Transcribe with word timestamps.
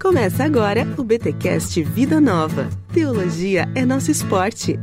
Começa 0.00 0.44
agora 0.44 0.86
o 0.96 1.02
BTcast 1.02 1.82
Vida 1.82 2.20
Nova. 2.20 2.68
Teologia 2.92 3.68
é 3.74 3.84
nosso 3.84 4.12
esporte. 4.12 4.78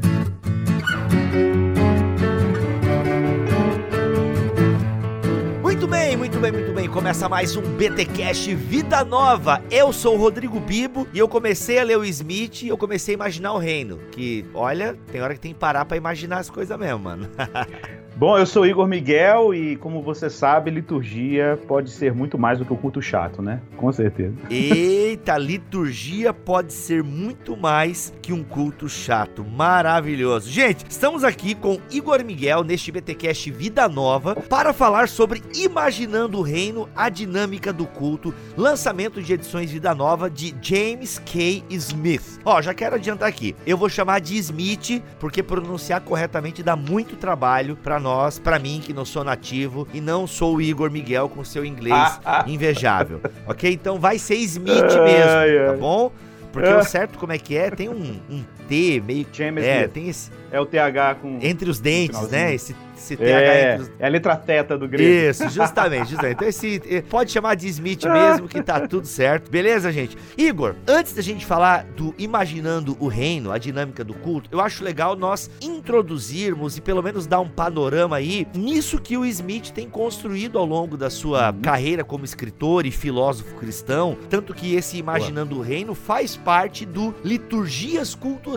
Muito 5.62 5.88
bem, 5.88 6.17
muito 6.17 6.38
bem, 6.38 6.51
muito 6.51 6.74
bem. 6.74 6.90
Começa 6.90 7.30
mais 7.30 7.56
um 7.56 7.62
BTcast 7.62 8.54
Vida 8.55 9.05
Nova. 9.05 9.64
Eu 9.71 9.93
sou 9.93 10.15
o 10.15 10.20
Rodrigo 10.20 10.59
Bibo 10.59 11.07
e 11.13 11.20
eu 11.20 11.29
comecei 11.29 11.79
a 11.79 11.84
ler 11.84 11.97
o 11.97 12.04
Smith 12.04 12.63
e 12.63 12.68
eu 12.68 12.77
comecei 12.77 13.13
a 13.13 13.16
imaginar 13.16 13.54
o 13.54 13.57
reino. 13.57 13.97
Que, 14.11 14.45
olha, 14.54 14.97
tem 15.13 15.21
hora 15.21 15.34
que 15.34 15.39
tem 15.39 15.54
que 15.54 15.59
parar 15.59 15.86
pra 15.86 15.95
imaginar 15.95 16.39
as 16.39 16.50
coisas 16.50 16.77
mesmo, 16.77 17.00
mano. 17.00 17.29
Bom, 18.18 18.38
eu 18.38 18.45
sou 18.45 18.66
Igor 18.66 18.88
Miguel 18.88 19.54
e, 19.54 19.75
como 19.75 20.02
você 20.02 20.29
sabe, 20.29 20.71
liturgia 20.71 21.59
pode 21.68 21.91
ser 21.91 22.13
muito 22.13 22.38
mais 22.38 22.57
do 22.57 22.63
que 22.63 22.71
o 22.71 22.77
culto 22.77 23.02
chato, 23.02 23.41
né? 23.41 23.59
Com 23.75 23.91
certeza. 23.91 24.34
Eita, 24.49 25.38
liturgia 25.38 26.34
pode 26.34 26.72
ser 26.72 27.03
muito 27.03 27.58
mais 27.58 28.13
que 28.22 28.31
um 28.31 28.41
culto 28.41 28.88
chato. 28.88 29.44
Maravilhoso. 29.44 30.49
Gente, 30.49 30.86
estamos 30.89 31.25
aqui 31.25 31.55
com 31.55 31.77
Igor 31.91 32.23
Miguel 32.23 32.63
neste 32.63 32.89
BTcast 32.89 33.52
Vida 33.52 33.89
Nova 33.89 34.34
para 34.34 34.72
falar 34.72 35.09
sobre 35.09 35.44
Imaginando 35.53 36.38
o 36.38 36.41
Reino, 36.41 36.88
a 36.95 37.09
dinâmica 37.09 37.73
do 37.73 37.86
culto, 37.86 38.34
lançamento 38.55 39.22
de 39.22 39.34
edições 39.34 39.70
Vida 39.70 39.94
Nova 39.94 40.30
de 40.30 40.55
James 40.61 41.20
K. 41.20 41.66
Smith. 41.70 42.39
Ó, 42.45 42.61
já 42.61 42.73
quero 42.73 42.95
adiantar 42.95 43.27
aqui. 43.27 43.53
Eu 43.67 43.77
vou 43.77 43.89
chamar 43.89 44.22
de 44.22 44.38
Smith 44.38 45.03
porque 45.20 45.44
pronunciar 45.44 46.00
corretamente 46.00 46.63
dá 46.63 46.77
muito 46.77 47.17
trabalho 47.17 47.75
para 47.75 48.05
nós, 48.05 48.38
para 48.38 48.59
mim 48.59 48.80
que 48.86 48.94
não 48.94 49.04
sou 49.04 49.23
nativo 49.23 49.88
e 49.91 50.00
não 50.00 50.27
sou 50.27 50.58
o 50.58 50.62
Igor 50.62 50.91
Miguel 50.91 51.27
com 51.27 51.44
seu 51.44 51.66
inglês 51.66 51.95
ah, 51.95 52.20
ah. 52.45 52.45
invejável. 52.48 53.20
ok? 53.48 53.73
Então 53.73 54.00
vai 54.00 54.20
ser 54.20 54.36
Smith 54.36 54.84
mesmo, 54.84 55.72
tá 55.72 55.78
bom? 55.80 56.12
Porque 56.54 56.70
o 56.70 56.84
certo 56.84 57.18
como 57.18 57.34
é 57.34 57.38
que 57.38 57.58
é, 57.58 57.70
tem 57.72 57.89
um, 57.89 58.20
um 58.30 58.44
T 58.67 59.02
meio. 59.05 59.25
James 59.31 59.63
é, 59.63 59.77
Smith. 59.77 59.91
tem 59.91 60.09
esse. 60.09 60.31
É 60.52 60.59
o 60.59 60.66
TH 60.66 61.16
com. 61.16 61.39
Entre 61.41 61.69
os 61.69 61.80
dentes, 61.80 62.30
né? 62.30 62.53
Esse 62.53 62.75
esse 62.97 63.16
TH 63.16 63.30
é, 63.30 63.73
entre 63.73 63.83
os... 63.83 63.91
é 63.99 64.05
a 64.05 64.09
letra 64.09 64.35
teta 64.35 64.77
do 64.77 64.88
grego. 64.88 65.30
Isso, 65.30 65.49
justamente, 65.49 66.09
justamente. 66.09 66.35
Então 66.35 66.47
esse 66.47 66.81
eh, 66.89 67.02
pode 67.02 67.31
chamar 67.31 67.55
de 67.55 67.67
Smith 67.67 68.03
mesmo 68.05 68.47
que 68.47 68.61
tá 68.61 68.88
tudo 68.88 69.05
certo. 69.05 69.49
Beleza, 69.52 69.91
gente? 69.91 70.17
Igor, 70.38 70.75
antes 70.88 71.13
da 71.13 71.22
gente 71.22 71.45
falar 71.45 71.85
do 71.95 72.16
imaginando 72.17 72.97
o 72.99 73.07
reino, 73.07 73.52
a 73.52 73.57
dinâmica 73.57 74.03
do 74.03 74.13
culto, 74.13 74.49
eu 74.52 74.59
acho 74.59 74.83
legal 74.83 75.16
nós 75.16 75.50
introduzirmos 75.61 76.77
e 76.77 76.81
pelo 76.81 77.03
menos 77.03 77.27
dar 77.27 77.39
um 77.39 77.50
panorama 77.50 78.16
aí 78.16 78.47
nisso 78.55 79.00
que 79.00 79.17
o 79.17 79.25
Smith 79.25 79.72
tem 79.72 79.89
construído 79.89 80.57
ao 80.57 80.66
longo 80.66 80.97
da 80.97 81.09
sua 81.09 81.52
uhum. 81.52 81.61
carreira 81.61 82.03
como 82.03 82.25
escritor 82.25 82.85
e 82.85 82.91
filósofo 82.91 83.55
cristão, 83.55 84.17
tanto 84.29 84.53
que 84.53 84.75
esse 84.75 84.97
imaginando 84.97 85.57
o 85.57 85.61
reino 85.61 85.94
faz 85.94 86.35
parte 86.35 86.85
do 86.85 87.13
Liturgias 87.23 88.16
Culturais. 88.16 88.55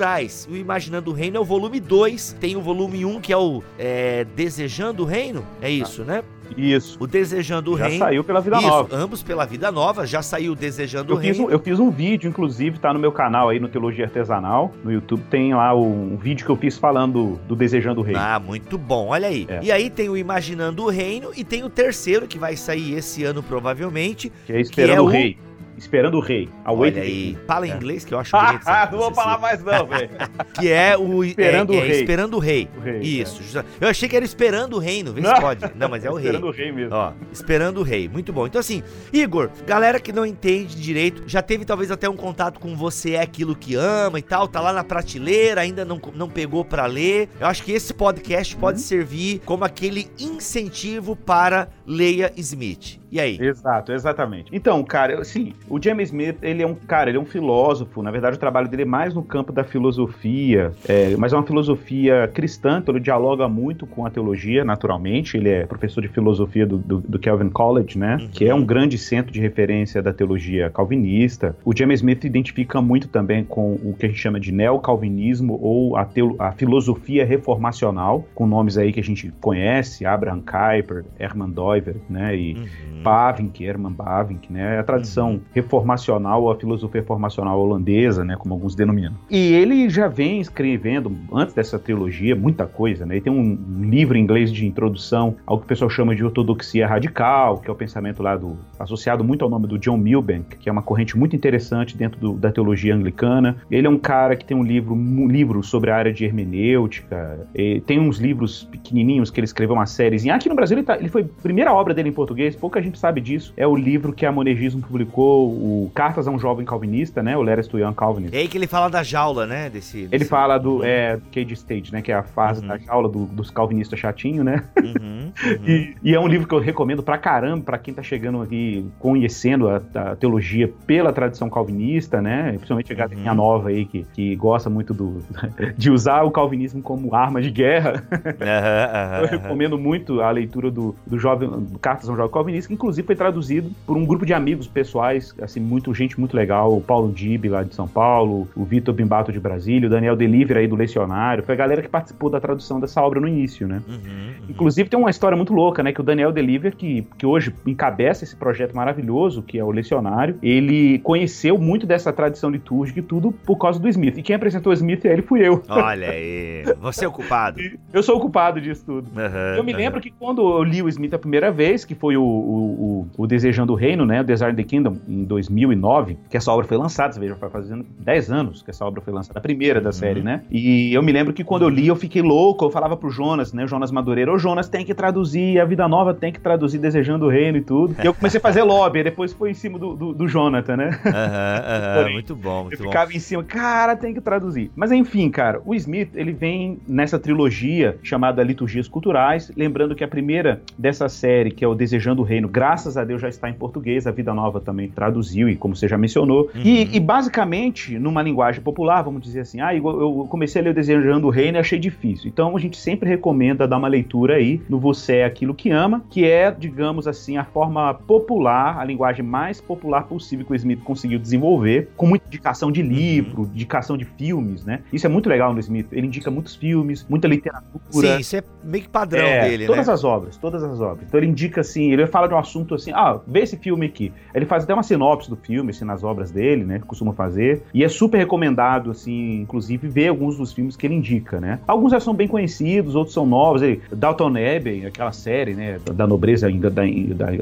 O 0.49 0.57
imaginando 0.57 1.11
o 1.11 1.15
reino 1.15 1.37
é 1.37 1.41
o 1.41 1.45
volume 1.45 1.81
2, 1.81 2.37
tem 2.41 2.57
o 2.57 2.61
volume 2.61 3.05
1 3.05 3.09
um, 3.09 3.21
que 3.21 3.33
é 3.33 3.37
o 3.37 3.63
é, 3.79 4.25
Desejando 4.37 5.03
o 5.03 5.07
Reino, 5.07 5.45
é 5.61 5.71
isso, 5.71 6.05
né? 6.05 6.23
Isso. 6.57 6.97
O 7.01 7.07
Desejando 7.07 7.73
o 7.73 7.79
já 7.79 7.85
Reino. 7.87 7.99
Já 7.99 8.05
saiu 8.07 8.25
pela 8.25 8.41
Vida 8.41 8.57
Isso, 8.59 8.67
Nova. 8.67 8.97
ambos 8.97 9.23
pela 9.23 9.45
Vida 9.45 9.71
Nova, 9.71 10.07
já 10.07 10.23
saiu 10.23 10.55
Desejando 10.55 11.13
eu 11.13 11.17
o 11.17 11.19
Reino. 11.19 11.47
Um, 11.47 11.51
eu 11.51 11.59
fiz 11.59 11.79
um 11.79 11.91
vídeo, 11.91 12.29
inclusive, 12.29 12.79
tá 12.79 12.93
no 12.93 12.99
meu 12.99 13.13
canal 13.13 13.49
aí 13.49 13.61
no 13.61 13.69
Teologia 13.69 14.05
Artesanal, 14.05 14.73
no 14.85 14.93
YouTube, 14.93 15.23
tem 15.31 15.55
lá 15.55 15.75
um, 15.75 16.17
vídeo 16.17 16.45
que 16.45 16.51
eu 16.51 16.57
fiz 16.57 16.79
falando 16.79 17.39
do 17.47 17.55
Desejando 17.55 18.01
o 18.01 18.05
Reino. 18.05 18.21
Ah, 18.21 18.39
muito 18.39 18.79
bom, 18.79 19.09
olha 19.09 19.29
aí. 19.29 19.47
É. 19.49 19.61
E 19.63 19.73
aí 19.73 19.91
tem 19.91 20.09
o 20.09 20.17
Imaginando 20.17 20.85
o 20.85 20.89
Reino 20.89 21.31
e 21.37 21.45
tem 21.45 21.65
o 21.65 21.71
terceiro 21.71 22.27
que 22.27 22.39
vai 22.39 22.57
sair 22.57 22.95
esse 22.95 23.25
ano 23.25 23.43
provavelmente. 23.43 24.33
Que 24.47 24.53
é 24.53 24.61
Esperando 24.61 24.89
que 24.89 24.97
é 24.97 25.01
o 25.01 25.07
Rei. 25.07 25.39
Esperando 25.79 26.17
o 26.17 26.21
Rei. 26.21 26.49
Olha 26.65 27.03
aí. 27.03 27.39
Fala 27.47 27.67
em 27.67 27.71
é. 27.71 27.77
inglês 27.77 28.05
que 28.05 28.13
eu 28.13 28.19
acho 28.19 28.33
bonito. 28.37 28.63
Ah, 28.67 28.89
não 28.91 28.99
vou 28.99 29.15
falar 29.15 29.39
mais 29.39 29.63
não, 29.63 29.87
velho. 29.87 30.11
que 30.59 30.69
é 30.69 30.97
o... 30.97 31.25
Esperando 31.25 31.73
é, 31.73 31.77
o 31.77 31.81
é, 31.81 31.87
Rei. 31.87 32.01
Esperando 32.01 32.35
o 32.35 32.39
Rei. 32.39 32.69
O 32.77 32.81
rei 32.81 33.01
Isso. 33.01 33.59
É. 33.59 33.65
Eu 33.81 33.89
achei 33.89 34.09
que 34.09 34.17
era 34.17 34.25
Esperando 34.25 34.75
o 34.75 34.79
Reino. 34.79 35.13
Vê 35.13 35.23
se 35.23 35.41
pode. 35.41 35.65
Não, 35.75 35.89
mas 35.89 36.05
é 36.05 36.11
o 36.11 36.15
Rei. 36.19 36.27
Esperando 36.27 36.47
o 36.47 36.51
Rei 36.51 36.73
mesmo. 36.73 36.95
Ó, 36.95 37.13
Esperando 37.33 37.79
o 37.79 37.83
Rei. 37.83 38.09
Muito 38.09 38.33
bom. 38.33 38.47
Então 38.47 38.61
assim, 38.61 38.83
Igor, 39.13 39.51
galera 39.67 40.01
que 40.01 40.13
não 40.13 40.27
entende 40.27 40.75
direito, 40.77 41.23
já 41.27 41.41
teve 41.41 41.65
talvez 41.65 41.91
até 41.91 42.09
um 42.09 42.17
contato 42.17 42.59
com 42.59 42.77
Você 42.77 43.13
é 43.13 43.23
Aquilo 43.23 43.55
que 43.55 43.75
Ama 43.75 44.19
e 44.19 44.23
tal, 44.23 44.49
tá 44.49 44.61
lá 44.61 44.73
na 44.73 44.83
prateleira, 44.83 45.61
ainda 45.61 45.85
não, 45.85 46.01
não 46.15 46.29
pegou 46.29 46.65
para 46.65 46.87
ler. 46.87 47.29
Eu 47.41 47.47
acho 47.47 47.63
que 47.63 47.73
esse 47.73 47.95
podcast 47.95 48.57
pode 48.57 48.79
uhum. 48.79 48.85
servir 48.85 49.41
como 49.45 49.65
aquele 49.65 50.09
incentivo 50.19 51.15
para 51.15 51.69
Leia 51.87 52.33
Smith. 52.37 52.99
E 53.11 53.19
aí? 53.19 53.39
Exato, 53.41 53.93
exatamente. 53.93 54.51
Então, 54.53 54.83
cara, 54.85 55.21
assim, 55.21 55.55
o 55.71 55.83
James 55.83 56.09
Smith, 56.09 56.37
ele 56.43 56.63
é 56.63 56.67
um 56.67 56.75
cara, 56.75 57.11
ele 57.11 57.19
é 57.19 57.21
um 57.21 57.27
filósofo. 57.27 58.03
Na 58.03 58.11
verdade, 58.11 58.37
o 58.37 58.41
trabalho 58.41 58.69
dele 58.69 58.83
é 58.83 58.87
mais 58.87 59.15
no 59.15 59.23
campo 59.23 59.53
da 59.53 59.65
filosofia, 59.65 60.73
é, 60.89 61.17
mas 61.17 61.33
é 61.33 61.37
uma 61.37 61.47
filosofia 61.47 62.29
cristã, 62.33 62.79
então 62.79 62.95
ele 62.95 63.03
dialoga 63.03 63.49
muito 63.49 63.87
com 63.87 64.07
a 64.07 64.11
teologia, 64.11 64.65
naturalmente. 64.65 65.37
Ele 65.37 65.49
é 65.49 65.67
professor 65.67 66.01
de 66.01 66.09
filosofia 66.09 66.67
do, 66.67 66.79
do, 66.79 67.01
do 67.01 67.19
Calvin 67.19 67.51
College, 67.51 67.99
né? 67.99 68.19
Uhum. 68.21 68.29
Que 68.29 68.47
é 68.47 68.55
um 68.55 68.65
grande 68.65 68.99
centro 68.99 69.33
de 69.33 69.41
referência 69.41 70.03
da 70.03 70.13
teologia 70.13 70.71
calvinista. 70.71 71.57
O 71.65 71.77
James 71.77 72.01
Smith 72.01 72.25
identifica 72.25 72.81
muito 72.81 73.09
também 73.09 73.45
com 73.45 73.75
o 73.75 73.95
que 73.95 74.07
a 74.07 74.09
gente 74.09 74.21
chama 74.21 74.41
de 74.41 74.53
neocalvinismo 74.53 75.59
ou 75.61 75.97
a, 75.97 76.05
teolo, 76.05 76.37
a 76.39 76.53
filosofia 76.53 77.25
reformacional, 77.25 78.27
com 78.35 78.47
nomes 78.47 78.79
aí 78.79 78.93
que 78.93 79.01
a 79.01 79.05
gente 79.05 79.33
conhece, 79.41 80.05
Abraham 80.07 80.41
Kuyper, 80.41 81.05
Herman 81.19 81.51
Doiver, 81.51 81.97
né? 82.09 82.37
E 82.37 82.55
uhum. 82.55 83.03
Bavinck, 83.03 83.65
Herman 83.65 83.93
Bavinck, 83.93 84.53
né? 84.53 84.79
A 84.79 84.83
tradição 84.83 85.33
uhum. 85.33 85.41
Reformacional, 85.61 86.51
a 86.51 86.57
filosofia 86.57 87.01
reformacional 87.01 87.61
holandesa, 87.61 88.25
né? 88.25 88.37
Como 88.37 88.55
alguns 88.55 88.75
denominam. 88.75 89.15
E 89.31 89.53
ele 89.55 89.89
já 89.89 90.09
vem 90.09 90.41
escrevendo, 90.41 91.17
antes 91.33 91.55
dessa 91.55 91.79
trilogia, 91.79 92.35
muita 92.35 92.67
coisa, 92.67 93.05
né? 93.05 93.15
Ele 93.15 93.21
tem 93.21 93.33
um, 93.33 93.59
livro 93.89 94.17
em 94.17 94.23
inglês 94.23 94.53
de 94.53 94.67
introdução 94.67 95.37
ao 95.47 95.59
que 95.59 95.65
o 95.65 95.69
pessoal 95.69 95.91
chama 95.91 96.15
de 96.15 96.25
ortodoxia 96.25 96.87
radical, 96.87 97.59
que 97.59 97.69
é 97.69 97.73
o 97.73 97.77
pensamento 97.77 98.23
lá 98.23 98.37
do... 98.37 98.57
associado 98.79 99.25
muito 99.25 99.45
ao 99.45 99.51
nome 99.51 99.67
do 99.67 99.79
John 99.79 99.97
Milbank, 99.97 100.57
que 100.59 100.69
é 100.69 100.73
uma 100.73 100.83
corrente 100.83 101.17
muito 101.17 101.35
interessante 101.35 101.97
dentro 101.97 102.21
do, 102.21 102.33
da 102.35 102.51
teologia 102.51 102.95
anglicana. 102.95 103.57
Ele 103.71 103.87
é 103.87 103.91
um 103.91 103.99
cara 103.99 104.37
que 104.37 104.45
tem 104.45 104.57
um 104.57 104.63
livro, 104.63 104.95
um 104.95 105.27
livro 105.27 105.63
sobre 105.63 105.91
a 105.91 105.97
área 105.97 106.13
de 106.13 106.25
hermenêutica, 106.25 107.47
tem 107.87 107.99
uns 107.99 108.19
livros 108.19 108.65
pequenininhos 108.65 109.31
que 109.31 109.41
ele 109.41 109.47
escreveu 109.47 109.75
uma 109.75 109.87
sériezinha. 109.87 110.35
Aqui 110.35 110.49
no 110.49 110.55
Brasil 110.55 110.79
ele, 110.79 110.87
tá, 110.87 110.97
ele 110.97 111.09
foi 111.09 111.23
a 111.23 111.43
primeira 111.43 111.73
obra 111.73 111.95
dele 111.95 112.09
em 112.09 112.13
português, 112.13 112.55
pouca 112.55 112.81
gente 112.83 112.99
sabe 112.99 113.21
disso, 113.21 113.53
é 113.57 113.67
o 113.67 113.77
livro 113.77 114.13
que 114.13 114.27
a 114.27 114.33
Monegismo 114.33 114.83
publicou, 114.83 115.48
o 115.49 115.91
Cartas 115.95 116.29
a 116.29 116.31
um 116.31 116.39
Jovem 116.39 116.65
Calvinista, 116.65 117.23
né? 117.23 117.37
O 117.37 117.43
Letters 117.43 117.67
to 117.69 117.79
Young 117.79 117.95
Calvinist. 117.95 118.35
É 118.35 118.41
aí 118.41 118.49
que 118.49 118.57
ele 118.57 118.67
fala 118.67 118.89
da 118.89 119.03
jaula, 119.03 119.47
né? 119.47 119.71
Desse, 119.71 120.03
desse... 120.03 120.15
Ele 120.15 120.25
fala 120.25 120.59
do 120.59 120.85
é, 120.85 121.19
Cage 121.33 121.55
Stage, 121.55 121.93
né? 121.93 122.03
Que 122.03 122.13
é 122.13 122.15
a 122.15 122.23
fase 122.23 122.61
uhum. 122.61 122.69
da 122.69 122.79
jaula 122.79 123.09
do, 123.09 123.27
dos 123.27 123.51
calvinistas 123.51 123.99
chatinho, 123.99 124.45
né? 124.45 124.65
Uhum, 124.83 124.93
uhum. 124.95 125.33
e, 125.67 125.95
e, 126.03 126.15
é 126.15 126.21
um 126.21 126.27
livro 126.27 126.47
que 126.47 126.55
eu 126.55 126.59
recomendo 126.59 127.03
pra 127.03 127.19
caramba, 127.19 127.65
pra 127.65 127.79
quem 127.79 127.93
tá 127.93 128.03
chegando 128.03 128.43
aqui 128.43 128.87
conhecendo 128.99 129.69
a, 129.69 129.83
a 129.95 130.17
teologia 130.17 130.73
pela 130.87 131.13
tradição 131.13 131.49
calvinista, 131.51 132.21
né? 132.21 132.53
Principalmente 132.53 132.93
a 132.93 132.97
galerinha 132.97 133.31
uhum. 133.31 133.37
nova 133.37 133.69
aí 133.71 133.85
que, 133.85 134.07
que 134.13 134.37
gosta 134.37 134.71
muito 134.71 134.93
do, 134.95 135.23
de 135.77 135.91
usar 135.91 136.23
o 136.23 136.31
calvinismo 136.31 136.83
como 136.83 137.15
arma 137.15 137.41
de 137.41 137.51
guerra. 137.51 138.03
eu 139.23 139.29
recomendo 139.29 139.79
muito 139.79 140.21
a 140.21 140.31
leitura 140.31 140.71
do, 140.71 140.95
do 141.07 141.19
jovem 141.19 141.49
do 141.49 141.79
Cartas 141.79 142.09
a 142.09 142.13
um 142.13 142.17
Jovem 142.17 142.33
Calvinista, 142.33 142.69
que 142.69 142.75
inclusive 142.75 143.07
foi 143.07 143.17
traduzido 143.17 143.71
por 143.87 143.97
um 143.97 144.05
grupo 144.05 144.25
de 144.25 144.33
amigos 144.33 144.67
pessoais, 144.67 145.35
assim, 145.43 145.61
muito 145.61 145.93
gente 145.95 146.19
muito 146.19 146.37
legal, 146.37 146.77
o 146.77 146.81
Paulo 146.81 147.13
Dib 147.13 147.47
lá 147.47 147.63
de 147.63 147.75
São 147.75 147.87
Paulo, 147.87 148.49
o 148.55 148.65
Vitor 148.65 148.95
Bimbato 148.95 149.33
de 149.33 149.41
Brasília, 149.41 149.87
o 149.87 149.91
Daniel 149.91 150.17
Deliver 150.17 150.57
aí 150.57 150.67
do 150.67 150.77
Lecionário, 150.77 151.43
foi 151.43 151.55
a 151.55 151.59
galera 151.59 151.83
que 151.83 151.89
participou 151.89 152.31
da 152.31 152.41
tradução 152.41 152.81
dessa 152.81 153.01
obra 153.03 153.21
no 153.21 153.29
início, 153.29 153.67
né? 153.67 153.83
Uhum, 153.89 153.95
uhum. 153.95 154.33
Inclusive 154.49 154.89
tem 154.89 154.99
uma 154.99 155.11
história 155.11 155.37
muito 155.37 155.53
louca, 155.53 155.83
né, 155.83 155.93
que 155.93 156.01
o 156.01 156.05
Daniel 156.05 156.33
Deliver, 156.33 156.75
que, 156.75 157.07
que 157.17 157.27
hoje 157.27 157.55
encabeça 157.67 158.25
esse 158.25 158.37
projeto 158.37 158.75
maravilhoso, 158.75 159.43
que 159.43 159.59
é 159.59 159.65
o 159.65 159.71
Lecionário, 159.71 160.37
ele 160.43 160.99
conheceu 161.01 161.59
muito 161.59 161.87
dessa 161.87 162.13
tradição 162.13 162.51
litúrgica 162.51 163.01
e 163.01 163.03
tudo 163.03 163.33
por 163.33 163.57
causa 163.57 163.79
do 163.79 163.89
Smith. 163.89 164.19
E 164.19 164.23
quem 164.23 164.35
apresentou 164.35 164.71
o 164.71 164.75
Smith 164.75 165.05
ele 165.05 165.23
fui 165.23 165.47
eu. 165.47 165.63
Olha 165.69 166.11
aí, 166.11 166.65
você 166.81 167.05
é 167.05 167.09
o 167.09 167.13
culpado. 167.13 167.61
eu 167.93 168.03
sou 168.03 168.17
o 168.17 168.21
culpado 168.21 168.61
disso 168.61 168.85
tudo. 168.85 169.09
Uhum, 169.09 169.57
eu 169.57 169.65
me 169.65 169.73
lembro 169.73 170.01
que 170.01 170.11
quando 170.11 170.43
eu 170.43 170.63
li 170.63 170.83
o 170.83 170.89
Smith 170.89 171.15
a 171.15 171.19
primeira 171.19 171.51
vez, 171.51 171.85
que 171.85 171.95
foi 171.95 172.17
o, 172.17 172.23
o, 172.23 173.09
o, 173.17 173.27
Desejando 173.27 173.73
o 173.73 173.77
Reino, 173.77 174.07
né? 174.07 174.21
O 174.21 174.25
Desire 174.25 174.55
the 174.55 174.63
Kingdom, 174.63 174.97
em 175.07 175.25
2009, 175.29 176.19
que 176.29 176.37
essa 176.37 176.51
obra 176.51 176.67
foi 176.67 176.77
lançada, 176.77 177.13
você 177.13 177.21
veja, 177.21 177.35
vai 177.35 177.51
fazendo 177.51 177.87
10 178.01 178.31
anos 178.33 178.63
que 178.63 178.71
essa 178.71 178.85
obra 178.85 179.01
foi 179.01 179.13
lançada, 179.13 179.39
a 179.39 179.43
primeira 179.43 179.81
da 179.81 179.89
uhum. 179.89 179.93
série, 179.93 180.23
né? 180.23 180.43
E 180.51 180.93
eu 180.93 181.03
me 181.03 181.13
lembro 181.13 181.33
que 181.33 181.45
quando 181.45 181.63
eu 181.63 181.69
li, 181.69 181.87
eu 181.87 181.97
fiquei 181.97 182.23
louco, 182.23 182.65
eu 182.65 182.71
falava 182.71 182.97
pro 182.97 183.11
Jonas, 183.11 183.53
né? 183.53 183.65
O 183.65 183.69
Jonas 183.69 183.91
Madureira, 183.91 184.33
ô 184.33 184.39
Jonas, 184.39 184.69
tem 184.69 184.85
que 184.85 184.95
traduzir, 184.95 185.61
a 185.61 185.65
Vida 185.65 185.87
Nova 185.87 186.15
tem 186.15 186.33
que 186.33 186.41
traduzir 186.41 186.79
Desejando 186.79 187.27
o 187.27 187.29
Reino 187.29 187.59
e 187.59 187.61
tudo. 187.61 187.95
E 188.03 188.07
eu 188.07 188.15
comecei 188.15 188.39
a 188.39 188.41
fazer 188.41 188.63
lobby, 188.65 189.03
depois 189.03 189.33
foi 189.33 189.51
em 189.51 189.55
cima 189.55 189.79
do, 189.79 189.95
do, 189.95 190.15
do 190.15 190.29
Jonathan, 190.29 190.77
né? 190.77 191.01
Aham, 191.05 192.07
uhum, 192.07 192.13
muito 192.13 192.35
bom, 192.35 192.63
muito 192.65 192.75
Eu 192.75 192.87
ficava 192.87 193.13
em 193.13 193.19
cima, 193.19 193.43
cara, 193.45 193.97
tem 193.97 194.15
que 194.15 194.21
traduzir. 194.21 194.71
Mas 194.75 194.91
enfim, 194.91 195.31
cara, 195.31 195.61
o 195.65 195.75
Smith, 195.75 196.11
ele 196.15 196.33
vem 196.33 196.79
nessa 196.87 197.19
trilogia 197.19 197.99
chamada 198.03 198.43
Liturgias 198.43 198.89
Culturais, 198.89 199.53
lembrando 199.57 199.95
que 199.95 200.05
a 200.05 200.09
primeira 200.09 200.63
dessa 200.77 201.09
série, 201.09 201.51
que 201.51 201.65
é 201.65 201.69
o 201.69 201.75
Desejando 201.75 202.23
o 202.23 202.25
Reino, 202.25 202.49
graças 202.49 202.97
a 202.97 203.05
Deus 203.05 203.21
já 203.21 203.29
está 203.29 203.49
em 203.49 203.55
português, 203.55 204.07
a 204.07 204.11
Vida 204.11 204.33
Nova 204.33 204.61
também 204.61 204.89
traduziu 205.19 205.49
e 205.49 205.57
como 205.57 205.75
você 205.75 205.89
já 205.89 205.99
mencionou. 205.99 206.51
Uhum. 206.55 206.63
E, 206.65 206.97
e, 206.97 207.01
basicamente, 207.01 207.99
numa 207.99 208.23
linguagem 208.23 208.63
popular, 208.63 209.03
vamos 209.03 209.23
dizer 209.23 209.41
assim, 209.41 209.61
ah, 209.61 209.75
eu 209.75 210.27
comecei 210.31 210.61
a 210.61 210.65
ler 210.65 210.71
o 210.71 210.75
Desejando 210.75 211.27
o 211.27 211.31
Reino 211.31 211.59
e 211.59 211.61
achei 211.61 211.79
difícil. 211.79 212.29
Então 212.29 212.57
a 212.57 212.61
gente 212.61 212.77
sempre 212.77 213.09
recomenda 213.09 213.67
dar 213.67 213.77
uma 213.77 213.89
leitura 213.89 214.37
aí 214.37 214.61
no 214.69 214.79
Você 214.79 215.17
é 215.17 215.25
Aquilo 215.25 215.55
que 215.55 215.71
Ama, 215.71 216.05
que 216.11 216.25
é, 216.25 216.51
digamos 216.51 217.07
assim, 217.07 217.37
a 217.37 217.45
forma 217.45 217.93
popular, 217.95 218.79
a 218.79 218.85
linguagem 218.85 219.25
mais 219.25 219.61
popular 219.61 220.05
possível 220.05 220.47
que 220.47 220.53
o 220.53 220.57
Smith 220.57 220.81
conseguiu 220.83 221.19
desenvolver, 221.19 221.91
com 221.97 222.07
muita 222.07 222.27
indicação 222.27 222.71
de 222.71 222.83
livro, 222.83 223.43
uhum. 223.43 223.51
indicação 223.53 223.97
de 223.97 224.05
filmes, 224.05 224.65
né? 224.65 224.81
Isso 224.93 225.07
é 225.07 225.11
muito 225.11 225.29
legal 225.29 225.53
no 225.53 225.61
Smith. 225.61 225.89
Ele 225.93 226.07
indica 226.07 226.31
muitos 226.31 226.55
filmes, 226.55 227.07
muita 227.09 227.27
literatura. 227.29 227.81
Sim, 227.91 228.19
isso 228.19 228.37
é 228.37 228.43
meio 228.63 228.85
que 228.85 228.89
padrão 228.89 229.27
é, 229.27 229.49
dele, 229.49 229.67
todas 229.67 229.87
né? 229.87 229.93
as 229.93 230.05
obras, 230.05 230.37
todas 230.37 230.63
as 230.63 230.81
obras. 230.81 231.07
Então 231.07 231.19
ele 231.19 231.29
indica 231.29 231.61
assim, 231.61 231.93
ele 231.93 232.07
fala 232.07 232.27
de 232.27 232.35
um 232.35 232.39
assunto 232.39 232.75
assim, 232.75 232.93
ah, 232.93 233.21
vê 233.27 233.41
esse 233.41 233.57
filme 233.57 233.87
aqui. 233.87 234.13
Ele 234.35 234.47
faz 234.47 234.65
até 234.65 234.73
uma 234.73 234.83
sinopse 234.83 234.98
do 234.99 235.37
filme, 235.37 235.71
assim, 235.71 235.85
nas 235.85 236.05
obras 236.05 236.31
dele, 236.31 236.65
né? 236.65 236.79
Que 236.79 236.87
costuma 236.87 237.13
fazer. 237.13 237.63
E 237.73 237.85
é 237.85 237.89
super 237.89 238.19
recomendado, 238.19 238.91
assim, 238.91 239.41
inclusive, 239.41 239.89
ver 239.89 240.09
alguns 240.09 240.37
dos 240.37 240.53
filmes 240.53 240.77
que 240.77 240.87
ele 240.87 240.95
indica, 240.95 241.41
né? 241.41 241.59
Alguns 241.67 241.93
já 241.93 242.01
são 242.01 242.15
bem 242.15 242.29
conhecidos, 242.29 242.95
outros 242.95 243.15
são 243.15 243.27
novos. 243.27 243.63
Ele, 243.63 243.81
Dalton 243.91 244.29
Abbey, 244.29 244.87
aquela 244.87 245.13
série, 245.13 245.55
né? 245.55 245.79
Da 245.95 246.07
nobreza 246.07 246.47
ainda 246.47 246.71
da, 246.71 246.83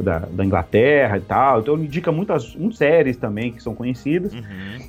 da, 0.03 0.19
da, 0.31 0.45
Inglaterra 0.45 1.17
e 1.19 1.21
tal. 1.21 1.61
Então 1.61 1.75
ele 1.75 1.85
indica 1.85 2.13
muitas, 2.13 2.55
muitas 2.55 2.79
séries 2.79 3.17
também 3.17 3.53
que 3.53 3.63
são 3.63 3.75
conhecidas. 3.75 4.33
Uhum. 4.33 4.41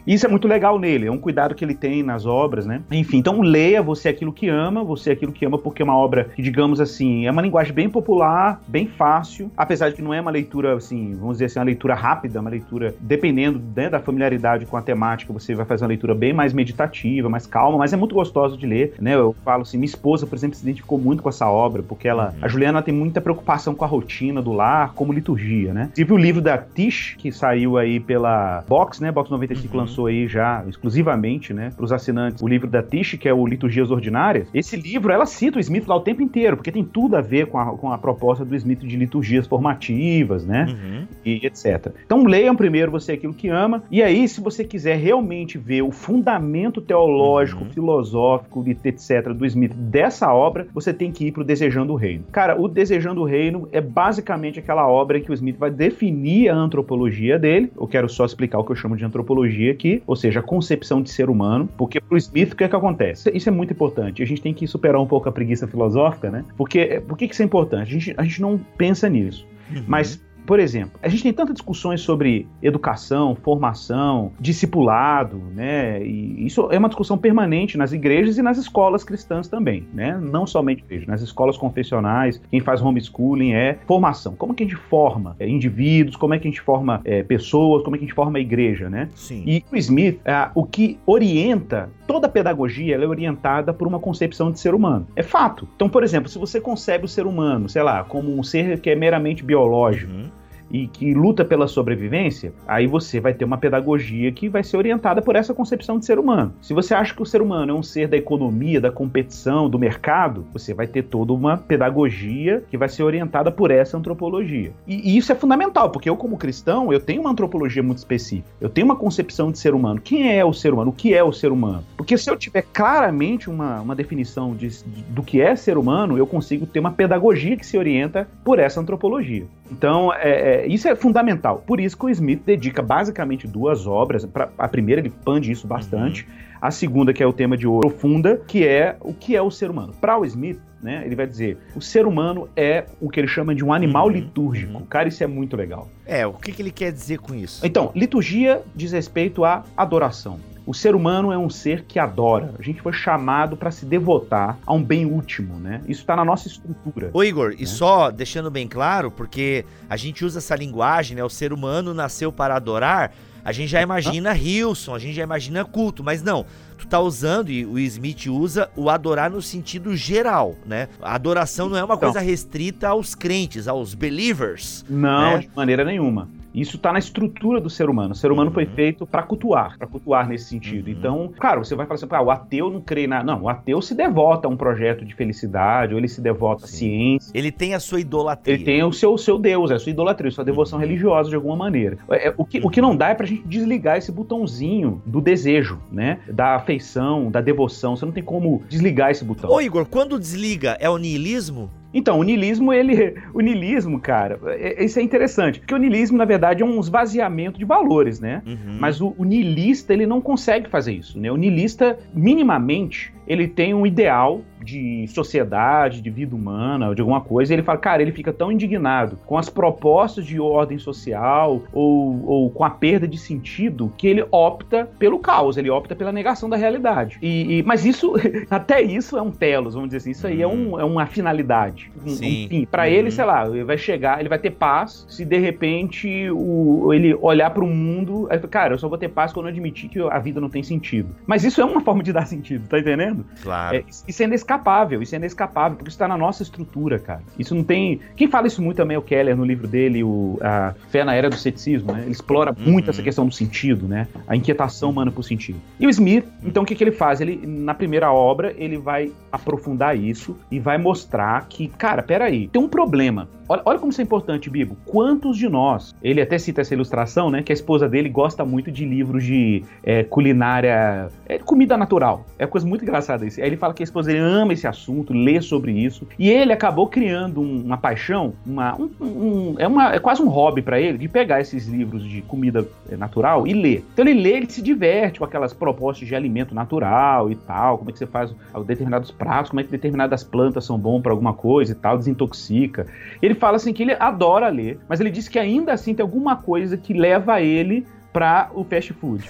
E 0.06 0.14
isso 0.14 0.26
é 0.26 0.30
muito 0.30 0.48
legal 0.48 0.80
nele, 0.80 1.08
é 1.08 1.12
um 1.12 1.18
cuidado 1.18 1.56
que 1.56 1.64
ele 1.64 1.74
tem 1.74 2.04
nas 2.04 2.26
obras, 2.26 2.66
né? 2.66 2.82
Enfim, 2.92 3.18
então 3.18 3.42
leia 3.42 3.82
Você 3.82 4.08
é 4.08 4.12
Aquilo 4.12 4.32
que 4.32 4.48
Ama, 4.48 4.84
Você 4.84 5.10
é 5.10 5.14
Aquilo 5.14 5.32
que 5.32 5.46
Ama, 5.46 5.58
porque 5.58 5.82
é 5.82 5.86
uma 5.86 5.98
obra 5.98 6.30
que, 6.36 6.42
digamos 6.42 6.80
assim, 6.80 7.26
é 7.26 7.32
uma 7.32 7.42
linguagem 7.42 7.74
bem 7.74 7.90
popular, 7.90 8.62
bem 8.68 8.88
fácil, 8.88 9.52
apesar 9.58 9.90
de 9.90 9.96
que 9.96 10.02
não 10.02 10.14
é 10.14 10.22
uma 10.22 10.32
leitura, 10.32 10.76
assim, 10.76 11.16
vamos 11.16 11.36
dizer 11.36 11.46
assim, 11.46 11.60
uma 11.60 11.66
leitura 11.66 11.96
rápida, 11.96 12.40
uma 12.40 12.50
leitura, 12.50 12.57
dependendo 13.00 13.62
né, 13.76 13.90
da 13.90 14.00
familiaridade 14.00 14.66
com 14.66 14.78
a 14.78 14.82
temática, 14.82 15.32
você 15.34 15.56
vai 15.56 15.66
fazer 15.66 15.84
uma 15.84 15.90
leitura 15.90 16.14
bem 16.14 16.34
mais 16.34 16.54
meditativa, 16.54 17.30
mais 17.30 17.46
calma, 17.46 17.78
mas 17.78 17.94
é 17.94 17.98
muito 17.98 18.16
gostoso 18.16 18.58
de 18.58 18.66
ler, 18.66 18.94
né? 19.00 19.16
Eu 19.16 19.36
falo 19.44 19.62
assim, 19.62 19.78
minha 19.78 19.86
esposa, 19.86 20.26
por 20.26 20.36
exemplo, 20.36 20.56
se 20.56 20.64
identificou 20.64 20.98
muito 20.98 21.24
com 21.24 21.30
essa 21.30 21.48
obra, 21.50 21.84
porque 21.84 22.08
ela, 22.08 22.30
uhum. 22.30 22.46
a 22.46 22.48
Juliana 22.48 22.82
tem 22.82 22.94
muita 22.94 23.22
preocupação 23.22 23.76
com 23.76 23.84
a 23.84 23.88
rotina 23.88 24.42
do 24.42 24.54
lar, 24.54 24.94
como 24.94 25.14
liturgia, 25.14 25.74
né? 25.74 25.90
Tive 25.94 26.14
o 26.14 26.18
livro 26.18 26.42
da 26.42 26.58
Tish, 26.58 27.16
que 27.18 27.32
saiu 27.32 27.78
aí 27.78 28.00
pela 28.00 28.64
Box, 28.68 29.02
né? 29.02 29.12
Box 29.12 29.30
95 29.30 29.74
uhum. 29.74 29.80
lançou 29.82 30.06
aí 30.08 30.28
já 30.28 30.64
exclusivamente, 30.68 31.54
né, 31.54 31.72
para 31.76 31.84
os 31.84 31.92
assinantes, 31.92 32.42
o 32.42 32.48
livro 32.48 32.68
da 32.68 32.82
Tish, 32.84 33.16
que 33.16 33.28
é 33.28 33.34
o 33.34 33.46
Liturgias 33.46 33.92
Ordinárias. 33.92 34.48
Esse 34.54 34.76
livro, 34.76 35.12
ela 35.12 35.26
cita 35.26 35.58
o 35.58 35.60
Smith 35.60 35.88
lá 35.88 35.96
o 35.96 36.02
tempo 36.02 36.22
inteiro, 36.22 36.58
porque 36.58 36.72
tem 36.72 36.84
tudo 36.84 37.16
a 37.16 37.22
ver 37.22 37.48
com 37.48 37.58
a, 37.58 37.66
com 37.78 37.92
a 37.92 37.98
proposta 37.98 38.46
do 38.46 38.56
Smith 38.56 38.80
de 38.80 38.96
liturgias 38.96 39.48
formativas, 39.48 40.46
né? 40.46 40.66
Uhum. 40.70 41.08
E 41.26 41.46
etc. 41.46 41.92
Então 42.06 42.24
leiam 42.48 42.56
primeiro 42.56 42.92
você 42.92 43.14
aquilo 43.14 43.34
que 43.34 43.50
ama, 43.50 43.84
e 43.92 44.02
aí, 44.02 44.28
se 44.28 44.40
você 44.40 44.64
quiser 44.64 44.98
realmente 44.98 45.58
ver 45.58 45.82
o 45.82 45.92
fundamento 45.92 46.82
teológico, 46.82 47.64
uhum. 47.64 47.70
filosófico, 47.70 48.64
etc., 48.68 49.34
do 49.34 49.46
Smith 49.46 49.74
dessa 49.74 50.34
obra, 50.34 50.68
você 50.74 50.94
tem 50.94 51.12
que 51.12 51.28
ir 51.28 51.32
para 51.32 51.42
o 51.42 51.46
Desejando 51.46 51.94
o 51.94 51.96
Reino. 51.96 52.24
Cara, 52.32 52.60
o 52.60 52.68
Desejando 52.68 53.22
o 53.22 53.26
Reino 53.26 53.68
é 53.72 53.82
basicamente 53.82 54.60
aquela 54.60 54.88
obra 54.88 55.18
em 55.18 55.22
que 55.22 55.32
o 55.32 55.34
Smith 55.34 55.58
vai 55.58 55.70
definir 55.70 56.50
a 56.50 56.56
antropologia 56.56 57.38
dele. 57.38 57.72
Eu 57.78 57.88
quero 57.88 58.08
só 58.08 58.26
explicar 58.26 58.60
o 58.60 58.64
que 58.64 58.72
eu 58.72 58.76
chamo 58.76 58.96
de 58.96 59.04
antropologia 59.04 59.72
aqui, 59.72 60.02
ou 60.08 60.16
seja, 60.16 60.40
a 60.40 60.44
concepção 60.44 61.02
de 61.02 61.10
ser 61.10 61.30
humano, 61.30 61.68
porque 61.78 62.00
para 62.00 62.16
o 62.16 62.18
Smith 62.18 62.54
o 62.54 62.56
que 62.56 62.64
é 62.64 62.68
que 62.68 62.76
acontece? 62.76 63.30
Isso 63.34 63.50
é 63.50 63.52
muito 63.52 63.74
importante. 63.74 64.24
A 64.24 64.26
gente 64.26 64.42
tem 64.42 64.54
que 64.54 64.66
superar 64.68 65.02
um 65.02 65.08
pouco 65.08 65.28
a 65.28 65.32
preguiça 65.32 65.68
filosófica, 65.68 66.32
né? 66.32 66.46
Porque 66.56 67.02
por 67.08 67.18
que 67.18 67.26
isso 67.26 67.42
é 67.42 67.46
importante? 67.46 67.90
A 67.90 68.00
gente, 68.00 68.14
a 68.18 68.24
gente 68.24 68.42
não 68.42 68.60
pensa 68.78 69.10
nisso. 69.10 69.46
Uhum. 69.70 69.84
Mas 69.88 70.22
por 70.48 70.62
exemplo, 70.62 70.98
a 71.04 71.10
gente 71.10 71.24
tem 71.24 71.34
tantas 71.34 71.56
discussões 71.56 72.00
sobre 72.00 72.48
educação, 72.64 73.36
formação, 73.36 74.32
discipulado, 74.40 75.44
né? 75.54 76.02
E 76.02 76.46
isso 76.46 76.70
é 76.72 76.78
uma 76.78 76.88
discussão 76.88 77.18
permanente 77.18 77.78
nas 77.78 77.92
igrejas 77.92 78.38
e 78.38 78.42
nas 78.42 78.58
escolas 78.58 79.04
cristãs 79.04 79.50
também, 79.50 79.86
né? 79.94 80.18
Não 80.18 80.48
somente 80.48 80.84
igreja, 80.84 81.06
nas 81.06 81.22
escolas 81.22 81.58
confessionais, 81.58 82.42
quem 82.50 82.62
faz 82.62 82.82
homeschooling 82.82 83.52
é 83.52 83.78
formação. 83.86 84.36
Como 84.36 84.54
que 84.54 84.64
a 84.64 84.66
gente 84.66 84.78
forma 84.78 85.36
é, 85.38 85.50
indivíduos, 85.50 86.16
como 86.16 86.34
é 86.34 86.40
que 86.40 86.48
a 86.48 86.50
gente 86.50 86.62
forma 86.62 87.02
é, 87.04 87.24
pessoas, 87.24 87.84
como 87.84 87.98
é 87.98 88.00
que 88.00 88.06
a 88.06 88.08
gente 88.08 88.16
forma 88.16 88.38
a 88.38 88.42
igreja, 88.42 88.90
né? 88.90 89.10
Sim. 89.16 89.44
E 89.46 89.66
o 89.70 89.76
Smith, 89.76 90.22
é, 90.24 90.50
o 90.56 90.64
que 90.64 90.98
orienta 91.06 91.90
toda 92.08 92.28
a 92.28 92.30
pedagogia, 92.30 92.96
ela 92.96 93.04
é 93.04 93.08
orientada 93.08 93.74
por 93.74 93.86
uma 93.86 94.00
concepção 94.00 94.50
de 94.50 94.62
ser 94.62 94.74
humano. 94.74 95.06
É 95.14 95.24
fato. 95.24 95.68
Então, 95.76 95.90
por 95.90 96.06
exemplo, 96.06 96.30
se 96.30 96.40
você 96.40 96.62
concebe 96.62 97.04
o 97.04 97.08
ser 97.08 97.28
humano, 97.28 97.68
sei 97.68 97.84
lá, 97.84 98.06
como 98.06 98.34
um 98.34 98.42
ser 98.42 98.80
que 98.80 98.90
é 98.90 98.96
meramente 98.96 99.44
biológico, 99.44 100.14
uhum 100.14 100.37
e 100.72 100.88
que 100.88 101.14
luta 101.14 101.46
pela 101.46 101.68
sobrevivência, 101.68 102.54
aí 102.68 102.88
você 102.88 103.20
vai 103.20 103.34
ter 103.34 103.46
uma 103.46 103.58
pedagogia 103.58 104.32
que 104.32 104.50
vai 104.50 104.64
ser 104.64 104.78
orientada 104.78 105.22
por 105.22 105.36
essa 105.36 105.54
concepção 105.54 105.98
de 106.00 106.06
ser 106.06 106.20
humano. 106.20 106.54
Se 106.62 106.74
você 106.74 106.94
acha 106.94 107.14
que 107.14 107.22
o 107.22 107.26
ser 107.26 107.42
humano 107.42 107.72
é 107.72 107.76
um 107.76 107.84
ser 107.84 108.08
da 108.08 108.18
economia, 108.18 108.82
da 108.82 108.92
competição, 108.92 109.70
do 109.70 109.80
mercado, 109.80 110.46
você 110.54 110.74
vai 110.74 110.88
ter 110.88 111.04
toda 111.04 111.34
uma 111.34 111.58
pedagogia 111.58 112.64
que 112.70 112.78
vai 112.78 112.90
ser 112.90 113.04
orientada 113.04 113.52
por 113.52 113.72
essa 113.72 113.98
antropologia. 113.98 114.72
E, 114.88 115.14
e 115.14 115.18
isso 115.18 115.32
é 115.32 115.36
fundamental, 115.36 115.90
porque 115.90 116.10
eu, 116.10 116.18
como 116.18 116.38
cristão, 116.38 116.92
eu 116.92 117.00
tenho 117.00 117.22
uma 117.22 117.32
antropologia 117.32 117.84
muito 117.84 118.00
específica. 118.00 118.48
Eu 118.60 118.70
tenho 118.70 118.86
uma 118.86 118.96
concepção 118.96 119.52
de 119.52 119.60
ser 119.60 119.74
humano. 119.74 120.02
Quem 120.02 120.38
é 120.38 120.44
o 120.44 120.54
ser 120.54 120.74
humano? 120.74 120.92
O 120.92 120.94
que 120.94 121.14
é 121.14 121.24
o 121.24 121.32
ser 121.32 121.52
humano? 121.52 121.84
Porque 121.96 122.18
se 122.18 122.30
eu 122.30 122.38
tiver 122.38 122.64
claramente 122.74 123.50
uma, 123.50 123.82
uma 123.82 123.96
definição 123.96 124.56
de, 124.56 124.68
de, 124.68 125.04
do 125.10 125.24
que 125.24 125.42
é 125.42 125.56
ser 125.56 125.78
humano, 125.78 126.18
eu 126.18 126.28
consigo 126.28 126.66
ter 126.66 126.80
uma 126.80 126.92
pedagogia 126.92 127.56
que 127.56 127.66
se 127.66 127.78
orienta 127.78 128.28
por 128.44 128.60
essa 128.60 128.80
antropologia. 128.80 129.46
Então, 129.72 130.14
é, 130.14 130.30
é 130.30 130.57
é, 130.58 130.68
isso 130.68 130.88
é 130.88 130.96
fundamental. 130.96 131.64
Por 131.66 131.80
isso 131.80 131.98
que 131.98 132.06
o 132.06 132.10
Smith 132.10 132.42
dedica 132.46 132.82
basicamente 132.82 133.48
duas 133.48 133.86
obras. 133.86 134.26
Pra, 134.26 134.50
a 134.58 134.68
primeira, 134.68 135.02
ele 135.02 135.10
pande 135.10 135.52
isso 135.52 135.68
bastante. 135.68 136.24
Uhum. 136.24 136.48
A 136.60 136.72
segunda, 136.72 137.14
que 137.14 137.22
é 137.22 137.28
o 137.28 137.34
tema 137.34 137.56
de 137.56 137.68
ouro 137.68 137.88
profunda, 137.88 138.42
que 138.48 138.66
é 138.66 138.98
o 139.02 139.14
que 139.14 139.36
é 139.36 139.42
o 139.42 139.52
ser 139.52 139.70
humano. 139.70 139.94
Para 140.02 140.18
o 140.18 140.26
Smith, 140.26 140.60
né, 140.82 141.04
ele 141.06 141.16
vai 141.16 141.28
dizer: 141.28 141.58
o 141.76 141.82
ser 141.82 142.08
humano 142.08 142.50
é 142.56 142.86
o 143.00 143.10
que 143.10 143.20
ele 143.20 143.28
chama 143.28 143.54
de 143.54 143.64
um 143.64 143.72
animal 143.72 144.08
uhum. 144.08 144.14
litúrgico. 144.14 144.74
Uhum. 144.80 144.86
Cara, 144.86 145.08
isso 145.08 145.24
é 145.24 145.28
muito 145.28 145.56
legal. 145.56 145.88
É, 146.06 146.26
o 146.26 146.34
que, 146.34 146.52
que 146.52 146.62
ele 146.62 146.72
quer 146.72 146.92
dizer 146.92 147.20
com 147.20 147.36
isso? 147.36 147.66
Então, 147.66 147.92
liturgia 147.96 148.62
diz 148.76 148.92
respeito 148.92 149.46
à 149.46 149.64
adoração. 149.76 150.40
O 150.68 150.74
ser 150.74 150.96
humano 150.96 151.32
é 151.32 151.38
um 151.38 151.50
ser 151.50 151.86
que 151.86 151.98
adora. 151.98 152.54
A 152.60 152.62
gente 152.62 152.82
foi 152.82 152.92
chamado 152.92 153.56
para 153.56 153.72
se 153.72 153.86
devotar 153.86 154.58
a 154.66 154.74
um 154.74 154.84
bem 154.84 155.06
último, 155.06 155.58
né? 155.58 155.82
Isso 155.88 156.02
está 156.02 156.14
na 156.14 156.26
nossa 156.26 156.50
estrutura. 156.50 157.10
Ô 157.14 157.24
Igor, 157.24 157.52
né? 157.52 157.56
e 157.60 157.66
só 157.66 158.12
deixando 158.12 158.52
bem 158.52 158.68
claro, 158.68 159.10
porque 159.10 159.64
a 159.90 159.96
gente 159.96 160.26
usa 160.26 160.40
essa 160.40 160.58
linguagem, 160.58 161.16
né? 161.16 161.24
O 161.24 161.30
ser 161.30 161.54
humano 161.54 161.94
nasceu 161.94 162.34
para 162.34 162.54
adorar. 162.54 163.14
A 163.46 163.54
gente 163.54 163.70
já 163.70 163.82
imagina 163.82 164.36
Hilson, 164.36 164.94
a 164.94 165.00
gente 165.00 165.14
já 165.14 165.24
imagina 165.24 165.64
culto, 165.64 166.04
mas 166.04 166.22
não. 166.22 166.46
Tu 166.78 166.86
tá 166.86 167.00
usando, 167.00 167.50
e 167.50 167.66
o 167.66 167.80
Smith 167.80 168.28
usa, 168.28 168.70
o 168.76 168.90
adorar 168.90 169.32
no 169.32 169.42
sentido 169.42 169.96
geral, 169.96 170.54
né? 170.66 170.90
A 171.02 171.16
adoração 171.16 171.70
não 171.70 171.78
é 171.78 171.84
uma 171.84 171.96
então, 171.96 172.12
coisa 172.12 172.20
restrita 172.20 172.90
aos 172.90 173.16
crentes, 173.16 173.70
aos 173.70 173.94
believers. 173.94 174.84
Não, 174.90 175.38
né? 175.38 175.40
de 175.40 175.50
maneira 175.56 175.86
nenhuma. 175.86 176.28
Isso 176.58 176.78
está 176.78 176.92
na 176.92 176.98
estrutura 176.98 177.62
do 177.62 177.70
ser 177.70 177.88
humano. 177.88 178.14
O 178.14 178.16
ser 178.16 178.32
humano 178.32 178.50
uhum. 178.50 178.54
foi 178.56 178.66
feito 178.66 179.06
para 179.06 179.22
cultuar, 179.22 179.78
para 179.78 179.86
cultuar 179.86 180.28
nesse 180.28 180.46
sentido. 180.46 180.88
Uhum. 180.88 180.94
Então, 180.94 181.34
claro, 181.40 181.64
você 181.64 181.76
vai 181.76 181.86
falar 181.86 181.96
assim, 181.96 182.08
ah, 182.10 182.22
o 182.22 182.32
ateu 182.32 182.72
não 182.72 182.82
crê 182.82 183.06
na. 183.06 183.24
Não, 183.24 183.44
o 183.44 183.50
ateu 183.50 183.80
se 183.80 183.94
devota 183.94 184.48
a 184.48 184.52
um 184.52 184.58
projeto 184.58 185.06
de 185.06 185.14
felicidade, 185.14 185.94
ou 185.94 186.00
ele 186.00 186.08
se 186.08 186.20
devota 186.20 186.66
Sim. 186.66 186.66
à 186.66 186.68
ciência. 186.68 187.32
Ele 187.36 187.52
tem 187.52 187.76
a 187.76 187.80
sua 187.80 188.00
idolatria. 188.00 188.56
Ele 188.56 188.64
tem 188.64 188.84
o 188.84 188.92
seu, 188.92 189.14
o 189.14 189.18
seu 189.20 189.38
Deus, 189.38 189.70
é 189.70 189.76
a 189.76 189.80
sua 189.80 189.92
idolatria, 189.92 190.30
a 190.30 190.32
sua 190.32 190.44
devoção 190.44 190.80
uhum. 190.80 190.86
religiosa 190.86 191.30
de 191.30 191.36
alguma 191.36 191.56
maneira. 191.56 192.00
É, 192.10 192.30
é, 192.30 192.34
o, 192.36 192.44
que, 192.44 192.60
o 192.64 192.72
que 192.72 192.82
não 192.82 192.96
dá 192.96 193.10
é 193.10 193.14
pra 193.14 193.28
gente 193.28 193.48
desligar 193.48 193.98
esse 193.98 194.12
botãozinho 194.12 195.00
do 195.06 195.22
desejo, 195.22 195.80
né? 195.92 196.20
Da 196.28 196.56
afeição, 196.56 197.30
da 197.30 197.40
devoção. 197.40 197.96
Você 197.96 198.04
não 198.04 198.12
tem 198.12 198.24
como 198.24 198.64
desligar 198.68 199.12
esse 199.12 199.24
botão. 199.24 199.52
Ô, 199.52 199.62
Igor, 199.62 199.86
quando 199.86 200.20
desliga, 200.20 200.76
é 200.80 200.90
o 200.90 200.98
niilismo? 200.98 201.70
Então, 201.94 202.20
o 202.20 202.24
niilismo, 202.24 202.74
ele. 202.74 203.16
O 203.34 203.42
niilismo, 203.42 204.00
cara, 204.00 204.40
é, 204.48 204.84
isso 204.84 205.00
é 205.00 205.02
interessante. 205.02 205.60
Porque 205.60 205.74
o 205.74 205.78
niilismo, 205.78 206.18
na 206.18 206.26
verdade, 206.26 206.62
é 206.62 206.66
um 206.66 206.80
esvaziamento 206.80 207.58
de 207.58 207.66
valores, 207.66 208.20
né? 208.20 208.42
Uhum. 208.46 208.78
Mas 208.80 209.02
o, 209.02 209.16
o 209.18 209.24
niilista, 209.24 209.94
ele 209.94 210.06
não 210.06 210.22
consegue 210.22 210.70
fazer 210.70 210.94
isso, 210.94 211.20
né? 211.20 211.32
O 211.32 211.38
niilista, 211.38 211.98
minimamente, 212.14 213.14
ele 213.28 213.48
tem 213.48 213.74
um 213.74 213.86
ideal 213.86 214.42
de 214.68 215.08
sociedade, 215.08 216.02
de 216.02 216.10
vida 216.10 216.36
humana, 216.36 216.94
de 216.94 217.02
alguma 217.02 217.22
coisa, 217.22 217.54
e 217.54 217.56
ele 217.56 217.64
fala, 217.64 217.78
cara, 217.78 218.02
ele 218.02 218.12
fica 218.12 218.34
tão 218.34 218.52
indignado 218.52 219.18
com 219.26 219.38
as 219.38 219.50
propostas 219.50 220.26
de 220.26 220.40
ordem 220.40 220.78
social 220.78 221.62
ou, 221.72 222.26
ou 222.26 222.50
com 222.50 222.66
a 222.66 222.70
perda 222.70 223.08
de 223.08 223.18
sentido 223.18 223.94
que 223.98 224.08
ele 224.08 224.26
opta 224.30 224.90
pelo 225.00 225.20
caos, 225.20 225.58
ele 225.58 225.70
opta 225.70 225.96
pela 225.96 226.12
negação 226.12 226.50
da 226.50 226.58
realidade. 226.58 227.18
E, 227.22 227.60
e 227.60 227.64
mas 227.64 227.86
isso, 227.86 228.14
até 228.50 228.82
isso 228.82 229.18
é 229.18 229.22
um 229.22 229.32
telos, 229.32 229.74
vamos 229.74 229.90
dizer 229.90 229.98
assim, 229.98 230.12
isso 230.12 230.28
aí 230.28 230.42
é, 230.42 230.48
um, 230.48 230.78
é 230.78 230.84
uma 230.84 231.06
finalidade, 231.06 231.90
um, 232.06 232.10
Sim. 232.10 232.46
um 232.46 232.50
fim. 232.50 232.66
Para 232.66 232.84
uhum. 232.84 232.90
ele, 232.90 233.12
sei 233.12 233.24
lá, 233.24 233.48
ele 233.48 233.64
vai 233.64 233.78
chegar, 233.78 234.20
ele 234.20 234.30
vai 234.30 234.40
ter 234.40 234.52
paz 234.52 235.06
se 235.10 235.24
de 235.24 235.38
repente 235.38 236.30
o, 236.32 236.94
ele 236.94 237.16
olhar 237.22 237.52
para 237.52 237.64
o 237.64 237.68
mundo, 237.68 238.28
aí, 238.30 238.40
cara, 238.40 238.74
eu 238.74 238.78
só 238.78 238.90
vou 238.90 238.98
ter 238.98 239.10
paz 239.10 239.32
quando 239.32 239.46
eu 239.46 239.52
admitir 239.52 239.90
que 239.90 240.02
a 240.02 240.20
vida 240.20 240.42
não 240.42 240.50
tem 240.50 240.62
sentido. 240.62 241.16
Mas 241.26 241.46
isso 241.46 241.62
é 241.62 241.66
uma 241.66 241.80
forma 241.80 242.04
de 242.04 242.12
dar 242.12 242.26
sentido, 242.26 242.68
tá 242.68 242.80
entendendo? 242.80 243.17
Entendendo? 243.18 243.26
Claro. 243.42 243.78
É, 243.78 243.84
isso 244.08 244.22
é 244.22 244.26
inescapável, 244.26 245.02
isso 245.02 245.16
é 245.16 245.18
inescapável, 245.18 245.78
porque 245.78 245.90
isso 245.90 245.96
está 245.96 246.08
na 246.08 246.18
nossa 246.18 246.44
estrutura, 246.44 247.00
cara. 247.00 247.22
Isso 247.38 247.56
não 247.56 247.64
tem. 247.64 248.00
Quem 248.16 248.28
fala 248.28 248.48
isso 248.48 248.62
muito 248.62 248.78
também 248.78 248.96
é 248.96 248.98
o 248.98 249.02
Keller 249.02 249.36
no 249.36 249.46
livro 249.46 249.68
dele, 249.68 250.04
o, 250.04 250.38
a 250.42 250.74
Fé 250.90 251.04
na 251.04 251.14
Era 251.14 251.30
do 251.30 251.36
Ceticismo, 251.36 251.94
né? 251.94 252.02
Ele 252.04 252.12
explora 252.12 252.52
uhum. 252.58 252.72
muito 252.72 252.90
essa 252.90 253.02
questão 253.02 253.26
do 253.26 253.34
sentido, 253.34 253.88
né? 253.88 254.08
A 254.28 254.36
inquietação 254.36 254.90
humana 254.90 255.12
por 255.12 255.24
sentido. 255.24 255.60
E 255.80 255.88
o 255.88 255.90
Smith, 255.90 256.26
então 256.44 256.64
o 256.64 256.66
que, 256.66 256.76
que 256.76 256.84
ele 256.84 256.92
faz? 256.92 257.22
Ele, 257.22 257.46
na 257.46 257.74
primeira 257.74 258.12
obra, 258.12 258.54
ele 258.58 258.78
vai 258.78 259.12
aprofundar 259.32 259.98
isso 259.98 260.38
e 260.52 260.60
vai 260.60 260.78
mostrar 260.78 261.46
que, 261.48 261.68
cara, 261.68 262.02
peraí, 262.02 262.48
tem 262.48 262.62
um 262.62 262.70
problema. 262.70 263.28
Olha, 263.50 263.62
olha 263.64 263.80
como 263.80 263.92
isso 263.92 264.02
é 264.02 264.04
importante, 264.04 264.50
Bibo. 264.50 264.76
Quantos 264.86 265.38
de 265.38 265.48
nós, 265.48 265.96
ele 266.04 266.22
até 266.22 266.38
cita 266.38 266.62
essa 266.62 266.74
ilustração, 266.74 267.30
né? 267.30 267.42
Que 267.42 267.52
a 267.52 267.56
esposa 267.56 267.88
dele 267.88 268.10
gosta 268.10 268.44
muito 268.44 268.70
de 268.70 268.86
livros 268.86 269.24
de 269.24 269.64
é, 269.84 270.04
culinária, 270.04 271.10
é, 271.26 271.38
comida 271.38 271.78
natural. 271.78 272.26
É 272.38 272.46
coisa 272.46 272.68
muito 272.68 272.84
engraçada 272.84 273.07
isso. 273.16 273.40
Aí 273.42 273.48
ele 273.48 273.58
fala 273.58 273.74
que 273.74 273.84
a 273.84 273.86
esposa 273.86 274.08
dele 274.08 274.20
ama 274.20 274.54
esse 274.54 274.68
assunto, 274.68 275.14
lê 275.14 275.42
sobre 275.42 275.72
isso. 275.72 276.08
E 276.18 276.30
ele 276.30 276.54
acabou 276.54 276.88
criando 276.88 277.42
um, 277.42 277.62
uma 277.62 277.78
paixão, 277.78 278.34
uma, 278.46 278.76
um, 278.76 278.90
um, 279.02 279.56
é, 279.58 279.68
uma, 279.68 279.94
é 279.94 280.00
quase 280.00 280.22
um 280.22 280.28
hobby 280.28 280.62
para 280.62 280.80
ele 280.80 280.98
de 280.98 281.08
pegar 281.08 281.40
esses 281.42 281.68
livros 281.68 282.04
de 282.04 282.22
comida 282.22 282.68
é, 282.90 282.98
natural 282.98 283.48
e 283.48 283.54
ler. 283.54 283.86
Então 283.94 284.06
ele 284.06 284.20
lê, 284.20 284.38
ele 284.38 284.50
se 284.50 284.62
diverte 284.62 285.20
com 285.20 285.26
aquelas 285.26 285.54
propostas 285.54 286.08
de 286.08 286.16
alimento 286.16 286.54
natural 286.54 287.32
e 287.32 287.36
tal, 287.36 287.78
como 287.78 287.90
é 287.90 287.94
que 287.94 288.00
você 288.00 288.08
faz 288.08 288.34
determinados 288.66 289.12
pratos, 289.12 289.50
como 289.50 289.60
é 289.60 289.64
que 289.64 289.72
determinadas 289.72 290.24
plantas 290.24 290.66
são 290.66 290.78
bom 290.78 291.02
para 291.02 291.12
alguma 291.12 291.34
coisa 291.34 291.72
e 291.72 291.76
tal, 291.76 291.98
desintoxica. 291.98 292.88
Ele 293.22 293.34
fala 293.34 293.58
assim 293.58 293.74
que 293.74 293.84
ele 293.84 293.96
adora 294.00 294.50
ler, 294.50 294.80
mas 294.88 295.00
ele 295.00 295.10
diz 295.10 295.28
que 295.28 295.40
ainda 295.40 295.74
assim 295.74 295.94
tem 295.94 296.04
alguma 296.04 296.36
coisa 296.36 296.78
que 296.78 296.94
leva 296.94 297.42
ele 297.42 297.86
para 298.18 298.50
o 298.56 298.64
fast 298.64 298.94
food. 298.94 299.30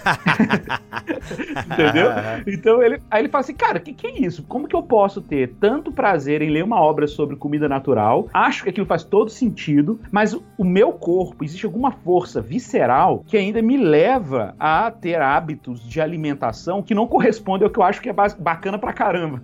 Entendeu? 1.70 2.10
Então 2.46 2.82
ele, 2.82 3.02
aí 3.10 3.20
ele 3.20 3.28
fala 3.28 3.40
assim, 3.40 3.52
cara, 3.52 3.76
o 3.76 3.82
que, 3.82 3.92
que 3.92 4.06
é 4.06 4.18
isso? 4.18 4.42
Como 4.44 4.66
que 4.66 4.74
eu 4.74 4.82
posso 4.82 5.20
ter 5.20 5.56
tanto 5.60 5.92
prazer 5.92 6.40
em 6.40 6.48
ler 6.48 6.64
uma 6.64 6.80
obra 6.80 7.06
sobre 7.06 7.36
comida 7.36 7.68
natural? 7.68 8.30
Acho 8.32 8.62
que 8.62 8.70
aquilo 8.70 8.86
faz 8.86 9.04
todo 9.04 9.28
sentido, 9.28 10.00
mas 10.10 10.32
o 10.32 10.64
meu 10.64 10.92
corpo, 10.92 11.44
existe 11.44 11.66
alguma 11.66 11.90
força 11.90 12.40
visceral 12.40 13.22
que 13.26 13.36
ainda 13.36 13.60
me 13.60 13.76
leva 13.76 14.54
a 14.58 14.90
ter 14.90 15.20
hábitos 15.20 15.86
de 15.86 16.00
alimentação 16.00 16.82
que 16.82 16.94
não 16.94 17.06
correspondem 17.06 17.66
ao 17.66 17.70
que 17.70 17.78
eu 17.78 17.82
acho 17.82 18.00
que 18.00 18.08
é 18.08 18.14
bacana 18.38 18.78
pra 18.78 18.94
caramba. 18.94 19.38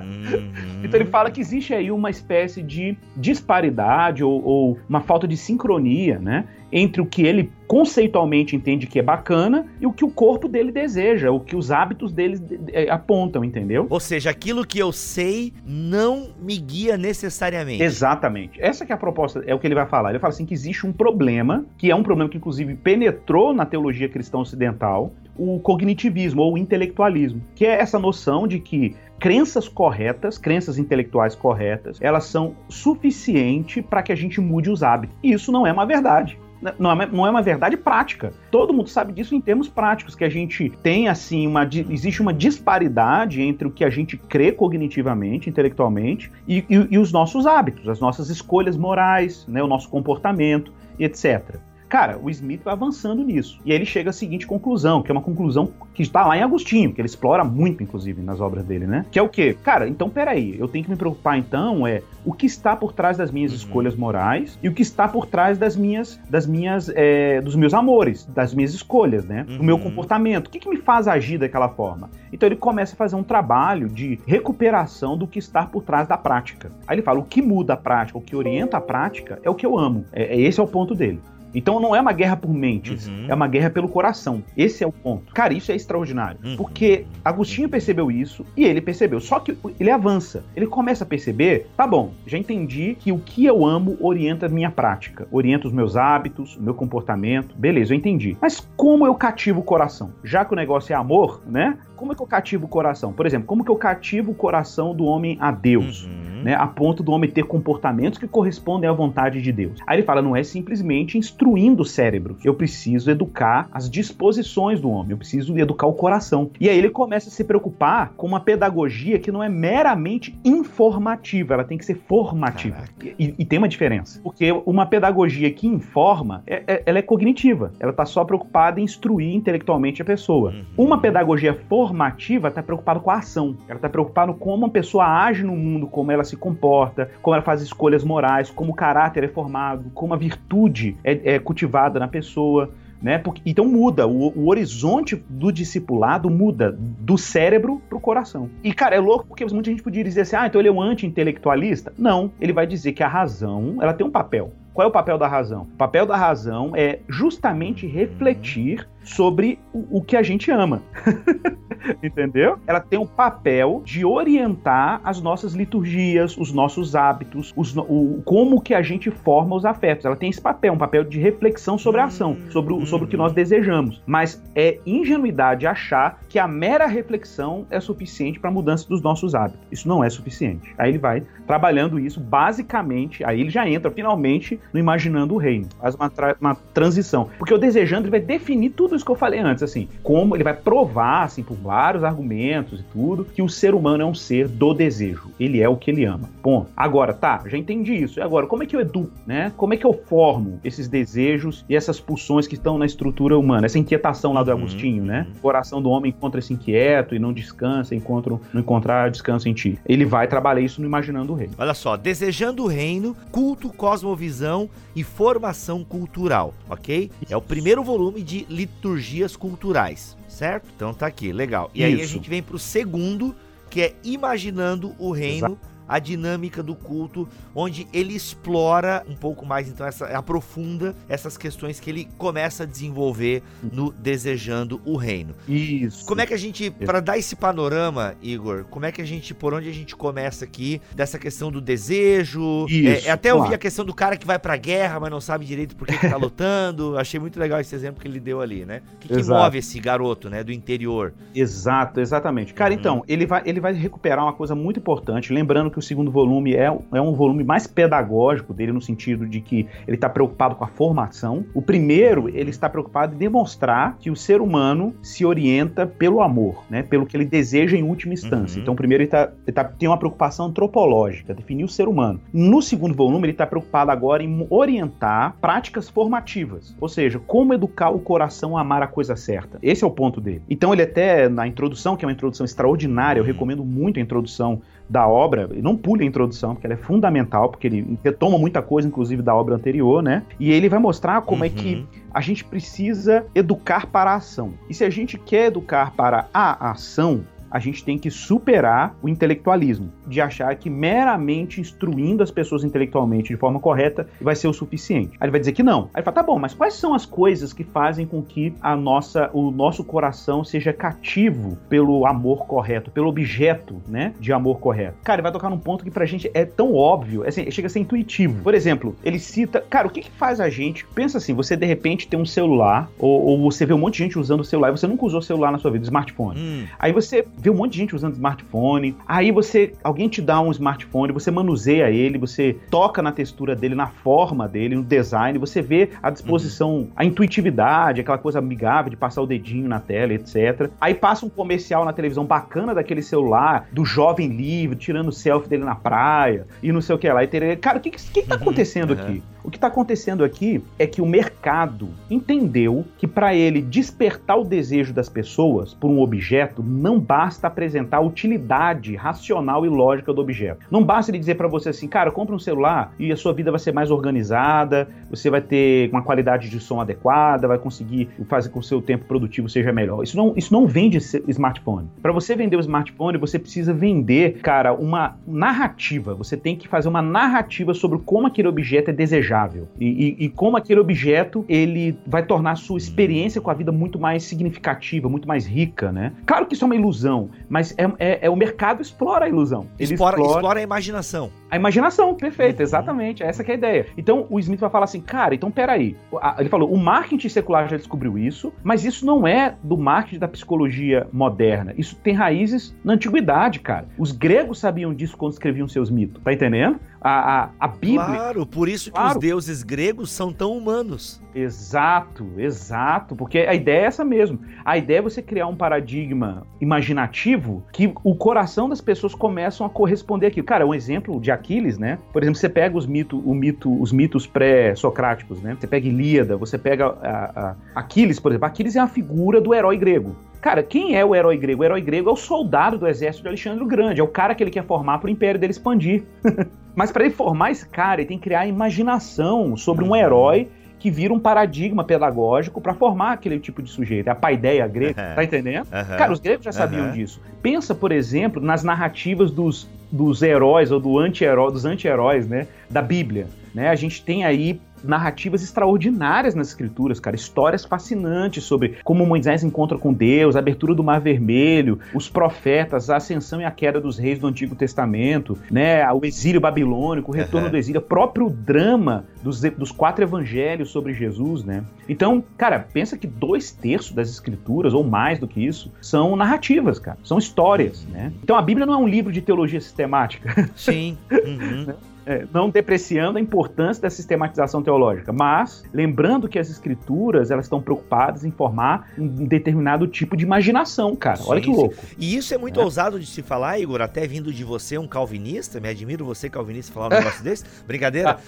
Uhum. 0.00 0.84
Então 0.84 1.00
ele 1.00 1.10
fala 1.10 1.32
que 1.32 1.40
existe 1.40 1.74
aí 1.74 1.90
uma 1.90 2.10
espécie 2.10 2.62
de 2.62 2.96
disparidade 3.16 4.22
ou, 4.22 4.40
ou 4.44 4.78
uma 4.88 5.00
falta 5.00 5.26
de 5.26 5.36
sincronia, 5.36 6.20
né? 6.20 6.46
Entre 6.72 7.02
o 7.02 7.06
que 7.06 7.22
ele 7.22 7.52
conceitualmente 7.66 8.54
entende 8.54 8.86
que 8.86 8.98
é 8.98 9.02
bacana 9.02 9.66
e 9.80 9.86
o 9.86 9.92
que 9.92 10.04
o 10.04 10.10
corpo 10.10 10.46
dele 10.46 10.70
deseja, 10.70 11.30
o 11.30 11.40
que 11.40 11.56
os 11.56 11.70
hábitos 11.70 12.12
dele 12.12 12.38
é, 12.72 12.90
apontam, 12.90 13.42
entendeu? 13.42 13.86
Ou 13.88 13.98
seja, 13.98 14.28
aquilo 14.28 14.66
que 14.66 14.78
eu 14.78 14.92
sei 14.92 15.54
não 15.64 16.34
me 16.42 16.58
guia 16.58 16.98
necessariamente. 16.98 17.82
Exatamente. 17.82 18.60
Essa 18.60 18.84
que 18.84 18.92
é 18.92 18.94
a 18.94 18.98
proposta, 18.98 19.42
é 19.46 19.54
o 19.54 19.58
que 19.58 19.66
ele 19.66 19.74
vai 19.74 19.86
falar. 19.86 20.10
Ele 20.10 20.18
fala 20.18 20.32
assim 20.32 20.44
que 20.44 20.52
existe 20.52 20.86
um 20.86 20.92
problema, 20.92 21.64
que 21.78 21.90
é 21.90 21.94
um 21.94 22.02
problema 22.02 22.28
que 22.28 22.36
inclusive 22.36 22.74
penetrou 22.74 23.54
na 23.54 23.64
teologia 23.64 24.08
cristã 24.08 24.38
ocidental, 24.38 25.12
o 25.34 25.58
cognitivismo 25.60 26.42
ou 26.42 26.54
o 26.54 26.58
intelectualismo, 26.58 27.42
que 27.54 27.64
é 27.64 27.80
essa 27.80 27.98
noção 27.98 28.46
de 28.46 28.58
que 28.58 28.94
crenças 29.18 29.66
corretas, 29.66 30.36
crenças 30.36 30.76
intelectuais 30.76 31.34
corretas, 31.34 31.96
elas 32.02 32.24
são 32.24 32.54
suficiente 32.68 33.80
para 33.80 34.02
que 34.02 34.12
a 34.12 34.16
gente 34.16 34.40
mude 34.40 34.68
os 34.68 34.82
hábitos. 34.82 35.16
E 35.22 35.32
isso 35.32 35.50
não 35.50 35.66
é 35.66 35.72
uma 35.72 35.86
verdade 35.86 36.38
não 36.78 36.92
é, 36.92 37.06
não 37.06 37.26
é 37.26 37.30
uma 37.30 37.42
verdade 37.42 37.76
prática. 37.76 38.32
Todo 38.50 38.72
mundo 38.72 38.88
sabe 38.88 39.12
disso 39.12 39.34
em 39.34 39.40
termos 39.40 39.68
práticos, 39.68 40.14
que 40.14 40.24
a 40.24 40.28
gente 40.28 40.70
tem, 40.82 41.08
assim, 41.08 41.46
uma. 41.46 41.68
Existe 41.90 42.22
uma 42.22 42.32
disparidade 42.32 43.42
entre 43.42 43.66
o 43.66 43.70
que 43.70 43.84
a 43.84 43.90
gente 43.90 44.16
crê 44.16 44.52
cognitivamente, 44.52 45.50
intelectualmente, 45.50 46.30
e, 46.46 46.58
e, 46.68 46.88
e 46.90 46.98
os 46.98 47.12
nossos 47.12 47.46
hábitos, 47.46 47.88
as 47.88 48.00
nossas 48.00 48.30
escolhas 48.30 48.76
morais, 48.76 49.46
né, 49.48 49.62
o 49.62 49.66
nosso 49.66 49.88
comportamento, 49.88 50.72
etc. 50.98 51.56
Cara, 51.92 52.18
o 52.18 52.30
Smith 52.30 52.62
vai 52.64 52.72
avançando 52.72 53.22
nisso. 53.22 53.60
E 53.66 53.70
aí 53.70 53.76
ele 53.76 53.84
chega 53.84 54.08
à 54.08 54.12
seguinte 54.14 54.46
conclusão, 54.46 55.02
que 55.02 55.10
é 55.10 55.12
uma 55.12 55.20
conclusão 55.20 55.70
que 55.92 56.02
está 56.02 56.26
lá 56.26 56.34
em 56.34 56.40
Agostinho, 56.40 56.90
que 56.90 56.98
ele 56.98 57.06
explora 57.06 57.44
muito, 57.44 57.82
inclusive, 57.82 58.22
nas 58.22 58.40
obras 58.40 58.64
dele, 58.64 58.86
né? 58.86 59.04
Que 59.10 59.18
é 59.18 59.22
o 59.22 59.28
quê? 59.28 59.54
Cara, 59.62 59.86
então 59.86 60.08
peraí, 60.08 60.56
eu 60.58 60.66
tenho 60.66 60.86
que 60.86 60.90
me 60.90 60.96
preocupar, 60.96 61.36
então, 61.36 61.86
é 61.86 62.02
o 62.24 62.32
que 62.32 62.46
está 62.46 62.74
por 62.74 62.94
trás 62.94 63.18
das 63.18 63.30
minhas 63.30 63.50
uhum. 63.50 63.58
escolhas 63.58 63.94
morais 63.94 64.58
e 64.62 64.70
o 64.70 64.72
que 64.72 64.80
está 64.80 65.06
por 65.06 65.26
trás 65.26 65.58
das 65.58 65.76
minhas, 65.76 66.18
das 66.30 66.46
minhas, 66.46 66.90
é, 66.94 67.42
dos 67.42 67.54
meus 67.54 67.74
amores, 67.74 68.24
das 68.24 68.54
minhas 68.54 68.72
escolhas, 68.72 69.26
né? 69.26 69.44
Uhum. 69.46 69.58
Do 69.58 69.62
meu 69.62 69.76
uhum. 69.76 69.82
comportamento. 69.82 70.46
O 70.46 70.50
que, 70.50 70.60
que 70.60 70.70
me 70.70 70.78
faz 70.78 71.06
agir 71.06 71.36
daquela 71.36 71.68
forma? 71.68 72.08
Então 72.32 72.46
ele 72.46 72.56
começa 72.56 72.94
a 72.94 72.96
fazer 72.96 73.16
um 73.16 73.22
trabalho 73.22 73.86
de 73.90 74.18
recuperação 74.26 75.14
do 75.14 75.26
que 75.26 75.38
está 75.38 75.66
por 75.66 75.82
trás 75.82 76.08
da 76.08 76.16
prática. 76.16 76.72
Aí 76.86 76.94
ele 76.94 77.02
fala: 77.02 77.18
o 77.20 77.24
que 77.24 77.42
muda 77.42 77.74
a 77.74 77.76
prática, 77.76 78.16
o 78.16 78.22
que 78.22 78.34
orienta 78.34 78.78
a 78.78 78.80
prática 78.80 79.38
é 79.42 79.50
o 79.50 79.54
que 79.54 79.66
eu 79.66 79.78
amo. 79.78 80.06
É, 80.10 80.34
é 80.34 80.40
esse 80.40 80.58
é 80.58 80.62
o 80.62 80.66
ponto 80.66 80.94
dele. 80.94 81.20
Então 81.54 81.80
não 81.80 81.94
é 81.94 82.00
uma 82.00 82.12
guerra 82.12 82.36
por 82.36 82.52
mentes, 82.52 83.06
uhum. 83.06 83.26
é 83.28 83.34
uma 83.34 83.48
guerra 83.48 83.70
pelo 83.70 83.88
coração. 83.88 84.42
Esse 84.56 84.84
é 84.84 84.86
o 84.86 84.92
ponto. 84.92 85.32
Cara, 85.32 85.52
isso 85.52 85.72
é 85.72 85.76
extraordinário. 85.76 86.38
Uhum. 86.44 86.56
Porque 86.56 87.04
Agostinho 87.24 87.68
percebeu 87.68 88.10
isso 88.10 88.44
e 88.56 88.64
ele 88.64 88.80
percebeu. 88.80 89.20
Só 89.20 89.40
que 89.40 89.56
ele 89.78 89.90
avança. 89.90 90.44
Ele 90.56 90.66
começa 90.66 91.04
a 91.04 91.06
perceber: 91.06 91.68
tá 91.76 91.86
bom, 91.86 92.12
já 92.26 92.38
entendi 92.38 92.96
que 92.98 93.12
o 93.12 93.18
que 93.18 93.44
eu 93.44 93.64
amo 93.64 93.96
orienta 94.00 94.46
a 94.46 94.48
minha 94.48 94.70
prática, 94.70 95.26
orienta 95.30 95.66
os 95.66 95.72
meus 95.72 95.96
hábitos, 95.96 96.56
o 96.56 96.62
meu 96.62 96.74
comportamento. 96.74 97.54
Beleza, 97.56 97.92
eu 97.92 97.98
entendi. 97.98 98.36
Mas 98.40 98.66
como 98.76 99.06
eu 99.06 99.14
cativo 99.14 99.60
o 99.60 99.64
coração? 99.64 100.12
Já 100.24 100.44
que 100.44 100.52
o 100.52 100.56
negócio 100.56 100.92
é 100.92 100.96
amor, 100.96 101.42
né? 101.46 101.76
Como 101.96 102.12
é 102.12 102.14
que 102.14 102.22
eu 102.22 102.26
cativo 102.26 102.66
o 102.66 102.68
coração? 102.68 103.12
Por 103.12 103.26
exemplo, 103.26 103.46
como 103.46 103.64
que 103.64 103.70
eu 103.70 103.76
cativo 103.76 104.32
o 104.32 104.34
coração 104.34 104.94
do 104.94 105.04
homem 105.04 105.36
a 105.40 105.50
Deus? 105.50 106.04
Uhum. 106.04 106.32
Né, 106.42 106.56
a 106.56 106.66
ponto 106.66 107.04
do 107.04 107.12
homem 107.12 107.30
ter 107.30 107.44
comportamentos 107.44 108.18
que 108.18 108.26
correspondem 108.26 108.90
à 108.90 108.92
vontade 108.92 109.40
de 109.40 109.52
Deus. 109.52 109.78
Aí 109.86 109.98
ele 109.98 110.02
fala: 110.04 110.20
não 110.20 110.34
é 110.34 110.42
simplesmente 110.42 111.16
instruindo 111.16 111.82
o 111.82 111.84
cérebro. 111.84 112.36
Eu 112.42 112.52
preciso 112.52 113.08
educar 113.12 113.68
as 113.70 113.88
disposições 113.88 114.80
do 114.80 114.90
homem, 114.90 115.12
eu 115.12 115.16
preciso 115.16 115.56
educar 115.56 115.86
o 115.86 115.92
coração. 115.92 116.50
E 116.58 116.68
aí 116.68 116.76
ele 116.76 116.90
começa 116.90 117.28
a 117.28 117.32
se 117.32 117.44
preocupar 117.44 118.12
com 118.16 118.26
uma 118.26 118.40
pedagogia 118.40 119.20
que 119.20 119.30
não 119.30 119.40
é 119.40 119.48
meramente 119.48 120.36
informativa, 120.44 121.54
ela 121.54 121.64
tem 121.64 121.78
que 121.78 121.84
ser 121.84 121.94
formativa. 122.08 122.82
E, 123.00 123.36
e, 123.38 123.44
tem 123.44 123.58
uma 123.60 123.68
diferença. 123.68 124.20
Porque 124.20 124.50
uma 124.66 124.84
pedagogia 124.84 125.48
que 125.52 125.68
informa, 125.68 126.42
é, 126.44 126.64
é, 126.66 126.82
ela 126.86 126.98
é 126.98 127.02
cognitiva. 127.02 127.72
Ela 127.78 127.92
está 127.92 128.04
só 128.04 128.24
preocupada 128.24 128.80
em 128.80 128.82
instruir 128.82 129.32
intelectualmente 129.32 130.02
a 130.02 130.04
pessoa. 130.04 130.50
Uhum. 130.50 130.86
Uma 130.86 131.00
pedagogia 131.00 131.54
formativa 131.68 131.81
formativa 131.82 132.46
está 132.46 132.62
preocupada 132.62 133.00
com 133.00 133.10
a 133.10 133.16
ação. 133.16 133.56
Ela 133.66 133.76
está 133.76 133.88
preocupada 133.88 134.32
com 134.32 134.38
como 134.38 134.54
uma 134.54 134.68
pessoa 134.68 135.04
age 135.04 135.42
no 135.42 135.56
mundo, 135.56 135.88
como 135.88 136.12
ela 136.12 136.22
se 136.22 136.36
comporta, 136.36 137.10
como 137.20 137.34
ela 137.34 137.42
faz 137.42 137.60
escolhas 137.60 138.04
morais, 138.04 138.50
como 138.50 138.70
o 138.70 138.74
caráter 138.74 139.24
é 139.24 139.28
formado, 139.28 139.90
como 139.94 140.14
a 140.14 140.16
virtude 140.16 140.96
é, 141.02 141.34
é 141.34 141.38
cultivada 141.40 141.98
na 141.98 142.06
pessoa. 142.06 142.70
Né? 143.00 143.18
Porque, 143.18 143.42
então 143.44 143.64
muda, 143.64 144.06
o, 144.06 144.28
o, 144.28 144.48
horizonte 144.48 145.16
do 145.28 145.50
discipulado 145.50 146.30
muda 146.30 146.70
do 146.70 147.18
cérebro 147.18 147.82
pro 147.88 147.98
coração. 147.98 148.48
E, 148.62 148.72
cara, 148.72 148.94
é 148.94 149.00
louco 149.00 149.26
porque 149.26 149.44
muita 149.46 149.70
gente 149.70 149.82
podia 149.82 150.04
dizer 150.04 150.20
assim, 150.20 150.36
ah, 150.36 150.46
então 150.46 150.60
ele 150.60 150.68
é 150.68 150.72
um 150.72 150.80
anti-intelectualista. 150.80 151.92
Não, 151.98 152.30
ele 152.40 152.52
vai 152.52 152.64
dizer 152.64 152.92
que 152.92 153.02
a 153.02 153.08
razão, 153.08 153.78
ela 153.80 153.92
tem 153.92 154.06
um 154.06 154.10
papel. 154.10 154.52
Qual 154.74 154.86
é 154.86 154.88
o 154.88 154.92
papel 154.92 155.18
da 155.18 155.28
razão? 155.28 155.62
O 155.74 155.76
papel 155.76 156.06
da 156.06 156.16
razão 156.16 156.72
é 156.74 157.00
justamente 157.08 157.86
refletir 157.86 158.88
sobre 159.04 159.58
o, 159.72 159.98
o 159.98 160.02
que 160.02 160.16
a 160.16 160.22
gente 160.22 160.50
ama. 160.50 160.82
Entendeu? 162.02 162.58
Ela 162.66 162.80
tem 162.80 162.98
o 162.98 163.06
papel 163.06 163.82
de 163.84 164.04
orientar 164.04 165.00
as 165.02 165.20
nossas 165.20 165.52
liturgias, 165.52 166.36
os 166.36 166.52
nossos 166.52 166.94
hábitos, 166.94 167.52
os, 167.56 167.76
o, 167.76 168.22
como 168.24 168.60
que 168.60 168.72
a 168.72 168.82
gente 168.82 169.10
forma 169.10 169.56
os 169.56 169.64
afetos. 169.64 170.04
Ela 170.04 170.16
tem 170.16 170.30
esse 170.30 170.40
papel, 170.40 170.72
um 170.72 170.78
papel 170.78 171.04
de 171.04 171.18
reflexão 171.18 171.76
sobre 171.76 172.00
a 172.00 172.04
ação, 172.04 172.36
sobre, 172.50 172.72
o, 172.72 172.86
sobre 172.86 173.06
o 173.06 173.08
que 173.08 173.16
nós 173.16 173.32
desejamos. 173.32 174.00
Mas 174.06 174.42
é 174.54 174.78
ingenuidade 174.86 175.66
achar 175.66 176.20
que 176.28 176.38
a 176.38 176.46
mera 176.46 176.86
reflexão 176.86 177.66
é 177.68 177.80
suficiente 177.80 178.38
para 178.38 178.50
a 178.50 178.52
mudança 178.52 178.88
dos 178.88 179.02
nossos 179.02 179.34
hábitos. 179.34 179.66
Isso 179.70 179.88
não 179.88 180.04
é 180.04 180.08
suficiente. 180.08 180.72
Aí 180.78 180.90
ele 180.90 180.98
vai 180.98 181.22
trabalhando 181.46 181.98
isso 181.98 182.20
basicamente, 182.20 183.24
aí 183.24 183.40
ele 183.40 183.50
já 183.50 183.68
entra 183.68 183.90
finalmente 183.90 184.60
no 184.72 184.80
imaginando 184.80 185.34
o 185.34 185.38
reino, 185.38 185.68
faz 185.80 185.94
uma, 185.94 186.08
tra 186.08 186.36
uma 186.40 186.54
transição. 186.72 187.28
Porque 187.38 187.52
o 187.52 187.58
desejando 187.58 188.04
ele 188.04 188.10
vai 188.10 188.20
definir 188.20 188.70
tudo 188.70 188.96
isso 188.96 189.04
que 189.04 189.10
eu 189.10 189.16
falei 189.16 189.40
antes, 189.40 189.62
assim, 189.62 189.88
como 190.02 190.34
ele 190.34 190.44
vai 190.44 190.54
provar, 190.54 191.24
assim, 191.24 191.42
por 191.42 191.56
vários 191.56 192.02
argumentos 192.02 192.80
e 192.80 192.82
tudo, 192.84 193.24
que 193.24 193.42
o 193.42 193.48
ser 193.48 193.74
humano 193.74 194.02
é 194.02 194.06
um 194.06 194.14
ser 194.14 194.48
do 194.48 194.72
desejo. 194.74 195.30
Ele 195.38 195.60
é 195.60 195.68
o 195.68 195.76
que 195.76 195.90
ele 195.90 196.04
ama. 196.04 196.28
Ponto. 196.42 196.68
Agora, 196.76 197.12
tá, 197.12 197.42
já 197.46 197.56
entendi 197.56 197.94
isso. 197.94 198.18
E 198.18 198.22
agora, 198.22 198.46
como 198.46 198.62
é 198.62 198.66
que 198.66 198.74
eu 198.74 198.80
educo, 198.80 199.10
né? 199.26 199.52
Como 199.56 199.74
é 199.74 199.76
que 199.76 199.84
eu 199.84 199.92
formo 199.92 200.60
esses 200.64 200.88
desejos 200.88 201.64
e 201.68 201.76
essas 201.76 202.00
pulsões 202.00 202.46
que 202.46 202.54
estão 202.54 202.78
na 202.78 202.86
estrutura 202.86 203.38
humana? 203.38 203.66
Essa 203.66 203.78
inquietação 203.78 204.32
lá 204.32 204.42
do 204.42 204.50
uhum. 204.50 204.58
Agostinho, 204.58 205.04
né? 205.04 205.26
O 205.38 205.40
coração 205.40 205.82
do 205.82 205.90
homem 205.90 206.10
encontra-se 206.10 206.52
inquieto 206.52 207.14
e 207.14 207.18
não 207.18 207.32
descansa, 207.32 207.94
encontra, 207.94 208.38
não 208.52 208.60
encontrar 208.60 209.10
descanso 209.10 209.48
em 209.48 209.54
ti. 209.54 209.78
Ele 209.86 210.04
vai 210.04 210.26
trabalhar 210.26 210.60
isso 210.60 210.80
no 210.80 210.86
Imaginando 210.86 211.32
o 211.32 211.36
Reino. 211.36 211.54
Olha 211.58 211.74
só, 211.74 211.96
desejando 211.96 212.64
o 212.64 212.66
reino, 212.66 213.16
culto, 213.30 213.70
cosmovisão 213.70 214.51
e 214.94 215.02
formação 215.02 215.84
cultural, 215.84 216.54
ok? 216.68 217.10
É 217.28 217.36
o 217.36 217.42
primeiro 217.42 217.82
volume 217.82 218.22
de 218.22 218.46
liturgia 218.48 218.72
liturgias 218.82 219.36
culturais, 219.36 220.16
certo? 220.28 220.68
Então 220.74 220.92
tá 220.94 221.06
aqui, 221.06 221.32
legal. 221.32 221.70
E 221.74 221.82
Isso. 221.82 221.86
aí 221.86 222.02
a 222.02 222.06
gente 222.06 222.28
vem 222.28 222.42
pro 222.42 222.58
segundo, 222.58 223.34
que 223.70 223.80
é 223.80 223.94
Imaginando 224.02 224.94
o 224.98 225.12
Reino. 225.12 225.46
Exato 225.46 225.71
a 225.92 225.98
dinâmica 225.98 226.62
do 226.62 226.74
culto, 226.74 227.28
onde 227.54 227.86
ele 227.92 228.14
explora 228.14 229.04
um 229.06 229.14
pouco 229.14 229.44
mais, 229.44 229.68
então, 229.68 229.86
essa, 229.86 230.06
aprofunda 230.06 230.96
essas 231.06 231.36
questões 231.36 231.78
que 231.78 231.90
ele 231.90 232.08
começa 232.16 232.62
a 232.62 232.66
desenvolver 232.66 233.42
no 233.62 233.92
Desejando 233.92 234.80
o 234.86 234.96
Reino. 234.96 235.34
Isso. 235.46 236.06
Como 236.06 236.22
é 236.22 236.26
que 236.26 236.32
a 236.32 236.38
gente, 236.38 236.70
para 236.70 236.98
dar 236.98 237.18
esse 237.18 237.36
panorama, 237.36 238.14
Igor, 238.22 238.64
como 238.70 238.86
é 238.86 238.92
que 238.92 239.02
a 239.02 239.04
gente, 239.04 239.34
por 239.34 239.52
onde 239.52 239.68
a 239.68 239.72
gente 239.72 239.94
começa 239.94 240.46
aqui, 240.46 240.80
dessa 240.94 241.18
questão 241.18 241.52
do 241.52 241.60
desejo? 241.60 242.64
Isso, 242.70 243.06
é, 243.06 243.10
até 243.10 243.28
claro. 243.28 243.44
ouvi 243.44 243.54
a 243.54 243.58
questão 243.58 243.84
do 243.84 243.92
cara 243.92 244.16
que 244.16 244.26
vai 244.26 244.38
pra 244.38 244.56
guerra, 244.56 244.98
mas 244.98 245.10
não 245.10 245.20
sabe 245.20 245.44
direito 245.44 245.76
por 245.76 245.86
que, 245.86 245.98
que 245.98 246.08
tá 246.08 246.16
lutando. 246.16 246.96
Achei 246.96 247.20
muito 247.20 247.38
legal 247.38 247.60
esse 247.60 247.74
exemplo 247.74 248.00
que 248.00 248.08
ele 248.08 248.18
deu 248.18 248.40
ali, 248.40 248.64
né? 248.64 248.80
O 248.94 248.98
que, 248.98 249.08
que 249.08 249.22
move 249.24 249.58
esse 249.58 249.78
garoto, 249.78 250.30
né, 250.30 250.42
do 250.42 250.52
interior? 250.52 251.12
Exato, 251.34 252.00
exatamente. 252.00 252.54
Cara, 252.54 252.72
uhum. 252.72 252.80
então, 252.80 253.04
ele 253.06 253.26
vai, 253.26 253.42
ele 253.44 253.60
vai 253.60 253.74
recuperar 253.74 254.24
uma 254.24 254.32
coisa 254.32 254.54
muito 254.54 254.80
importante, 254.80 255.34
lembrando 255.34 255.70
que 255.70 255.81
o 255.82 255.86
segundo 255.86 256.10
volume 256.10 256.54
é, 256.54 256.66
é 256.92 257.00
um 257.00 257.12
volume 257.12 257.44
mais 257.44 257.66
pedagógico 257.66 258.54
dele, 258.54 258.72
no 258.72 258.80
sentido 258.80 259.26
de 259.26 259.40
que 259.40 259.66
ele 259.86 259.96
está 259.96 260.08
preocupado 260.08 260.54
com 260.54 260.64
a 260.64 260.68
formação. 260.68 261.44
O 261.52 261.60
primeiro, 261.60 262.28
ele 262.28 262.50
está 262.50 262.68
preocupado 262.68 263.14
em 263.14 263.18
demonstrar 263.18 263.96
que 263.98 264.10
o 264.10 264.16
ser 264.16 264.40
humano 264.40 264.94
se 265.02 265.24
orienta 265.24 265.86
pelo 265.86 266.20
amor, 266.22 266.64
né? 266.70 266.82
Pelo 266.82 267.04
que 267.04 267.16
ele 267.16 267.24
deseja 267.24 267.76
em 267.76 267.82
última 267.82 268.14
instância. 268.14 268.56
Uhum. 268.56 268.62
Então, 268.62 268.76
primeiro, 268.76 269.02
ele, 269.02 269.10
tá, 269.10 269.30
ele 269.46 269.52
tá, 269.52 269.64
tem 269.64 269.88
uma 269.88 269.98
preocupação 269.98 270.46
antropológica, 270.46 271.34
definir 271.34 271.64
o 271.64 271.68
ser 271.68 271.88
humano. 271.88 272.20
No 272.32 272.62
segundo 272.62 272.94
volume, 272.94 273.26
ele 273.26 273.32
está 273.32 273.46
preocupado 273.46 273.90
agora 273.90 274.22
em 274.22 274.46
orientar 274.48 275.36
práticas 275.40 275.88
formativas, 275.88 276.76
ou 276.80 276.88
seja, 276.88 277.18
como 277.18 277.52
educar 277.52 277.90
o 277.90 277.98
coração 277.98 278.56
a 278.56 278.60
amar 278.60 278.82
a 278.82 278.86
coisa 278.86 279.16
certa. 279.16 279.58
Esse 279.62 279.84
é 279.84 279.86
o 279.86 279.90
ponto 279.90 280.20
dele. 280.20 280.42
Então, 280.48 280.72
ele 280.72 280.82
até, 280.82 281.28
na 281.28 281.46
introdução, 281.46 281.96
que 281.96 282.04
é 282.04 282.06
uma 282.06 282.12
introdução 282.12 282.44
extraordinária, 282.44 283.20
eu 283.20 283.24
uhum. 283.24 283.32
recomendo 283.32 283.64
muito 283.64 283.98
a 283.98 284.02
introdução 284.02 284.60
da 284.92 285.08
obra, 285.08 285.48
não 285.62 285.74
pule 285.74 286.04
a 286.04 286.06
introdução, 286.06 286.54
porque 286.54 286.66
ela 286.66 286.74
é 286.74 286.76
fundamental, 286.76 287.48
porque 287.48 287.66
ele 287.66 287.98
retoma 288.04 288.36
muita 288.36 288.60
coisa, 288.60 288.86
inclusive, 288.86 289.22
da 289.22 289.34
obra 289.34 289.54
anterior, 289.54 290.02
né? 290.02 290.22
E 290.38 290.52
ele 290.52 290.68
vai 290.68 290.78
mostrar 290.78 291.22
como 291.22 291.40
uhum. 291.40 291.46
é 291.46 291.48
que 291.48 291.76
uhum. 291.76 291.86
a 292.12 292.20
gente 292.20 292.44
precisa 292.44 293.24
educar 293.34 293.86
para 293.86 294.10
a 294.10 294.16
ação. 294.16 294.52
E 294.68 294.74
se 294.74 294.84
a 294.84 294.90
gente 294.90 295.16
quer 295.16 295.46
educar 295.46 295.92
para 295.96 296.28
a 296.32 296.70
ação, 296.70 297.24
a 297.52 297.58
gente 297.58 297.84
tem 297.84 297.98
que 297.98 298.10
superar 298.10 298.96
o 299.02 299.08
intelectualismo, 299.08 299.92
de 300.06 300.20
achar 300.20 300.54
que 300.56 300.70
meramente 300.70 301.60
instruindo 301.60 302.22
as 302.22 302.30
pessoas 302.30 302.64
intelectualmente 302.64 303.28
de 303.28 303.36
forma 303.36 303.60
correta 303.60 304.08
vai 304.20 304.34
ser 304.34 304.48
o 304.48 304.52
suficiente. 304.52 305.16
Aí 305.20 305.26
ele 305.26 305.30
vai 305.32 305.40
dizer 305.40 305.52
que 305.52 305.62
não. 305.62 305.82
Aí 305.92 305.98
ele 306.00 306.04
fala, 306.04 306.14
tá 306.14 306.22
bom, 306.22 306.38
mas 306.38 306.54
quais 306.54 306.74
são 306.74 306.94
as 306.94 307.04
coisas 307.04 307.52
que 307.52 307.62
fazem 307.62 308.06
com 308.06 308.22
que 308.22 308.54
a 308.60 308.74
nossa, 308.74 309.30
o 309.32 309.50
nosso 309.50 309.84
coração 309.84 310.42
seja 310.42 310.72
cativo 310.72 311.58
pelo 311.68 312.06
amor 312.06 312.46
correto, 312.46 312.90
pelo 312.90 313.08
objeto, 313.08 313.82
né, 313.86 314.14
de 314.18 314.32
amor 314.32 314.58
correto? 314.58 314.96
Cara, 315.04 315.16
ele 315.16 315.22
vai 315.22 315.32
tocar 315.32 315.50
num 315.50 315.58
ponto 315.58 315.84
que 315.84 315.90
pra 315.90 316.06
gente 316.06 316.30
é 316.32 316.44
tão 316.44 316.74
óbvio, 316.74 317.26
assim, 317.26 317.50
chega 317.50 317.66
a 317.66 317.70
ser 317.70 317.80
intuitivo. 317.80 318.42
Por 318.42 318.54
exemplo, 318.54 318.96
ele 319.04 319.18
cita, 319.18 319.62
cara, 319.68 319.86
o 319.86 319.90
que 319.90 320.00
que 320.00 320.10
faz 320.10 320.40
a 320.40 320.48
gente, 320.48 320.86
pensa 320.86 321.18
assim, 321.18 321.34
você 321.34 321.56
de 321.56 321.66
repente 321.66 322.08
tem 322.08 322.18
um 322.18 322.26
celular, 322.26 322.90
ou, 322.98 323.22
ou 323.22 323.42
você 323.42 323.66
vê 323.66 323.74
um 323.74 323.78
monte 323.78 323.94
de 323.94 324.04
gente 324.04 324.18
usando 324.18 324.40
o 324.40 324.44
celular, 324.44 324.68
e 324.68 324.72
você 324.72 324.86
nunca 324.86 325.04
usou 325.04 325.20
celular 325.20 325.52
na 325.52 325.58
sua 325.58 325.70
vida, 325.70 325.84
smartphone. 325.84 326.40
Hum. 326.40 326.66
Aí 326.78 326.92
você 326.92 327.26
vê 327.42 327.50
um 327.50 327.54
monte 327.54 327.72
de 327.72 327.78
gente 327.78 327.96
usando 327.96 328.14
smartphone. 328.14 328.96
Aí 329.06 329.32
você, 329.32 329.74
alguém 329.82 330.08
te 330.08 330.22
dá 330.22 330.40
um 330.40 330.52
smartphone, 330.52 331.12
você 331.12 331.30
manuseia 331.30 331.90
ele, 331.90 332.16
você 332.16 332.56
toca 332.70 333.02
na 333.02 333.10
textura 333.10 333.56
dele, 333.56 333.74
na 333.74 333.88
forma 333.88 334.46
dele, 334.46 334.76
no 334.76 334.84
design, 334.84 335.38
você 335.38 335.60
vê 335.60 335.90
a 336.00 336.08
disposição, 336.08 336.70
uhum. 336.70 336.88
a 336.94 337.04
intuitividade, 337.04 338.00
aquela 338.00 338.18
coisa 338.18 338.38
amigável 338.38 338.90
de 338.90 338.96
passar 338.96 339.22
o 339.22 339.26
dedinho 339.26 339.68
na 339.68 339.80
tela, 339.80 340.14
etc. 340.14 340.70
Aí 340.80 340.94
passa 340.94 341.26
um 341.26 341.28
comercial 341.28 341.84
na 341.84 341.92
televisão 341.92 342.24
bacana 342.24 342.72
daquele 342.72 343.02
celular, 343.02 343.66
do 343.72 343.84
jovem 343.84 344.28
livre, 344.28 344.76
tirando 344.76 345.10
selfie 345.10 345.48
dele 345.48 345.64
na 345.64 345.74
praia, 345.74 346.46
e 346.62 346.70
não 346.70 346.80
sei 346.80 346.94
o 346.94 346.98
que 346.98 347.08
lá. 347.10 347.24
E 347.24 347.26
ter... 347.26 347.58
Cara, 347.58 347.78
o 347.78 347.80
que, 347.80 347.90
que, 347.90 347.98
que 347.98 348.22
tá 348.22 348.36
uhum. 348.36 348.42
acontecendo 348.42 348.94
uhum. 348.94 349.00
aqui? 349.00 349.22
O 349.44 349.50
que 349.50 349.56
está 349.56 349.66
acontecendo 349.66 350.22
aqui 350.22 350.62
é 350.78 350.86
que 350.86 351.02
o 351.02 351.06
mercado 351.06 351.88
entendeu 352.08 352.84
que 352.96 353.08
para 353.08 353.34
ele 353.34 353.60
despertar 353.60 354.38
o 354.38 354.44
desejo 354.44 354.92
das 354.92 355.08
pessoas 355.08 355.74
por 355.74 355.90
um 355.90 356.00
objeto, 356.00 356.62
não 356.62 357.00
basta 357.00 357.48
apresentar 357.48 357.96
a 357.96 358.00
utilidade 358.00 358.94
racional 358.94 359.66
e 359.66 359.68
lógica 359.68 360.12
do 360.12 360.20
objeto. 360.20 360.64
Não 360.70 360.84
basta 360.84 361.10
ele 361.10 361.18
dizer 361.18 361.34
para 361.34 361.48
você 361.48 361.70
assim, 361.70 361.88
cara, 361.88 362.12
compra 362.12 362.36
um 362.36 362.38
celular 362.38 362.94
e 363.00 363.10
a 363.10 363.16
sua 363.16 363.32
vida 363.32 363.50
vai 363.50 363.58
ser 363.58 363.72
mais 363.72 363.90
organizada, 363.90 364.88
você 365.10 365.28
vai 365.28 365.40
ter 365.40 365.90
uma 365.90 366.02
qualidade 366.02 366.48
de 366.48 366.60
som 366.60 366.80
adequada, 366.80 367.48
vai 367.48 367.58
conseguir 367.58 368.08
fazer 368.28 368.48
com 368.48 368.60
que 368.60 368.66
o 368.66 368.68
seu 368.68 368.80
tempo 368.80 369.06
produtivo 369.06 369.48
seja 369.48 369.72
melhor. 369.72 370.04
Isso 370.04 370.16
não, 370.16 370.34
isso 370.36 370.52
não 370.52 370.68
vende 370.68 370.98
smartphone. 370.98 371.88
Para 372.00 372.12
você 372.12 372.36
vender 372.36 372.56
o 372.56 372.60
smartphone, 372.60 373.18
você 373.18 373.40
precisa 373.40 373.72
vender, 373.72 374.38
cara, 374.40 374.72
uma 374.72 375.16
narrativa. 375.26 376.14
Você 376.14 376.36
tem 376.36 376.54
que 376.54 376.68
fazer 376.68 376.88
uma 376.88 377.02
narrativa 377.02 377.74
sobre 377.74 377.98
como 377.98 378.28
aquele 378.28 378.46
objeto 378.46 378.90
é 378.90 378.92
desejado 378.92 379.31
e, 379.78 379.86
e, 379.86 380.24
e, 380.24 380.28
como 380.28 380.56
aquele 380.56 380.80
objeto 380.80 381.44
ele 381.48 381.96
vai 382.06 382.24
tornar 382.24 382.52
a 382.52 382.56
sua 382.56 382.78
experiência 382.78 383.40
com 383.40 383.50
a 383.50 383.54
vida 383.54 383.72
muito 383.72 383.98
mais 383.98 384.24
significativa, 384.24 385.08
muito 385.08 385.26
mais 385.26 385.46
rica, 385.46 385.90
né? 385.90 386.12
Claro 386.26 386.46
que 386.46 386.54
isso 386.54 386.64
é 386.64 386.66
uma 386.66 386.76
ilusão, 386.76 387.30
mas 387.48 387.74
é, 387.78 387.84
é, 387.98 388.26
é 388.26 388.30
o 388.30 388.36
mercado 388.36 388.82
explora 388.82 389.24
a 389.24 389.28
ilusão. 389.28 389.66
Ele 389.78 389.94
explora, 389.94 390.16
explora, 390.16 390.38
explora 390.38 390.60
a 390.60 390.62
imaginação. 390.62 391.30
A 391.52 391.56
imaginação, 391.56 392.14
perfeito, 392.14 392.60
uhum. 392.60 392.62
exatamente. 392.62 393.22
Essa 393.22 393.42
é 393.42 393.50
a 393.50 393.54
ideia. 393.54 393.86
Então 393.94 394.26
o 394.30 394.40
Smith 394.40 394.58
vai 394.58 394.70
falar 394.70 394.84
assim, 394.84 395.02
cara, 395.02 395.34
então 395.34 395.50
peraí. 395.50 395.94
Ele 396.38 396.48
falou, 396.48 396.72
o 396.72 396.78
marketing 396.78 397.28
secular 397.28 397.68
já 397.68 397.76
descobriu 397.76 398.16
isso, 398.16 398.54
mas 398.64 398.86
isso 398.86 399.04
não 399.04 399.26
é 399.26 399.54
do 399.62 399.76
marketing 399.76 400.18
da 400.18 400.28
psicologia 400.28 401.06
moderna. 401.12 401.74
Isso 401.76 401.94
tem 401.96 402.14
raízes 402.14 402.74
na 402.82 402.94
antiguidade, 402.94 403.60
cara. 403.60 403.86
Os 403.98 404.12
gregos 404.12 404.60
sabiam 404.60 404.94
disso 404.94 405.14
quando 405.14 405.32
escreviam 405.32 405.68
seus 405.68 405.90
mitos, 405.90 406.22
tá 406.22 406.32
entendendo? 406.32 406.80
A, 407.02 407.42
a, 407.42 407.48
a 407.58 407.68
Bíblia. 407.68 408.06
Claro, 408.06 408.46
por 408.46 408.68
isso 408.68 408.90
que 408.90 408.96
claro. 408.96 409.18
os 409.18 409.20
deuses 409.20 409.62
gregos 409.62 410.10
são 410.10 410.32
tão 410.32 410.56
humanos. 410.56 411.20
Exato, 411.34 412.30
exato. 412.38 413.16
Porque 413.16 413.38
a 413.38 413.54
ideia 413.54 413.82
é 413.82 413.84
essa 413.86 414.04
mesmo. 414.04 414.38
A 414.64 414.78
ideia 414.78 414.98
é 414.98 415.02
você 415.02 415.20
criar 415.20 415.48
um 415.48 415.56
paradigma 415.56 416.46
imaginativo 416.60 417.64
que 417.72 417.92
o 418.04 418.14
coração 418.14 418.68
das 418.68 418.80
pessoas 418.80 419.14
começam 419.14 419.66
a 419.66 419.70
corresponder 419.70 420.28
aquilo. 420.28 420.46
Cara, 420.46 420.64
um 420.64 420.72
exemplo 420.72 421.20
de 421.20 421.32
Aquiles, 421.42 421.76
né? 421.76 421.98
Por 422.12 422.22
exemplo, 422.22 422.38
você 422.38 422.48
pega 422.48 422.76
os, 422.76 422.86
mito, 422.86 423.18
o 423.18 423.34
mito, 423.34 423.82
os 423.82 423.92
mitos 423.92 424.26
pré-socráticos, 424.26 425.42
né? 425.42 425.56
Você 425.58 425.66
pega 425.66 425.88
Ilíada, 425.88 426.36
você 426.36 426.56
pega 426.56 426.86
a, 427.02 427.56
a 427.74 427.80
Aquiles, 427.80 428.20
por 428.20 428.30
exemplo. 428.30 428.46
Aquiles 428.46 428.76
é 428.76 428.80
a 428.80 428.86
figura 428.86 429.40
do 429.40 429.52
herói 429.52 429.76
grego. 429.76 430.16
Cara, 430.40 430.62
quem 430.62 430.96
é 430.96 431.04
o 431.04 431.14
herói 431.14 431.36
grego? 431.36 431.62
O 431.62 431.64
herói 431.64 431.80
grego 431.80 432.08
é 432.08 432.12
o 432.12 432.16
soldado 432.16 432.78
do 432.78 432.86
exército 432.86 433.22
de 433.22 433.28
Alexandre 433.28 433.62
o 433.62 433.66
Grande, 433.66 434.00
é 434.00 434.04
o 434.04 434.08
cara 434.08 434.34
que 434.34 434.42
ele 434.42 434.50
quer 434.50 434.64
formar 434.64 434.98
para 434.98 435.08
o 435.08 435.10
império 435.10 435.38
dele 435.38 435.52
expandir. 435.52 436.04
Mas 436.74 436.90
para 436.90 437.04
ele 437.04 437.14
formar 437.14 437.50
esse 437.50 437.68
cara, 437.68 438.00
ele 438.00 438.08
tem 438.08 438.18
que 438.18 438.24
criar 438.24 438.40
a 438.40 438.46
imaginação 438.46 439.56
sobre 439.56 439.84
um 439.84 439.94
herói 439.94 440.48
que 440.78 440.90
vira 440.90 441.14
um 441.14 441.20
paradigma 441.20 441.84
pedagógico 441.84 442.60
para 442.60 442.74
formar 442.74 443.12
aquele 443.12 443.38
tipo 443.38 443.62
de 443.62 443.70
sujeito. 443.70 444.08
É 444.08 444.10
a 444.10 444.16
paideia 444.16 444.66
grega, 444.66 445.00
uhum. 445.00 445.14
tá 445.14 445.22
entendendo? 445.22 445.66
Uhum. 445.66 445.96
Cara, 445.96 446.12
os 446.12 446.18
gregos 446.18 446.44
já 446.44 446.50
sabiam 446.50 446.86
uhum. 446.86 446.92
disso. 446.92 447.20
Pensa, 447.40 447.72
por 447.72 447.92
exemplo, 447.92 448.42
nas 448.42 448.64
narrativas 448.64 449.30
dos, 449.30 449.68
dos 449.92 450.22
heróis 450.22 450.72
ou 450.72 450.80
do 450.80 450.98
anti-herói, 450.98 451.52
dos 451.52 451.66
anti-heróis, 451.66 452.26
né, 452.26 452.48
da 452.70 452.80
Bíblia. 452.80 453.26
Né? 453.54 453.68
A 453.68 453.74
gente 453.74 454.02
tem 454.02 454.24
aí 454.24 454.58
narrativas 454.84 455.42
extraordinárias 455.42 456.34
nas 456.34 456.48
escrituras, 456.48 457.00
cara. 457.00 457.16
Histórias 457.16 457.64
fascinantes 457.64 458.44
sobre 458.44 458.78
como 458.84 459.06
Moisés 459.06 459.42
encontra 459.42 459.78
com 459.78 459.92
Deus, 459.92 460.36
a 460.36 460.38
abertura 460.38 460.74
do 460.74 460.84
Mar 460.84 461.00
Vermelho, 461.00 461.78
os 461.94 462.08
profetas, 462.08 462.90
a 462.90 462.96
ascensão 462.96 463.40
e 463.40 463.44
a 463.44 463.50
queda 463.50 463.80
dos 463.80 463.98
reis 463.98 464.18
do 464.18 464.26
Antigo 464.26 464.54
Testamento, 464.54 465.38
né? 465.50 465.90
O 465.92 466.04
exílio 466.04 466.40
babilônico, 466.40 467.10
o 467.10 467.14
retorno 467.14 467.46
uhum. 467.46 467.52
do 467.52 467.56
exílio, 467.56 467.80
o 467.80 467.84
próprio 467.84 468.28
drama 468.30 469.04
dos, 469.22 469.40
dos 469.40 469.72
quatro 469.72 470.04
evangelhos 470.04 470.70
sobre 470.70 470.92
Jesus, 470.92 471.44
né? 471.44 471.64
Então, 471.88 472.22
cara, 472.36 472.66
pensa 472.72 472.96
que 472.96 473.06
dois 473.06 473.50
terços 473.52 473.92
das 473.92 474.08
escrituras, 474.08 474.74
ou 474.74 474.84
mais 474.84 475.18
do 475.18 475.28
que 475.28 475.44
isso, 475.44 475.72
são 475.80 476.16
narrativas, 476.16 476.78
cara. 476.78 476.98
São 477.04 477.18
histórias, 477.18 477.86
né? 477.86 478.12
Então 478.22 478.36
a 478.36 478.42
Bíblia 478.42 478.66
não 478.66 478.74
é 478.74 478.76
um 478.76 478.88
livro 478.88 479.12
de 479.12 479.20
teologia 479.20 479.60
sistemática. 479.60 480.50
Sim. 480.54 480.96
Uhum. 481.22 481.66
É, 482.04 482.26
não 482.32 482.50
depreciando 482.50 483.18
a 483.18 483.20
importância 483.20 483.82
da 483.82 483.90
sistematização 483.90 484.62
teológica, 484.62 485.12
mas 485.12 485.62
lembrando 485.72 486.28
que 486.28 486.38
as 486.38 486.50
escrituras 486.50 487.30
elas 487.30 487.46
estão 487.46 487.62
preocupadas 487.62 488.24
em 488.24 488.30
formar 488.30 488.90
um 488.98 489.24
determinado 489.24 489.86
tipo 489.86 490.16
de 490.16 490.24
imaginação, 490.24 490.96
cara. 490.96 491.18
Sim, 491.18 491.24
Olha 491.28 491.40
que 491.40 491.50
louco. 491.50 491.74
Sim. 491.74 491.96
E 491.98 492.16
isso 492.16 492.34
é 492.34 492.38
muito 492.38 492.58
é. 492.58 492.64
ousado 492.64 492.98
de 492.98 493.06
se 493.06 493.22
falar, 493.22 493.58
Igor, 493.58 493.80
até 493.80 494.06
vindo 494.06 494.32
de 494.32 494.42
você, 494.42 494.76
um 494.76 494.88
calvinista. 494.88 495.60
Me 495.60 495.68
admiro 495.68 496.04
você, 496.04 496.28
calvinista, 496.28 496.72
falar 496.72 496.86
um 496.86 496.98
negócio 496.98 497.22
desse. 497.22 497.44
Brincadeira? 497.66 498.18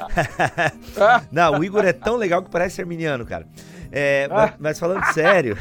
não, 1.32 1.58
o 1.58 1.64
Igor 1.64 1.84
é 1.84 1.92
tão 1.92 2.16
legal 2.16 2.42
que 2.42 2.50
parece 2.50 2.80
arminiano, 2.80 3.26
cara. 3.26 3.46
É, 3.96 4.26
ah. 4.28 4.34
mas, 4.34 4.54
mas, 4.58 4.78
falando 4.80 5.04
sério. 5.12 5.56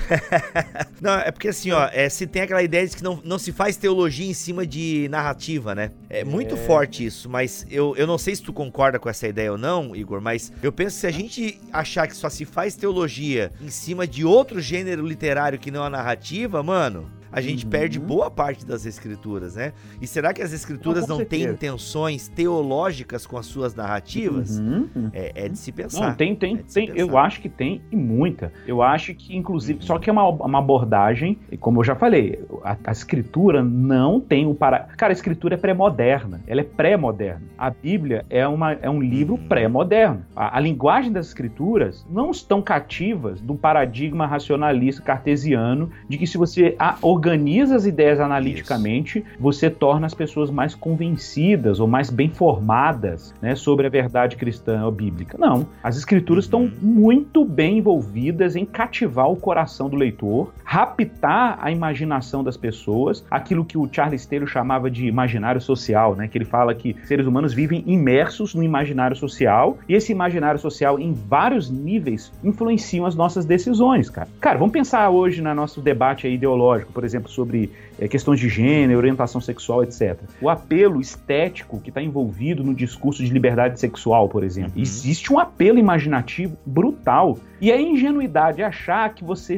não, 1.00 1.13
é 1.13 1.30
porque 1.30 1.50
assim, 1.50 1.72
ó, 1.72 1.88
é, 1.93 2.10
se 2.10 2.26
tem 2.26 2.41
aquela 2.41 2.63
ideia 2.63 2.88
de 2.88 2.98
que 2.98 3.04
não, 3.04 3.22
não 3.24 3.38
se 3.38 3.52
faz 3.52 3.78
teologia 3.78 4.28
em 4.28 4.34
cima 4.34 4.65
de 4.65 5.08
narrativa, 5.12 5.76
né? 5.76 5.91
É 6.10 6.24
muito 6.24 6.56
é. 6.56 6.58
forte 6.58 7.06
isso, 7.06 7.30
mas 7.30 7.67
eu, 7.69 7.96
eu 7.96 8.08
não 8.08 8.17
sei 8.17 8.36
se 8.36 8.41
tu 8.41 8.52
concorda 8.52 8.98
com 8.98 9.08
essa 9.08 9.28
ideia 9.28 9.52
ou 9.52 9.58
não, 9.58 9.96
Igor, 9.96 10.19
mas 10.19 10.52
eu 10.63 10.72
penso 10.72 10.96
que 10.96 11.02
se 11.02 11.08
a 11.08 11.12
gente 11.12 11.62
achar 11.72 12.08
que 12.08 12.15
só 12.15 12.28
se 12.28 12.43
faz 12.43 12.76
teologia 12.76 13.52
em 13.62 13.69
cima 13.69 14.08
de 14.08 14.26
outro 14.26 14.60
gênero 14.60 15.06
literário 15.06 15.60
que 15.60 15.69
não 15.69 15.84
a 15.84 15.89
narrativa, 15.89 16.63
mano, 16.63 17.12
a 17.34 17.41
gente 17.41 17.65
uhum. 17.65 17.72
perde 17.72 18.00
boa 18.00 18.30
parte 18.30 18.65
das 18.65 18.86
escrituras, 18.86 19.56
né? 19.56 19.74
E 20.02 20.06
será 20.06 20.34
que 20.34 20.41
as 20.41 20.54
escrituras 20.54 21.08
não, 21.08 21.19
não 21.19 21.26
têm 21.26 21.43
intenções 21.43 22.28
teológicas 22.28 23.26
com 23.26 23.38
as 23.38 23.46
suas 23.46 23.74
narrativas? 23.74 24.60
Uhum. 24.60 25.10
É, 25.13 25.46
é, 25.46 25.50
de 25.50 25.58
se 25.58 25.72
pensar. 25.72 26.10
Não, 26.10 26.15
tem, 26.15 26.36
tem, 26.36 26.56
é 26.56 26.63
tem. 26.74 26.91
Eu 26.96 27.17
acho 27.17 27.41
que 27.41 27.50
tem 27.50 27.82
e 27.91 27.96
muita. 27.96 28.52
Eu 28.67 28.82
acho 28.82 29.13
que, 29.13 29.36
inclusive, 29.36 29.80
uhum. 29.80 29.86
só 29.86 30.00
que 30.00 30.10
é 30.10 30.13
uma, 30.13 30.28
uma 30.28 30.60
abordagem, 30.60 31.39
como 31.60 31.80
eu 31.80 31.84
já 31.84 31.96
falei, 31.96 32.43
a, 32.63 32.78
a 32.84 32.91
escritura 32.91 33.63
não 33.63 34.19
tem 34.19 34.46
o 34.46 34.54
para. 34.54 34.80
Cara, 34.98 35.12
a 35.12 35.15
escritura 35.15 35.56
é 35.56 35.58
pré-moderna. 35.58 36.41
Ela 36.46 36.62
é 36.62 36.63
pré-moderna. 36.63 37.41
A 37.58 37.69
Bíblia 37.69 38.26
é, 38.30 38.48
uma, 38.48 38.74
é 38.74 38.89
um 38.89 39.02
livro 39.02 39.36
uhum. 39.36 39.48
pré-moderno. 39.48 40.26
A, 40.36 40.58
a 40.58 40.60
linguagem 40.60 41.12
das 41.12 41.28
escrituras 41.28 42.06
não 42.10 42.32
estão 42.32 42.62
cativas 42.62 43.41
um 43.54 43.58
paradigma 43.58 44.26
racionalista 44.26 45.02
cartesiano 45.02 45.91
de 46.10 46.17
que 46.17 46.28
se 46.28 46.38
você 46.38 46.76
organiza 47.24 47.76
as 47.76 47.86
ideias 47.86 48.20
analiticamente, 48.20 49.20
Isso. 49.20 49.28
você 49.40 49.70
torna 49.70 50.06
as 50.06 50.14
pessoas 50.14 50.52
mais 50.52 50.76
convencidas 50.76 51.80
ou 51.80 51.88
mais 51.88 52.10
bem 52.10 52.30
formadas 52.30 53.34
né, 53.42 53.56
sobre 53.56 53.88
a 53.88 53.90
verdade 53.90 54.36
cristã 54.36 54.84
ou 54.84 54.92
bíblica. 54.92 55.38
Não. 55.40 55.66
As 55.82 55.98
escrituras 55.98 56.44
estão 56.44 56.64
uhum. 56.64 56.72
muito 56.82 57.46
bem 57.46 57.78
envolvidas 57.78 58.56
em 58.58 58.66
cativar 58.66 59.30
o 59.30 59.38
coração 59.38 59.90
do 59.90 59.96
leitor, 59.96 60.52
raptar 60.66 61.58
a 61.62 61.72
imaginação 61.72 62.44
das 62.44 62.58
pessoas, 62.58 63.26
aquilo 63.32 63.64
que 63.64 63.78
o 63.78 63.88
Charles 63.90 64.26
Taylor 64.26 64.48
chamava 64.48 64.92
de 64.92 65.08
imaginário 65.08 65.62
social, 65.62 66.16
né, 66.16 66.28
que 66.28 66.38
ele 66.38 66.46
fala 66.46 66.76
que 66.76 66.96
seres 67.06 67.26
humanos 67.26 67.54
vivem 67.54 67.84
imersos 67.88 68.54
no 68.54 68.64
imaginário 68.64 69.16
social 69.16 69.78
e 69.88 69.94
esse 69.94 70.12
imaginário 70.12 70.60
social 70.60 71.00
em 71.00 71.14
vários 71.14 71.70
níveis 71.70 72.32
influenciam 72.44 73.06
as 73.06 73.16
nossas 73.16 73.46
decisões, 73.46 74.10
cara. 74.10 74.28
Cara, 74.42 74.58
vamos 74.58 74.74
pensar 74.74 75.10
hoje 75.10 75.42
no 75.42 75.54
nosso 75.54 75.82
debate 75.82 76.28
ideológico, 76.28 76.92
por 76.92 77.04
exemplo, 77.04 77.12
sobre 77.28 77.71
é, 77.99 78.08
questões 78.08 78.39
de 78.39 78.49
gênero, 78.49 78.97
orientação 78.97 79.39
sexual, 79.39 79.84
etc. 79.84 80.19
O 80.41 80.49
apelo 80.49 81.02
estético 81.02 81.80
que 81.80 81.89
está 81.89 82.02
envolvido 82.02 82.63
no 82.63 82.73
discurso 82.73 83.23
de 83.23 83.32
liberdade 83.32 83.80
sexual, 83.80 84.30
por 84.30 84.43
exemplo. 84.43 84.73
Uhum. 84.76 84.82
Existe 84.82 85.32
um 85.32 85.39
apelo 85.39 85.78
imaginativo 85.78 86.58
brutal. 86.65 87.38
E 87.62 87.71
a 87.71 87.80
ingenuidade 87.82 88.62
achar 88.62 89.13
que 89.13 89.23
você 89.23 89.58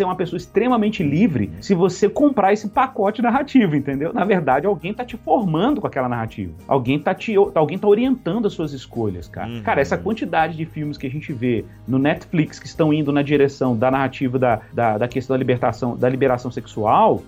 é 0.00 0.04
uma 0.04 0.16
pessoa 0.16 0.36
extremamente 0.36 1.04
livre 1.04 1.52
se 1.60 1.74
você 1.74 2.08
comprar 2.08 2.52
esse 2.52 2.68
pacote 2.68 3.22
narrativo, 3.22 3.76
entendeu? 3.76 4.12
Na 4.12 4.24
verdade, 4.24 4.66
alguém 4.66 4.90
está 4.90 5.04
te 5.04 5.16
formando 5.16 5.80
com 5.80 5.86
aquela 5.86 6.08
narrativa. 6.08 6.52
Alguém 6.66 6.96
está 6.96 7.14
te, 7.14 7.34
alguém 7.54 7.78
tá 7.78 7.86
orientando 7.86 8.46
as 8.46 8.52
suas 8.52 8.72
escolhas, 8.72 9.28
cara. 9.28 9.48
Uhum. 9.48 9.62
Cara, 9.62 9.80
essa 9.80 9.96
quantidade 9.96 10.56
de 10.56 10.64
filmes 10.64 10.98
que 10.98 11.06
a 11.06 11.10
gente 11.10 11.32
vê 11.32 11.64
no 11.86 11.98
Netflix 11.98 12.58
que 12.58 12.66
estão 12.66 12.92
indo 12.92 13.12
na 13.12 13.22
direção 13.22 13.76
da 13.76 13.92
narrativa 13.92 14.38
da, 14.38 14.60
da, 14.72 14.98
da 14.98 15.08
questão 15.08 15.34
da 15.34 15.38
libertação, 15.38 15.96
da 15.96 16.08
liberação 16.08 16.50
sexual, 16.50 16.85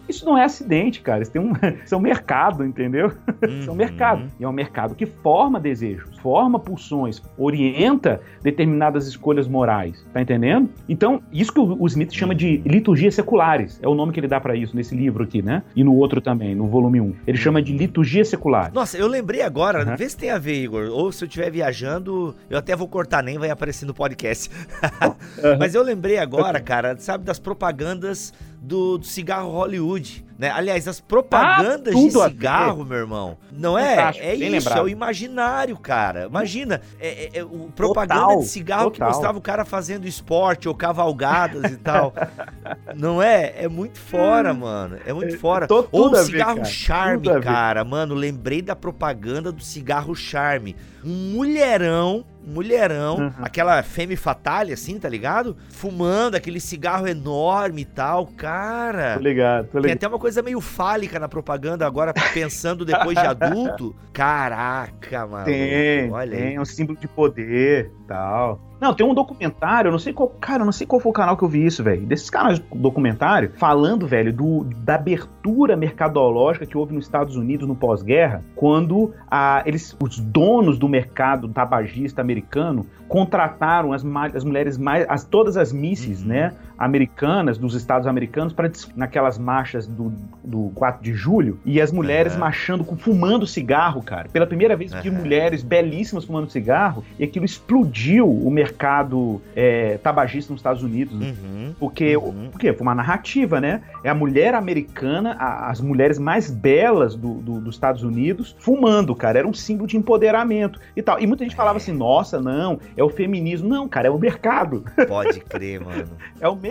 isso 0.09 0.25
não 0.25 0.37
é 0.37 0.44
acidente, 0.44 1.01
cara. 1.01 1.23
Isso, 1.23 1.31
tem 1.31 1.40
um, 1.40 1.53
isso 1.85 1.94
é 1.94 1.99
um 1.99 2.01
mercado, 2.01 2.64
entendeu? 2.64 3.12
Uhum. 3.42 3.49
isso 3.61 3.71
é 3.71 3.73
um 3.73 3.77
mercado. 3.77 4.25
E 4.38 4.44
é 4.44 4.49
um 4.49 4.53
mercado 4.53 4.94
que 4.94 5.07
forma 5.07 5.61
desejos, 5.61 6.18
forma 6.18 6.59
pulsões, 6.59 7.23
orienta 7.37 8.21
determinadas 8.42 9.07
escolhas 9.07 9.49
morais. 9.49 10.05
Tá 10.12 10.21
entendendo? 10.21 10.71
Então, 10.88 11.23
isso 11.33 11.53
que 11.53 11.61
o, 11.61 11.87
Smith 11.87 12.12
chama 12.12 12.35
de 12.35 12.59
liturgias 12.59 13.14
seculares. 13.14 13.79
É 13.83 13.88
o 13.88 13.94
nome 13.94 14.12
que 14.12 14.21
ele 14.21 14.29
dá 14.29 14.40
para 14.40 14.55
isso 14.55 14.77
nesse 14.77 14.94
livro 14.94 15.25
aqui, 15.25 15.42
né? 15.42 15.62
E 15.75 15.83
no 15.83 15.94
outro 15.94 16.21
também, 16.21 16.55
no 16.55 16.66
volume 16.66 17.01
1. 17.01 17.14
Ele 17.27 17.38
chama 17.38 17.62
de 17.62 17.73
liturgia 17.73 18.25
secular. 18.25 18.73
Nossa, 18.73 18.97
eu 18.97 19.07
lembrei 19.07 19.42
agora, 19.42 19.85
uhum. 19.85 19.97
vê 19.97 20.09
se 20.09 20.16
tem 20.16 20.31
a 20.31 20.38
ver, 20.38 20.62
Igor. 20.62 20.88
Ou 20.90 21.11
se 21.12 21.25
eu 21.25 21.27
estiver 21.27 21.51
viajando, 21.51 22.35
eu 22.49 22.59
até 22.59 22.75
vou 22.77 22.88
cortar, 22.88 23.23
nem 23.23 23.38
vai 23.38 23.51
aparecer 23.51 23.87
no 23.87 23.94
podcast. 23.94 24.51
uhum. 25.03 25.59
Mas 25.59 25.75
eu 25.75 25.83
lembrei 25.83 26.18
agora, 26.18 26.61
cara, 26.61 26.97
sabe, 26.99 27.25
das 27.25 27.38
propagandas 27.38 28.33
do, 28.61 28.99
do 28.99 29.07
cigarro 29.07 29.51
Hollywood. 29.51 30.25
Né? 30.38 30.51
Aliás, 30.51 30.87
as 30.87 31.01
propagandas 31.01 31.92
ah, 31.92 31.99
de 31.99 32.11
cigarro, 32.12 32.85
meu 32.85 32.99
irmão, 32.99 33.37
não 33.51 33.77
é? 33.77 34.12
é 34.18 34.35
isso, 34.37 34.53
lembrado. 34.53 34.79
é 34.79 34.83
o 34.83 34.88
imaginário, 34.88 35.77
cara. 35.77 36.27
Imagina, 36.27 36.81
é, 37.01 37.25
é, 37.25 37.38
é 37.40 37.44
o 37.44 37.71
propaganda 37.75 38.21
total, 38.21 38.38
de 38.38 38.47
cigarro 38.47 38.90
total. 38.90 39.09
que 39.09 39.12
mostrava 39.14 39.38
o 39.38 39.40
cara 39.40 39.64
fazendo 39.64 40.07
esporte 40.07 40.68
ou 40.68 40.75
cavalgadas 40.77 41.73
e 41.73 41.77
tal. 41.77 42.14
Não 42.94 43.21
é? 43.21 43.64
É 43.64 43.68
muito 43.68 43.99
fora, 43.99 44.55
mano. 44.55 44.97
É 45.05 45.12
muito 45.12 45.35
é, 45.35 45.38
fora. 45.38 45.66
Tô, 45.66 45.88
ou 45.90 46.12
o 46.12 46.16
cigarro 46.16 46.59
ver, 46.59 46.66
Charme, 46.66 47.40
cara. 47.40 47.85
Mano, 47.85 48.14
lembrei 48.14 48.62
da 48.62 48.77
propaganda 48.77 49.51
do 49.51 49.62
cigarro 49.62 50.14
Charme. 50.14 50.77
Um 51.05 51.33
mulherão 51.33 52.25
mulherão, 52.49 53.17
uhum. 53.19 53.33
aquela 53.43 53.83
femme 53.83 54.17
fatale, 54.17 54.73
assim, 54.73 54.99
tá 54.99 55.09
ligado? 55.09 55.57
Fumando 55.71 56.37
aquele 56.37 56.59
cigarro 56.61 57.07
enorme 57.07 57.83
e 57.83 57.85
tal, 57.85 58.27
cara. 58.27 59.15
Tô 59.15 59.21
ligado, 59.21 59.69
tô 59.69 59.79
ligado. 59.79 59.83
Tem 59.83 59.93
até 59.93 60.09
uma 60.09 60.19
coisa 60.19 60.43
meio 60.43 60.61
fálica 60.61 61.19
na 61.19 61.29
propaganda 61.29 61.87
agora, 61.87 62.13
pensando 62.33 62.85
depois 62.85 63.17
de 63.17 63.25
adulto. 63.27 63.95
Caraca, 64.13 65.27
mano. 65.27 65.45
Tem, 65.45 66.11
Olha 66.11 66.37
tem 66.37 66.49
aí. 66.49 66.59
um 66.59 66.65
símbolo 66.65 66.99
de 66.99 67.07
poder 67.07 67.93
tal. 68.07 68.67
Não, 68.81 68.95
tem 68.95 69.05
um 69.05 69.14
documentário, 69.14 69.88
eu 69.88 69.93
não 69.93 69.99
sei 69.99 70.12
qual. 70.12 70.29
Cara, 70.41 70.62
eu 70.62 70.64
não 70.64 70.73
sei 70.73 70.87
qual 70.87 71.01
foi 71.01 71.11
o 71.11 71.12
canal 71.12 71.37
que 71.37 71.43
eu 71.43 71.49
vi 71.49 71.64
isso, 71.64 71.83
velho. 71.83 72.07
Desses 72.07 72.31
canais 72.31 72.59
de 72.61 72.64
documentário, 72.75 73.53
falando, 73.57 74.07
velho, 74.07 74.33
do, 74.33 74.64
da 74.64 74.95
abertura 74.95 75.77
mercadológica 75.77 76.64
que 76.64 76.79
houve 76.79 76.95
nos 76.95 77.05
Estados 77.05 77.37
Unidos 77.37 77.67
no 77.67 77.75
pós-guerra, 77.75 78.43
quando 78.55 79.12
a, 79.29 79.62
eles, 79.67 79.97
os 80.01 80.19
donos 80.19 80.79
do 80.79 80.88
mercado 80.88 81.49
tabagista 81.49 82.21
americano 82.21 82.87
contrataram 83.09 83.93
as, 83.93 84.05
as 84.35 84.45
mulheres 84.45 84.79
mais. 84.79 85.05
As, 85.09 85.25
todas 85.25 85.57
as 85.57 85.73
misses, 85.73 86.23
uhum. 86.23 86.29
né? 86.29 86.55
Americanas, 86.79 87.59
dos 87.59 87.75
estados 87.75 88.07
americanos, 88.07 88.53
para 88.53 88.71
naquelas 88.95 89.38
marchas 89.38 89.87
do, 89.87 90.12
do 90.45 90.71
4 90.75 91.03
de 91.03 91.12
julho, 91.12 91.59
e 91.64 91.81
as 91.81 91.91
mulheres 91.91 92.35
uhum. 92.35 92.41
marchando, 92.41 92.85
fumando 92.97 93.47
cigarro, 93.47 94.03
cara. 94.03 94.29
Pela 94.29 94.47
primeira 94.47 94.77
vez, 94.77 94.93
uhum. 94.93 95.12
mulheres 95.12 95.62
belíssimas 95.62 96.25
fumando 96.25 96.51
cigarro, 96.51 97.05
e 97.19 97.25
aquilo 97.25 97.45
explodiu 97.45 98.31
o 98.31 98.51
mercado 98.51 99.41
é, 99.57 99.99
tabagista 99.99 100.53
nos 100.53 100.61
Estados 100.61 100.83
Unidos. 100.83 101.19
Né? 101.19 101.35
Uhum. 101.43 101.75
Porque, 101.79 102.17
uhum. 102.17 102.49
porque 102.51 102.73
foi 102.73 102.83
uma 102.83 102.95
narrativa, 102.95 103.61
né? 103.61 103.83
É 104.05 104.11
a 104.11 104.14
mulher 104.14 104.55
americana, 104.55 105.33
a, 105.38 105.71
as 105.71 105.81
mulheres 105.81 106.19
mais 106.19 106.51
belas 106.51 107.14
do, 107.14 107.35
do, 107.35 107.61
dos 107.61 107.75
Estados 107.75 108.03
Unidos, 108.03 108.55
fumando, 108.59 109.14
cara. 109.14 109.41
Era 109.41 109.49
um 109.49 109.55
símbolo 109.55 109.87
de 109.87 109.97
empoderamento 109.97 110.81
e 110.97 111.03
tal. 111.03 111.21
E 111.21 111.27
muita 111.27 111.45
gente 111.45 111.57
falava 111.57 111.79
assim: 111.79 111.93
nossa, 111.93 112.41
não, 112.41 112.79
é 112.97 113.03
o 113.03 113.09
feminismo. 113.09 113.69
Não, 113.69 113.88
cara, 113.88 114.09
é 114.09 114.11
o 114.11 114.19
mercado. 114.19 114.85
Pode 115.09 115.41
crer, 115.41 115.81
mano. 115.81 116.09
é 116.41 116.49
o 116.49 116.57
mercado, 116.57 116.67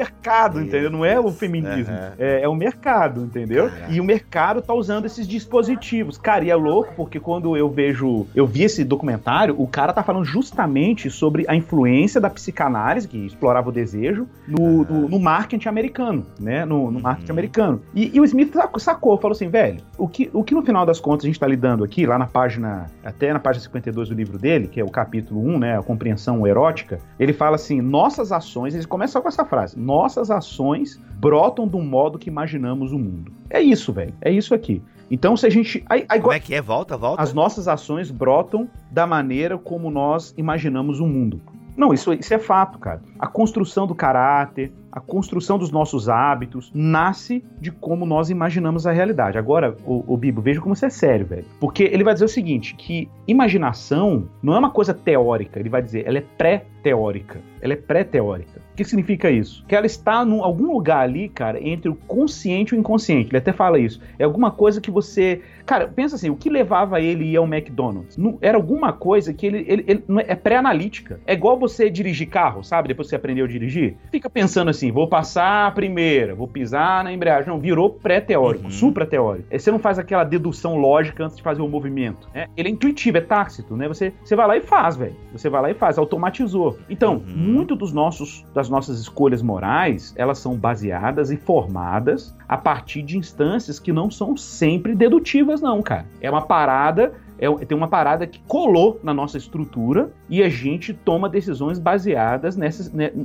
entendeu? 0.62 0.89
Não 0.89 1.05
é 1.05 1.19
o 1.19 1.31
feminismo. 1.31 1.93
Uhum. 1.93 2.12
É, 2.17 2.41
é, 2.41 2.47
o 2.47 2.55
mercado, 2.55 3.21
entendeu? 3.21 3.69
Caraca. 3.69 3.91
E 3.91 3.99
o 3.99 4.03
mercado 4.03 4.62
tá 4.62 4.73
usando 4.73 5.05
esses 5.05 5.27
dispositivos. 5.27 6.17
Cara, 6.17 6.43
e 6.43 6.49
é 6.49 6.55
louco 6.55 6.93
porque 6.95 7.19
quando 7.19 7.55
eu 7.55 7.69
vejo. 7.69 8.25
Eu 8.36 8.45
vi 8.45 8.63
esse 8.63 8.83
documentário, 8.83 9.55
o 9.57 9.67
cara 9.67 9.93
tá 9.93 10.03
falando 10.03 10.25
justamente 10.25 11.10
sobre 11.10 11.45
a 11.47 11.55
influência 11.55 12.19
da 12.19 12.29
psicanálise, 12.29 13.07
que 13.07 13.25
explorava 13.25 13.69
o 13.69 13.71
desejo, 13.71 14.27
no, 14.47 14.83
no, 14.83 15.10
no 15.10 15.19
marketing 15.19 15.69
americano, 15.69 16.25
né? 16.39 16.65
No, 16.65 16.91
no 16.91 16.99
marketing 16.99 17.31
uhum. 17.31 17.36
americano. 17.36 17.81
E, 17.93 18.15
e, 18.15 18.19
o 18.19 18.25
Smith 18.25 18.53
sacou, 18.77 19.17
falou 19.17 19.36
assim, 19.36 19.49
velho, 19.49 19.81
o 19.97 20.07
que, 20.07 20.29
o 20.33 20.43
que 20.43 20.53
no 20.53 20.62
final 20.62 20.86
das 20.86 20.99
contas 20.99 21.25
a 21.25 21.27
gente 21.27 21.39
tá 21.39 21.47
lidando 21.47 21.83
aqui, 21.83 22.05
lá 22.05 22.17
na 22.17 22.27
página, 22.27 22.88
até 23.03 23.31
na 23.31 23.39
página 23.39 23.63
52 23.63 24.10
do 24.10 24.15
livro 24.15 24.38
dele, 24.38 24.67
que 24.67 24.79
é 24.79 24.83
o 24.83 24.89
capítulo 24.89 25.41
1, 25.41 25.60
né? 25.60 25.77
A 25.77 25.81
compreensão 25.81 26.17
compreensão 26.17 26.45
erótica, 26.45 26.99
ele 27.19 27.33
fala 27.33 27.55
assim: 27.55 27.81
nossas 27.81 28.31
ações, 28.31 28.73
ele 28.73 28.86
começa 28.86 29.21
com 29.21 29.27
essa 29.27 29.45
frase: 29.45 29.79
nossas 29.88 30.30
ações 30.30 31.00
brotam 31.15 31.65
do 31.65 31.80
modo 31.80 32.19
que 32.19 32.30
imaginamos 32.30 32.91
o 32.91 33.00
mundo. 33.00 33.32
É 33.50 33.62
isso, 33.62 33.93
velho. 33.93 34.13
É 34.19 34.30
isso 34.30 34.54
aqui. 34.54 34.82
Então, 35.10 35.38
se 35.38 35.47
a 35.47 35.50
gente. 35.50 35.82
Aí, 35.89 36.06
aí, 36.10 36.19
como 36.19 36.34
é 36.34 36.39
que 36.39 36.54
é? 36.54 36.62
Volta, 36.62 36.97
volta. 36.97 37.23
As 37.23 37.34
nossas 37.34 37.69
ações 37.69 38.12
brotam 38.12 38.69
da 38.91 39.08
maneira 39.08 39.58
como 39.58 39.89
nós 39.89 40.34
imaginamos 40.38 41.00
o 41.00 41.08
mundo. 41.08 41.41
Não, 41.78 41.93
isso, 41.93 42.12
isso 42.12 42.34
é 42.34 42.39
fato, 42.39 42.78
cara. 42.78 43.02
A 43.19 43.27
construção 43.27 43.88
do 43.88 43.95
caráter, 43.95 44.71
a 44.97 44.99
construção 44.99 45.60
dos 45.60 45.69
nossos 45.69 46.10
hábitos 46.10 46.71
nasce 46.73 47.43
de 47.62 47.71
como 47.71 48.06
nós 48.06 48.32
imaginamos 48.32 48.88
a 48.88 48.91
realidade. 48.91 49.38
Agora, 49.38 49.77
o, 49.86 50.03
o 50.12 50.17
Bibo, 50.17 50.41
veja 50.41 50.60
como 50.60 50.73
isso 50.73 50.86
é 50.86 50.89
sério, 50.89 51.25
velho. 51.25 51.45
Porque 51.60 51.84
ele 51.84 52.03
vai 52.03 52.13
dizer 52.13 52.25
o 52.25 52.30
seguinte, 52.30 52.73
que 52.73 53.08
imaginação 53.27 54.27
não 54.41 54.56
é 54.56 54.60
uma 54.60 54.71
coisa 54.71 54.95
teórica, 54.95 55.60
ele 55.60 55.69
vai 55.69 55.84
dizer, 55.84 56.08
ela 56.08 56.17
é 56.17 56.23
pré-teórica. 56.38 57.39
Ela 57.62 57.73
é 57.73 57.75
pré-teórica. 57.75 58.60
O 58.73 58.75
que 58.75 58.84
significa 58.84 59.30
isso? 59.30 59.65
Que 59.67 59.75
ela 59.75 59.86
está 59.86 60.23
em 60.23 60.39
algum 60.39 60.71
lugar 60.71 60.99
ali, 60.99 61.27
cara, 61.27 61.60
entre 61.62 61.89
o 61.89 61.95
consciente 61.95 62.73
e 62.73 62.77
o 62.77 62.80
inconsciente. 62.80 63.30
Ele 63.30 63.38
até 63.38 63.51
fala 63.51 63.80
isso. 63.80 63.99
É 64.19 64.23
alguma 64.23 64.51
coisa 64.51 64.80
que 64.80 64.91
você. 64.91 65.41
Cara, 65.65 65.88
pensa 65.88 66.15
assim: 66.15 66.30
o 66.30 66.36
que 66.36 66.49
levava 66.49 67.01
ele 67.01 67.23
a 67.23 67.27
ir 67.27 67.38
ao 67.38 67.45
McDonald's? 67.45 68.15
Não, 68.15 68.38
era 68.41 68.56
alguma 68.56 68.93
coisa 68.93 69.34
que 69.34 69.47
ele, 69.47 69.65
ele, 69.67 69.84
ele 69.88 70.03
é 70.27 70.36
pré-analítica. 70.36 71.19
É 71.25 71.34
igual 71.34 71.58
você 71.58 71.89
dirigir 71.89 72.30
carro, 72.30 72.63
sabe? 72.63 72.88
Depois 72.88 73.07
você 73.08 73.15
aprendeu 73.15 73.46
a 73.46 73.48
dirigir? 73.48 73.96
Fica 74.12 74.30
pensando 74.30 74.70
assim, 74.70 74.91
vou 74.91 75.08
passar 75.08 75.67
a 75.67 75.72
primeira, 75.72 76.36
vou 76.36 76.48
pisar 76.48 77.04
na 77.04 77.12
embreagem. 77.12 77.50
Não, 77.50 77.60
virou 77.60 77.89
pré-teórico, 77.89 78.65
uhum. 78.65 78.72
supra-teórico. 78.72 79.48
Você 79.52 79.72
não 79.72 79.80
faz 79.80 80.00
aquela 80.00 80.24
dedução 80.24 80.76
lógica 80.76 81.24
antes 81.24 81.38
de 81.38 81.43
fazer 81.43 81.62
o 81.62 81.67
movimento. 81.67 82.28
Né? 82.34 82.48
Ele 82.56 82.70
é 82.70 82.72
intuitivo, 82.72 83.17
é 83.17 83.22
tácito, 83.22 83.76
né? 83.76 83.88
Você, 83.88 84.13
você 84.24 84.36
vai 84.36 84.48
lá 84.48 84.58
e 84.58 84.62
faz, 84.62 84.96
velho. 84.96 85.15
Você 85.32 85.50
vai 85.50 85.62
lá 85.62 85.72
e 85.72 85.74
faz, 85.74 85.98
automatizou. 85.98 86.78
Então, 86.89 87.15
uhum. 87.15 87.36
muito 87.36 87.76
dos 87.76 87.93
nossos, 87.93 88.46
das 88.54 88.70
nossas 88.70 89.00
escolhas 89.00 89.41
morais, 89.41 90.13
elas 90.17 90.39
são 90.39 90.56
baseadas 90.56 91.32
e 91.32 91.38
formadas 91.38 92.36
a 92.48 92.58
partir 92.58 93.02
de 93.02 93.17
instâncias 93.17 93.80
que 93.80 93.91
não 93.91 94.10
são 94.10 94.38
sempre 94.38 94.96
dedutivas, 94.96 95.62
não, 95.62 95.82
cara. 95.82 96.06
É 96.22 96.30
uma 96.30 96.41
parada 96.41 97.13
é, 97.39 97.65
tem 97.65 97.78
uma 97.78 97.88
parada 97.88 98.26
que 98.26 98.39
colou 98.47 99.00
na 99.04 99.13
nossa 99.13 99.38
estrutura 99.38 100.12
e 100.30 100.41
a 100.41 100.50
gente 100.50 100.93
toma 100.93 101.30
decisões 101.30 101.80
baseadas 101.80 102.58
né, 102.58 102.69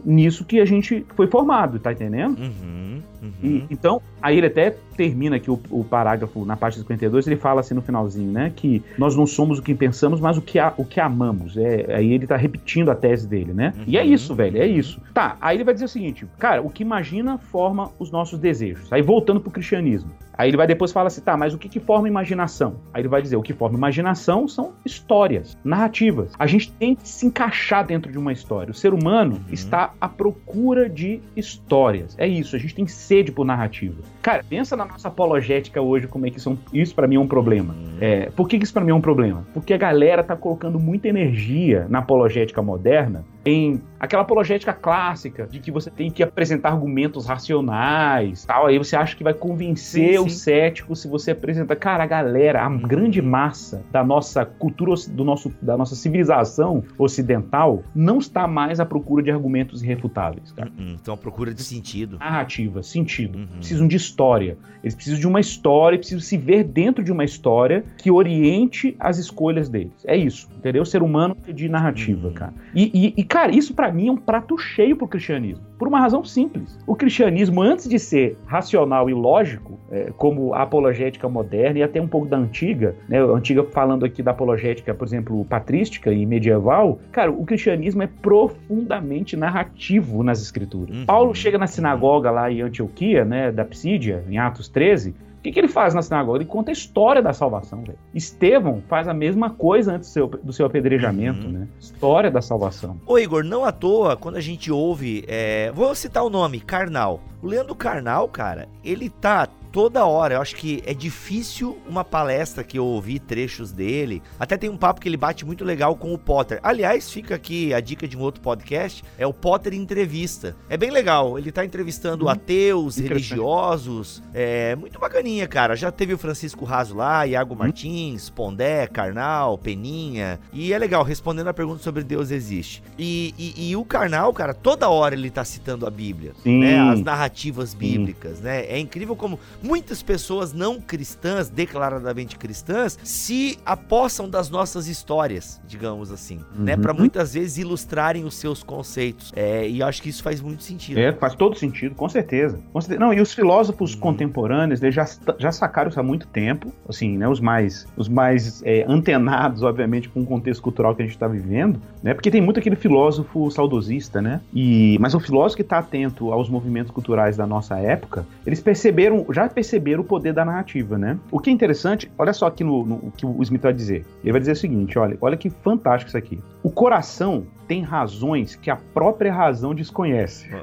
nisso 0.05 0.45
que 0.45 0.61
a 0.61 0.65
gente 0.65 1.07
foi 1.15 1.27
formado, 1.27 1.79
tá 1.79 1.93
entendendo? 1.93 2.39
Uhum, 2.39 3.03
uhum. 3.23 3.33
E, 3.43 3.67
então, 3.71 4.01
aí 4.21 4.39
ele 4.39 4.47
até 4.47 4.77
termina 4.97 5.37
aqui 5.37 5.51
o, 5.51 5.59
o, 5.71 5.85
parágrafo 5.85 6.45
na 6.45 6.57
parte 6.57 6.79
52, 6.79 7.27
ele 7.27 7.37
fala 7.37 7.61
assim 7.61 7.75
no 7.75 7.83
finalzinho, 7.83 8.31
né, 8.31 8.53
que 8.55 8.83
nós 8.99 9.17
não 9.17 9.27
somos 9.27 9.59
o 9.59 9.63
que 9.63 9.75
pensamos, 9.75 10.21
mas 10.21 10.37
o 10.37 10.43
que, 10.43 10.59
a, 10.59 10.73
o 10.77 10.85
que 10.85 11.01
amamos. 11.01 11.57
É, 11.57 11.95
aí 11.95 12.13
ele 12.13 12.27
tá 12.27 12.37
repetindo 12.37 12.91
a 12.91 12.95
tese 12.95 13.27
dele, 13.27 13.53
né? 13.53 13.73
Uhum. 13.77 13.85
E 13.87 13.97
é 13.97 14.05
isso, 14.05 14.35
velho, 14.35 14.61
é 14.61 14.67
isso. 14.67 15.01
Tá, 15.15 15.37
aí 15.41 15.57
ele 15.57 15.65
vai 15.65 15.75
dizer 15.75 15.87
o 15.87 15.89
seguinte, 15.89 16.27
cara, 16.39 16.63
o 16.63 16.71
que 16.71 16.83
imagina 16.83 17.39
forma 17.39 17.91
os 17.99 18.11
nossos 18.11 18.39
desejos. 18.39 18.93
Aí 18.93 19.03
voltando 19.03 19.41
pro 19.41 19.51
cristianismo. 19.51 20.11
Aí 20.37 20.49
ele 20.49 20.57
vai 20.57 20.67
depois 20.67 20.93
falar 20.93 21.09
assim, 21.09 21.21
tá, 21.21 21.37
mas 21.37 21.53
o 21.55 21.59
que, 21.59 21.69
que 21.69 21.79
forma 21.79 22.09
imaginação? 22.09 22.77
Aí 22.93 23.03
ele 23.03 23.09
vai 23.09 23.21
dizer, 23.21 23.37
o 23.37 23.43
que 23.43 23.53
forma 23.53 23.77
imaginação 23.77 24.49
são 24.49 24.73
histórias, 24.85 25.57
narrativas. 25.63 26.33
A 26.39 26.47
gente 26.47 26.73
tem 26.73 26.95
que 26.95 27.09
se 27.09 27.27
encaixar 27.27 27.87
dentro 27.87 28.11
de 28.11 28.19
uma 28.19 28.33
história. 28.33 28.71
O 28.71 28.75
ser 28.75 28.95
humano 28.95 29.37
uhum. 29.37 29.53
está 29.53 29.93
à 30.01 30.09
procura 30.09 30.89
de 30.89 31.21
histórias. 31.37 32.15
É 32.19 32.27
isso, 32.27 32.57
a 32.57 32.59
gente 32.59 32.75
tem 32.75 32.87
sede 33.13 33.31
por 33.31 33.45
narrativa. 33.45 34.03
Cara, 34.23 34.43
pensa 34.43 34.75
na 34.75 34.87
nossa 34.87 35.09
apologética 35.09 35.83
hoje, 35.83 36.07
como 36.07 36.27
é 36.27 36.31
que 36.31 36.39
isso, 36.39 36.59
isso 36.73 36.95
para 36.95 37.07
mim 37.07 37.17
é 37.17 37.21
um 37.21 37.27
problema. 37.27 37.75
É, 38.01 38.31
por 38.31 38.49
que, 38.49 38.57
que 38.57 38.65
isso 38.65 38.73
para 38.73 38.83
mim 38.83 38.91
é 38.91 38.95
um 38.95 39.03
problema? 39.03 39.47
Porque 39.53 39.75
a 39.75 39.77
galera 39.77 40.25
tá 40.25 40.35
colocando 40.35 40.81
muita 40.81 41.09
energia 41.09 41.87
na 41.91 41.99
apologética 41.99 42.63
moderna 42.63 43.23
em 43.45 43.83
aquela 44.03 44.23
apologética 44.23 44.73
clássica 44.73 45.47
de 45.47 45.61
que 45.61 45.71
você 45.71 45.91
tem 45.91 46.11
que 46.11 46.23
apresentar 46.23 46.71
argumentos 46.71 47.27
racionais, 47.27 48.45
tal, 48.45 48.67
aí 48.67 48.79
você 48.79 48.97
acha 48.97 49.17
que 49.17 49.25
vai 49.25 49.35
convencer 49.35 50.11
sim, 50.11 50.13
sim. 50.13 50.19
o 50.19 50.31
cético 50.31 50.97
se 50.97 51.09
você 51.09 51.33
apresenta, 51.33 51.75
cara, 51.77 52.05
a 52.05 52.07
galera, 52.07 52.63
a 52.65 52.69
grande 52.69 53.21
massa 53.21 53.85
da 53.91 54.05
nossa 54.05 54.45
cultura, 54.45 54.95
do 55.11 55.25
nosso, 55.25 55.53
da 55.61 55.77
nossa 55.77 55.95
civilização 55.95 56.85
ocidental 56.99 57.83
não 57.95 58.19
está 58.19 58.47
mais 58.47 58.81
à 58.81 58.87
procura 58.87 59.23
de 59.23 59.31
argumentos 59.31 59.83
irrefutáveis, 59.83 60.53
cara. 60.53 60.71
Uhum. 60.79 60.97
Então 61.01 61.15
à 61.15 61.17
procura 61.17 61.55
de 61.55 61.63
sentido. 61.63 62.19
Narrativa, 62.19 62.83
sentido. 62.83 63.39
Uhum. 63.39 63.47
Precisam 63.59 63.89
de 63.89 63.97
história. 63.97 64.57
Eles 64.83 64.95
precisam 64.95 65.21
de 65.21 65.27
uma 65.27 65.41
história, 65.41 65.99
precisam 65.99 66.21
se 66.21 66.37
ver 66.37 66.65
dentro 66.65 67.05
de 67.05 67.13
uma 67.13 67.25
história 67.25 67.85
que 67.99 68.11
oriente 68.11 68.97
as 68.99 69.19
escolhas 69.19 69.69
deles. 69.69 69.93
É 70.05 70.17
isso, 70.17 70.49
entendeu? 70.57 70.83
O 70.83 70.87
ser 70.87 71.03
humano 71.03 71.37
de 71.53 71.69
narrativa, 71.69 72.29
uhum. 72.29 72.35
cara. 72.35 72.55
E, 72.75 72.91
e, 72.93 73.21
e 73.21 73.25
Cara, 73.33 73.55
isso 73.55 73.73
para 73.73 73.92
mim 73.93 74.09
é 74.09 74.13
um 74.13 74.17
prato 74.17 74.57
cheio 74.59 74.97
pro 74.97 75.07
cristianismo. 75.07 75.65
Por 75.79 75.89
uma 75.89 76.01
razão 76.01 76.25
simples. 76.25 76.79
O 76.87 76.95
cristianismo, 76.95 77.61
antes 77.61 77.89
de 77.89 77.99
ser 77.99 78.37
racional 78.47 79.11
e 79.11 79.15
lógico, 79.15 79.79
é, 79.91 80.13
como 80.17 80.55
a 80.55 80.63
apologética 80.63 81.29
moderna 81.29 81.81
e 81.81 81.83
até 81.83 82.01
um 82.01 82.07
pouco 82.07 82.27
da 82.27 82.37
antiga, 82.37 82.95
né? 83.09 83.19
Antiga 83.21 83.65
falando 83.65 84.05
aqui 84.05 84.23
da 84.23 84.31
apologética, 84.31 84.95
por 84.95 85.07
exemplo, 85.07 85.45
patrística 85.45 86.13
e 86.13 86.25
medieval, 86.25 86.99
cara, 87.11 87.31
o 87.31 87.45
cristianismo 87.45 88.03
é 88.03 88.07
profundamente 88.07 89.37
narrativo 89.37 90.23
nas 90.23 90.41
escrituras. 90.41 90.97
Uhum. 90.97 91.07
Paulo 91.07 91.35
chega 91.35 91.59
na 91.59 91.67
sinagoga 91.67 92.31
lá 92.31 92.51
em 92.51 92.63
Antioquia, 92.63 93.25
né, 93.25 93.51
da 93.51 93.65
Psídia, 93.65 94.25
em 94.29 94.39
Atos 94.39 94.69
13, 94.69 95.15
o 95.43 95.45
que, 95.45 95.51
que, 95.51 95.59
ele 95.59 95.67
faz 95.67 95.93
na 95.93 96.01
sinagoga? 96.03 96.39
Ele 96.39 96.45
conta 96.45 96.71
a 96.71 96.73
história 96.73 97.21
da 97.21 97.33
salvação. 97.33 97.83
Véio. 97.83 97.99
Estevão 98.15 98.81
faz 98.87 99.09
a 99.09 99.13
mesma 99.13 99.51
coisa 99.51 99.95
antes 99.95 100.09
do 100.09 100.13
seu, 100.13 100.29
do 100.29 100.53
seu 100.53 100.65
apedrejamento, 100.65 101.47
uhum. 101.47 101.53
né? 101.53 101.69
História 101.81 102.31
da 102.31 102.41
salvação. 102.41 103.01
Ô 103.05 103.19
Igor, 103.19 103.43
não 103.43 103.65
à 103.65 103.73
toa, 103.73 104.17
quando 104.17 104.37
a 104.37 104.41
gente 104.41 104.71
ouve, 104.71 105.25
é... 105.27 105.73
vou 105.73 105.97
citar 105.97 106.23
o 106.23 106.31
nome, 106.31 106.61
Carnal. 106.61 107.21
O 107.43 107.49
Leandro 107.49 107.75
Carnal, 107.75 108.29
cara, 108.29 108.69
ele 108.85 109.11
tá 109.11 109.49
toda 109.73 110.05
hora. 110.05 110.35
Eu 110.35 110.43
acho 110.43 110.55
que 110.55 110.83
é 110.87 110.95
difícil 110.95 111.79
uma 111.89 112.05
palestra 112.05 112.63
que 112.63 112.79
eu 112.79 112.85
ouvi 112.85 113.19
trechos 113.19 113.73
dele. 113.73 114.23
Até 114.39 114.57
tem 114.57 114.71
um 114.71 114.77
papo 114.77 115.01
que 115.01 115.09
ele 115.09 115.17
bate 115.17 115.45
muito 115.45 115.65
legal 115.65 115.97
com 115.97 116.13
o 116.13 116.19
Potter. 116.19 116.61
Aliás, 116.63 117.11
fica 117.11 117.35
aqui 117.35 117.73
a 117.73 117.81
dica 117.81 118.07
de 118.07 118.17
um 118.17 118.21
outro 118.21 118.43
podcast, 118.43 119.03
é 119.19 119.27
o 119.27 119.33
Potter 119.33 119.73
Entrevista. 119.73 120.55
É 120.69 120.77
bem 120.77 120.91
legal, 120.91 121.39
ele 121.39 121.51
tá 121.51 121.65
entrevistando 121.65 122.27
hum, 122.27 122.29
ateus, 122.29 122.99
religiosos, 122.99 124.23
é 124.35 124.77
muito 124.77 125.01
bacaninha, 125.01 125.49
cara. 125.49 125.75
Já 125.75 125.91
teve 125.91 126.13
o 126.13 126.19
Francisco 126.19 126.65
Raso 126.65 126.95
lá, 126.95 127.27
Iago 127.27 127.55
hum. 127.55 127.59
Martins, 127.59 128.29
Pondé, 128.29 128.87
Karnal, 128.87 129.57
Peninha, 129.57 130.39
e 130.53 130.73
é 130.73 130.79
legal, 130.79 131.03
respondendo 131.03 131.49
a 131.49 131.55
pergunta 131.55 131.83
sobre 131.83 132.05
Deus 132.05 132.31
existe. 132.31 132.83
E, 132.99 133.35
e, 133.39 133.71
e 133.71 133.77
o 133.77 133.85
Karnal, 133.85 134.33
cara, 134.35 134.53
toda 134.53 134.89
hora 134.91 135.15
ele 135.15 135.31
tá 135.31 135.45
citando 135.45 135.87
a 135.87 135.91
Bíblia, 135.91 136.33
Sim. 136.43 136.59
né? 136.59 136.79
As 136.79 137.01
narrativas 137.01 137.32
bíblicas, 137.75 138.39
Sim. 138.39 138.45
né? 138.45 138.67
É 138.67 138.79
incrível 138.79 139.17
como 139.17 139.39
muitas 139.63 140.03
pessoas 140.03 140.53
não 140.53 140.81
cristãs, 140.81 141.49
declaradamente 141.49 142.37
cristãs, 142.37 142.99
se 143.03 143.59
apossam 143.65 144.29
das 144.29 144.51
nossas 144.51 144.87
histórias, 144.87 145.61
digamos 145.67 146.11
assim, 146.11 146.37
né? 146.37 146.45
uhum. 146.57 146.65
né? 146.65 146.77
Para 146.77 146.95
muitas 146.95 147.35
vezes 147.35 147.59
ilustrarem 147.59 148.25
os 148.25 148.35
seus 148.35 148.63
conceitos. 148.63 149.33
É, 149.35 149.69
e 149.69 149.81
eu 149.81 149.87
acho 149.87 150.03
que 150.03 150.09
isso 150.09 150.23
faz 150.23 150.41
muito 150.41 150.63
sentido. 150.63 150.99
É, 150.99 151.13
faz 151.13 151.35
todo 151.35 151.57
sentido, 151.57 151.95
com 151.95 152.09
certeza. 152.09 152.61
Com 152.73 152.81
certeza. 152.81 153.01
Não, 153.01 153.13
e 153.13 153.21
os 153.21 153.33
filósofos 153.33 153.95
uhum. 153.95 154.01
contemporâneos, 154.01 154.83
eles 154.83 154.95
já, 154.95 155.07
já 155.39 155.53
sacaram 155.53 155.91
isso 155.91 156.01
há 156.01 156.03
muito 156.03 156.27
tempo, 156.27 156.73
assim, 156.89 157.17
né? 157.17 157.29
Os 157.29 157.41
mais, 157.41 157.87
os 157.97 158.09
mais 158.09 158.63
é, 158.65 158.85
antenados, 158.89 159.63
obviamente, 159.63 160.09
com 160.09 160.21
o 160.21 160.27
contexto 160.27 160.63
cultural 160.63 160.95
que 160.95 161.03
a 161.03 161.05
gente 161.05 161.15
está 161.15 161.29
vivendo, 161.29 161.81
né? 162.03 162.15
Porque 162.15 162.31
tem 162.31 162.41
muito 162.41 162.59
aquele 162.59 162.77
filósofo 162.77 163.51
saudosista, 163.51 164.21
né? 164.21 164.41
E, 164.53 164.97
mas 165.01 165.15
o 165.15 165.21
filósofo 165.21 165.57
que 165.57 165.63
está 165.63 165.79
atento 165.79 166.33
aos 166.33 166.49
movimentos 166.49 166.91
culturais 166.91 167.22
da 167.31 167.47
nossa 167.47 167.79
época, 167.79 168.27
eles 168.47 168.61
perceberam, 168.61 169.27
já 169.31 169.49
perceber 169.49 169.99
o 169.99 170.05
poder 170.05 170.33
da 170.33 170.45
narrativa, 170.45 170.99
né? 170.99 171.19
O 171.31 171.39
que 171.39 171.51
é 171.51 171.53
interessante, 171.53 172.11
olha 172.19 172.33
só 172.33 172.47
aqui 172.47 172.65
no, 172.65 172.85
no 172.85 173.13
que 173.17 173.25
o 173.25 173.43
Smith 173.43 173.63
vai 173.63 173.73
dizer. 173.73 174.05
Ele 174.23 174.33
vai 174.33 174.41
dizer 174.41 174.53
o 174.53 174.57
seguinte, 174.57 174.99
olha, 174.99 175.17
olha 175.21 175.37
que 175.37 175.51
fantástico 175.51 176.09
isso 176.09 176.19
aqui. 176.19 176.39
O 176.63 176.71
coração 176.71 177.47
tem 177.67 177.83
razões 177.83 178.55
que 178.57 178.71
a 178.71 178.77
própria 178.77 179.33
razão 179.33 179.75
desconhece. 179.75 180.49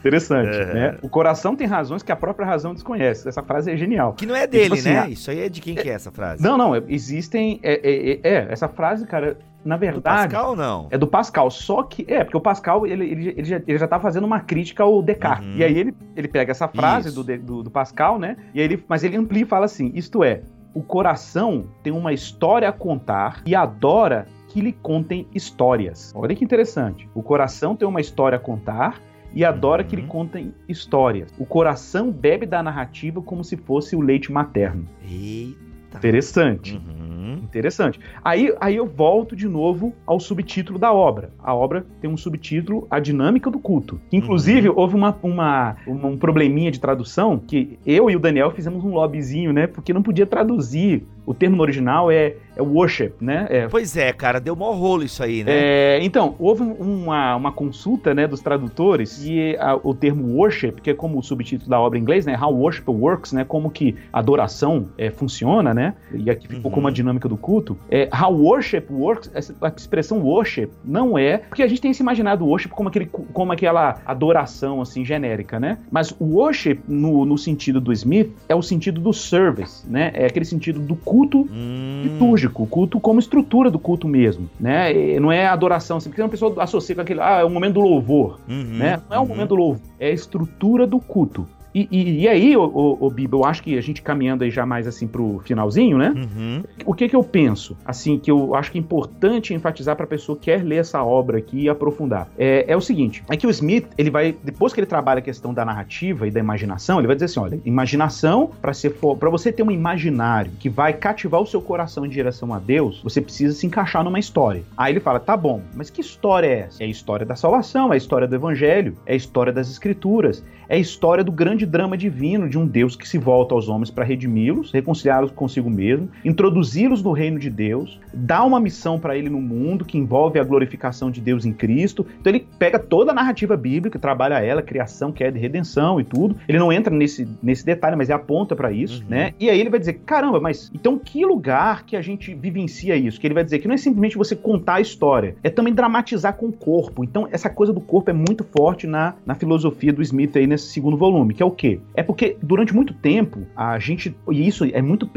Interessante, 0.00 0.56
é. 0.56 0.74
né? 0.74 0.98
O 1.02 1.08
coração 1.08 1.54
tem 1.54 1.66
razões 1.66 2.02
que 2.02 2.10
a 2.10 2.16
própria 2.16 2.46
razão 2.46 2.74
desconhece. 2.74 3.28
Essa 3.28 3.42
frase 3.42 3.70
é 3.70 3.76
genial. 3.76 4.12
Que 4.14 4.26
não 4.26 4.34
é 4.34 4.46
dele, 4.46 4.64
tipo 4.64 4.74
assim, 4.74 4.90
né? 4.90 5.10
Isso 5.10 5.30
aí 5.30 5.40
é 5.40 5.48
de 5.48 5.60
quem 5.60 5.78
é, 5.78 5.82
que 5.82 5.88
é 5.88 5.92
essa 5.92 6.10
frase? 6.10 6.42
Não, 6.42 6.56
não, 6.56 6.74
existem... 6.88 7.60
É, 7.62 7.74
é, 7.74 8.12
é, 8.12 8.20
é 8.22 8.46
essa 8.50 8.68
frase, 8.68 9.06
cara, 9.06 9.38
na 9.64 9.76
verdade. 9.76 10.28
Do 10.28 10.32
Pascal, 10.32 10.56
não? 10.56 10.88
É 10.90 10.98
do 10.98 11.06
Pascal. 11.06 11.50
Só 11.50 11.82
que. 11.82 12.04
É, 12.08 12.24
porque 12.24 12.36
o 12.36 12.40
Pascal, 12.40 12.86
ele, 12.86 13.04
ele, 13.04 13.28
ele, 13.36 13.44
já, 13.44 13.56
ele 13.66 13.78
já 13.78 13.86
tá 13.86 13.98
fazendo 13.98 14.24
uma 14.24 14.40
crítica 14.40 14.82
ao 14.82 15.02
Descartes. 15.02 15.46
Uhum. 15.46 15.56
E 15.56 15.64
aí 15.64 15.78
ele, 15.78 15.94
ele 16.16 16.28
pega 16.28 16.50
essa 16.50 16.68
frase 16.68 17.14
do, 17.14 17.22
do, 17.22 17.62
do, 17.62 17.70
Pascal, 17.70 18.18
né? 18.18 18.36
E 18.54 18.60
ele, 18.60 18.82
mas 18.88 19.04
ele 19.04 19.16
amplia 19.16 19.42
e 19.42 19.46
fala 19.46 19.66
assim: 19.66 19.92
isto 19.94 20.24
é, 20.24 20.42
o 20.74 20.82
coração 20.82 21.66
tem 21.82 21.92
uma 21.92 22.12
história 22.12 22.68
a 22.68 22.72
contar 22.72 23.42
e 23.46 23.54
adora 23.54 24.26
que 24.48 24.60
lhe 24.60 24.72
contem 24.72 25.26
histórias. 25.34 26.12
Olha 26.14 26.34
que 26.34 26.44
interessante. 26.44 27.08
O 27.14 27.22
coração 27.22 27.74
tem 27.74 27.88
uma 27.88 28.00
história 28.00 28.36
a 28.36 28.40
contar 28.40 29.00
e 29.34 29.44
adora 29.44 29.82
uhum. 29.82 29.88
que 29.88 29.96
lhe 29.96 30.02
contem 30.02 30.54
histórias. 30.68 31.32
O 31.38 31.46
coração 31.46 32.10
bebe 32.10 32.44
da 32.44 32.62
narrativa 32.62 33.22
como 33.22 33.42
se 33.42 33.56
fosse 33.56 33.96
o 33.96 34.00
leite 34.00 34.30
materno. 34.30 34.86
Eita. 35.02 35.71
Interessante. 35.98 36.74
Uhum. 36.74 37.40
Interessante. 37.42 38.00
Aí, 38.24 38.54
aí 38.60 38.76
eu 38.76 38.86
volto 38.86 39.36
de 39.36 39.46
novo 39.48 39.92
ao 40.06 40.18
subtítulo 40.18 40.78
da 40.78 40.92
obra. 40.92 41.30
A 41.38 41.54
obra 41.54 41.84
tem 42.00 42.10
um 42.10 42.16
subtítulo 42.16 42.86
A 42.90 42.98
Dinâmica 42.98 43.50
do 43.50 43.58
Culto. 43.58 44.00
Inclusive, 44.10 44.68
uhum. 44.68 44.74
houve 44.76 44.94
uma, 44.94 45.16
uma, 45.22 45.76
um 45.86 46.16
probleminha 46.16 46.70
de 46.70 46.80
tradução 46.80 47.38
que 47.38 47.78
eu 47.86 48.10
e 48.10 48.16
o 48.16 48.18
Daniel 48.18 48.50
fizemos 48.50 48.84
um 48.84 48.90
lobbyzinho, 48.90 49.52
né? 49.52 49.66
Porque 49.66 49.92
não 49.92 50.02
podia 50.02 50.26
traduzir. 50.26 51.06
O 51.24 51.34
termo 51.34 51.56
no 51.56 51.62
original 51.62 52.10
é 52.10 52.36
é 52.56 52.62
worship, 52.62 53.12
né? 53.20 53.46
É, 53.48 53.68
pois 53.68 53.96
é, 53.96 54.12
cara, 54.12 54.38
deu 54.38 54.54
mó 54.54 54.72
rolo 54.72 55.02
isso 55.02 55.22
aí, 55.22 55.42
né? 55.42 55.52
É, 55.52 55.98
então, 56.02 56.34
houve 56.38 56.62
uma, 56.62 57.36
uma 57.36 57.52
consulta, 57.52 58.14
né, 58.14 58.26
dos 58.26 58.40
tradutores 58.40 59.24
e 59.24 59.56
a, 59.58 59.76
o 59.76 59.94
termo 59.94 60.36
worship, 60.36 60.72
que 60.82 60.90
é 60.90 60.94
como 60.94 61.18
o 61.18 61.22
subtítulo 61.22 61.70
da 61.70 61.80
obra 61.80 61.98
em 61.98 62.02
inglês, 62.02 62.26
né, 62.26 62.38
how 62.38 62.54
worship 62.54 62.84
works, 62.88 63.32
né, 63.32 63.44
como 63.44 63.70
que 63.70 63.96
adoração 64.12 64.88
é, 64.98 65.10
funciona, 65.10 65.72
né? 65.72 65.94
E 66.12 66.30
aqui 66.30 66.46
ficou 66.46 66.70
uhum. 66.70 66.74
como 66.74 66.88
a 66.88 66.90
dinâmica 66.90 67.28
do 67.28 67.36
culto. 67.36 67.76
É, 67.90 68.08
how 68.14 68.32
worship 68.34 68.84
works, 68.90 69.30
essa, 69.34 69.54
a 69.60 69.68
expressão 69.68 70.20
worship 70.20 70.70
não 70.84 71.16
é, 71.16 71.38
porque 71.38 71.62
a 71.62 71.66
gente 71.66 71.80
tem 71.80 71.92
se 71.94 72.02
imaginado 72.02 72.44
worship 72.46 72.68
como, 72.68 72.88
aquele, 72.88 73.06
como 73.06 73.52
aquela 73.52 74.00
adoração, 74.04 74.80
assim, 74.80 75.04
genérica, 75.04 75.58
né? 75.58 75.78
Mas 75.90 76.14
worship, 76.20 76.80
no, 76.86 77.24
no 77.24 77.38
sentido 77.38 77.80
do 77.80 77.92
Smith, 77.92 78.30
é 78.48 78.54
o 78.54 78.62
sentido 78.62 79.00
do 79.00 79.12
service, 79.12 79.88
né? 79.88 80.10
É 80.14 80.26
aquele 80.26 80.44
sentido 80.44 80.80
do 80.80 80.96
culto 80.96 81.11
hum. 81.12 82.02
litúrgico, 82.04 82.66
culto 82.66 83.00
como 83.00 83.20
estrutura 83.20 83.70
do 83.70 83.78
culto 83.78 84.08
mesmo, 84.08 84.48
né? 84.58 84.92
E 84.92 85.20
não 85.20 85.30
é 85.30 85.46
adoração, 85.46 85.98
assim, 85.98 86.08
porque 86.08 86.22
uma 86.22 86.28
pessoa 86.28 86.54
associa 86.62 86.94
com 86.94 87.00
aquele, 87.00 87.20
ah, 87.20 87.40
é 87.40 87.44
o 87.44 87.50
momento 87.50 87.74
do 87.74 87.80
louvor, 87.80 88.40
uhum, 88.48 88.78
né? 88.78 89.00
Não 89.08 89.16
é 89.16 89.18
o 89.18 89.22
uhum. 89.22 89.28
momento 89.28 89.48
do 89.50 89.54
louvor, 89.56 89.82
é 89.98 90.08
a 90.08 90.12
estrutura 90.12 90.86
do 90.86 90.98
culto. 90.98 91.46
E, 91.74 91.88
e, 91.90 92.20
e, 92.22 92.28
aí, 92.28 92.56
o, 92.56 92.64
o, 92.64 93.06
o 93.06 93.10
Biba, 93.10 93.36
eu 93.36 93.44
acho 93.44 93.62
que 93.62 93.76
a 93.76 93.80
gente 93.80 94.02
caminhando 94.02 94.44
aí 94.44 94.50
já 94.50 94.66
mais 94.66 94.86
assim 94.86 95.06
pro 95.06 95.40
finalzinho, 95.44 95.98
né? 95.98 96.12
Uhum. 96.14 96.62
O 96.84 96.94
que 96.94 97.08
que 97.08 97.16
eu 97.16 97.24
penso? 97.24 97.76
Assim, 97.84 98.18
que 98.18 98.30
eu 98.30 98.54
acho 98.54 98.70
que 98.70 98.78
é 98.78 98.80
importante 98.80 99.54
enfatizar 99.54 99.96
pra 99.96 100.06
pessoa 100.06 100.36
que 100.36 100.42
quer 100.52 100.64
ler 100.64 100.76
essa 100.76 101.02
obra 101.02 101.38
aqui 101.38 101.62
e 101.62 101.68
aprofundar. 101.68 102.28
É, 102.36 102.64
é 102.68 102.76
o 102.76 102.80
seguinte, 102.80 103.22
é 103.30 103.36
que 103.36 103.46
o 103.46 103.50
Smith, 103.50 103.86
ele 103.96 104.10
vai, 104.10 104.34
depois 104.42 104.72
que 104.72 104.80
ele 104.80 104.86
trabalha 104.86 105.18
a 105.20 105.22
questão 105.22 105.54
da 105.54 105.64
narrativa 105.64 106.26
e 106.26 106.30
da 106.30 106.40
imaginação, 106.40 106.98
ele 106.98 107.06
vai 107.06 107.16
dizer 107.16 107.26
assim, 107.26 107.40
olha, 107.40 107.60
imaginação, 107.64 108.50
para 108.60 109.30
você 109.30 109.52
ter 109.52 109.62
um 109.62 109.70
imaginário 109.70 110.52
que 110.58 110.68
vai 110.68 110.92
cativar 110.92 111.40
o 111.40 111.46
seu 111.46 111.62
coração 111.62 112.04
em 112.04 112.08
direção 112.08 112.52
a 112.52 112.58
Deus, 112.58 113.00
você 113.02 113.20
precisa 113.20 113.54
se 113.54 113.66
encaixar 113.66 114.04
numa 114.04 114.18
história. 114.18 114.62
Aí 114.76 114.92
ele 114.92 115.00
fala, 115.00 115.20
tá 115.20 115.36
bom, 115.36 115.62
mas 115.74 115.90
que 115.90 116.00
história 116.00 116.46
é 116.46 116.58
essa? 116.60 116.82
É 116.82 116.86
a 116.86 116.90
história 116.90 117.24
da 117.24 117.36
salvação, 117.36 117.92
é 117.92 117.94
a 117.94 117.96
história 117.96 118.26
do 118.26 118.34
evangelho, 118.34 118.96
é 119.06 119.12
a 119.12 119.16
história 119.16 119.52
das 119.52 119.70
escrituras, 119.70 120.44
é 120.68 120.76
a 120.76 120.78
história 120.78 121.24
do 121.24 121.32
grande 121.32 121.66
drama 121.66 121.96
divino 121.96 122.48
de 122.48 122.58
um 122.58 122.66
Deus 122.66 122.96
que 122.96 123.08
se 123.08 123.18
volta 123.18 123.54
aos 123.54 123.68
homens 123.68 123.90
para 123.90 124.04
redimi-los, 124.04 124.72
reconciliá-los 124.72 125.30
consigo 125.30 125.70
mesmo, 125.70 126.08
introduzi-los 126.24 127.02
no 127.02 127.12
reino 127.12 127.38
de 127.38 127.50
Deus, 127.50 128.00
dá 128.12 128.44
uma 128.44 128.60
missão 128.60 128.98
para 128.98 129.16
ele 129.16 129.28
no 129.28 129.40
mundo 129.40 129.84
que 129.84 129.98
envolve 129.98 130.38
a 130.38 130.44
glorificação 130.44 131.10
de 131.10 131.20
Deus 131.20 131.44
em 131.44 131.52
Cristo. 131.52 132.06
Então 132.20 132.32
ele 132.32 132.46
pega 132.58 132.78
toda 132.78 133.12
a 133.12 133.14
narrativa 133.14 133.56
bíblica, 133.56 133.98
trabalha 133.98 134.40
ela, 134.40 134.62
criação, 134.62 135.12
queda 135.12 135.36
e 135.36 135.40
redenção 135.40 136.00
e 136.00 136.04
tudo. 136.04 136.36
Ele 136.48 136.58
não 136.58 136.72
entra 136.72 136.94
nesse, 136.94 137.28
nesse 137.42 137.64
detalhe, 137.64 137.96
mas 137.96 138.08
ele 138.08 138.16
aponta 138.16 138.54
para 138.54 138.72
isso, 138.72 139.02
uhum. 139.02 139.10
né? 139.10 139.34
E 139.38 139.50
aí 139.50 139.60
ele 139.60 139.70
vai 139.70 139.80
dizer: 139.80 139.94
caramba, 140.06 140.40
mas 140.40 140.70
então 140.74 140.98
que 140.98 141.24
lugar 141.24 141.84
que 141.84 141.96
a 141.96 142.02
gente 142.02 142.34
vivencia 142.34 142.96
isso? 142.96 143.20
Que 143.20 143.26
ele 143.26 143.34
vai 143.34 143.44
dizer 143.44 143.58
que 143.58 143.68
não 143.68 143.74
é 143.74 143.78
simplesmente 143.78 144.16
você 144.16 144.34
contar 144.34 144.74
a 144.74 144.80
história, 144.80 145.36
é 145.42 145.50
também 145.50 145.72
dramatizar 145.72 146.34
com 146.34 146.46
o 146.46 146.52
corpo. 146.52 147.04
Então 147.04 147.28
essa 147.30 147.50
coisa 147.50 147.72
do 147.72 147.80
corpo 147.80 148.10
é 148.10 148.14
muito 148.14 148.44
forte 148.44 148.86
na, 148.86 149.14
na 149.24 149.34
filosofia 149.34 149.92
do 149.92 150.02
Smith 150.02 150.36
aí 150.36 150.46
nesse 150.46 150.61
segundo 150.70 150.96
volume, 150.96 151.34
que 151.34 151.42
é 151.42 151.46
o 151.46 151.50
quê? 151.50 151.80
É 151.94 152.02
porque 152.02 152.36
durante 152.42 152.74
muito 152.74 152.94
tempo 152.94 153.46
a 153.56 153.78
gente, 153.78 154.14
e 154.30 154.46
isso 154.46 154.64
é 154.64 154.82
muito, 154.82 155.08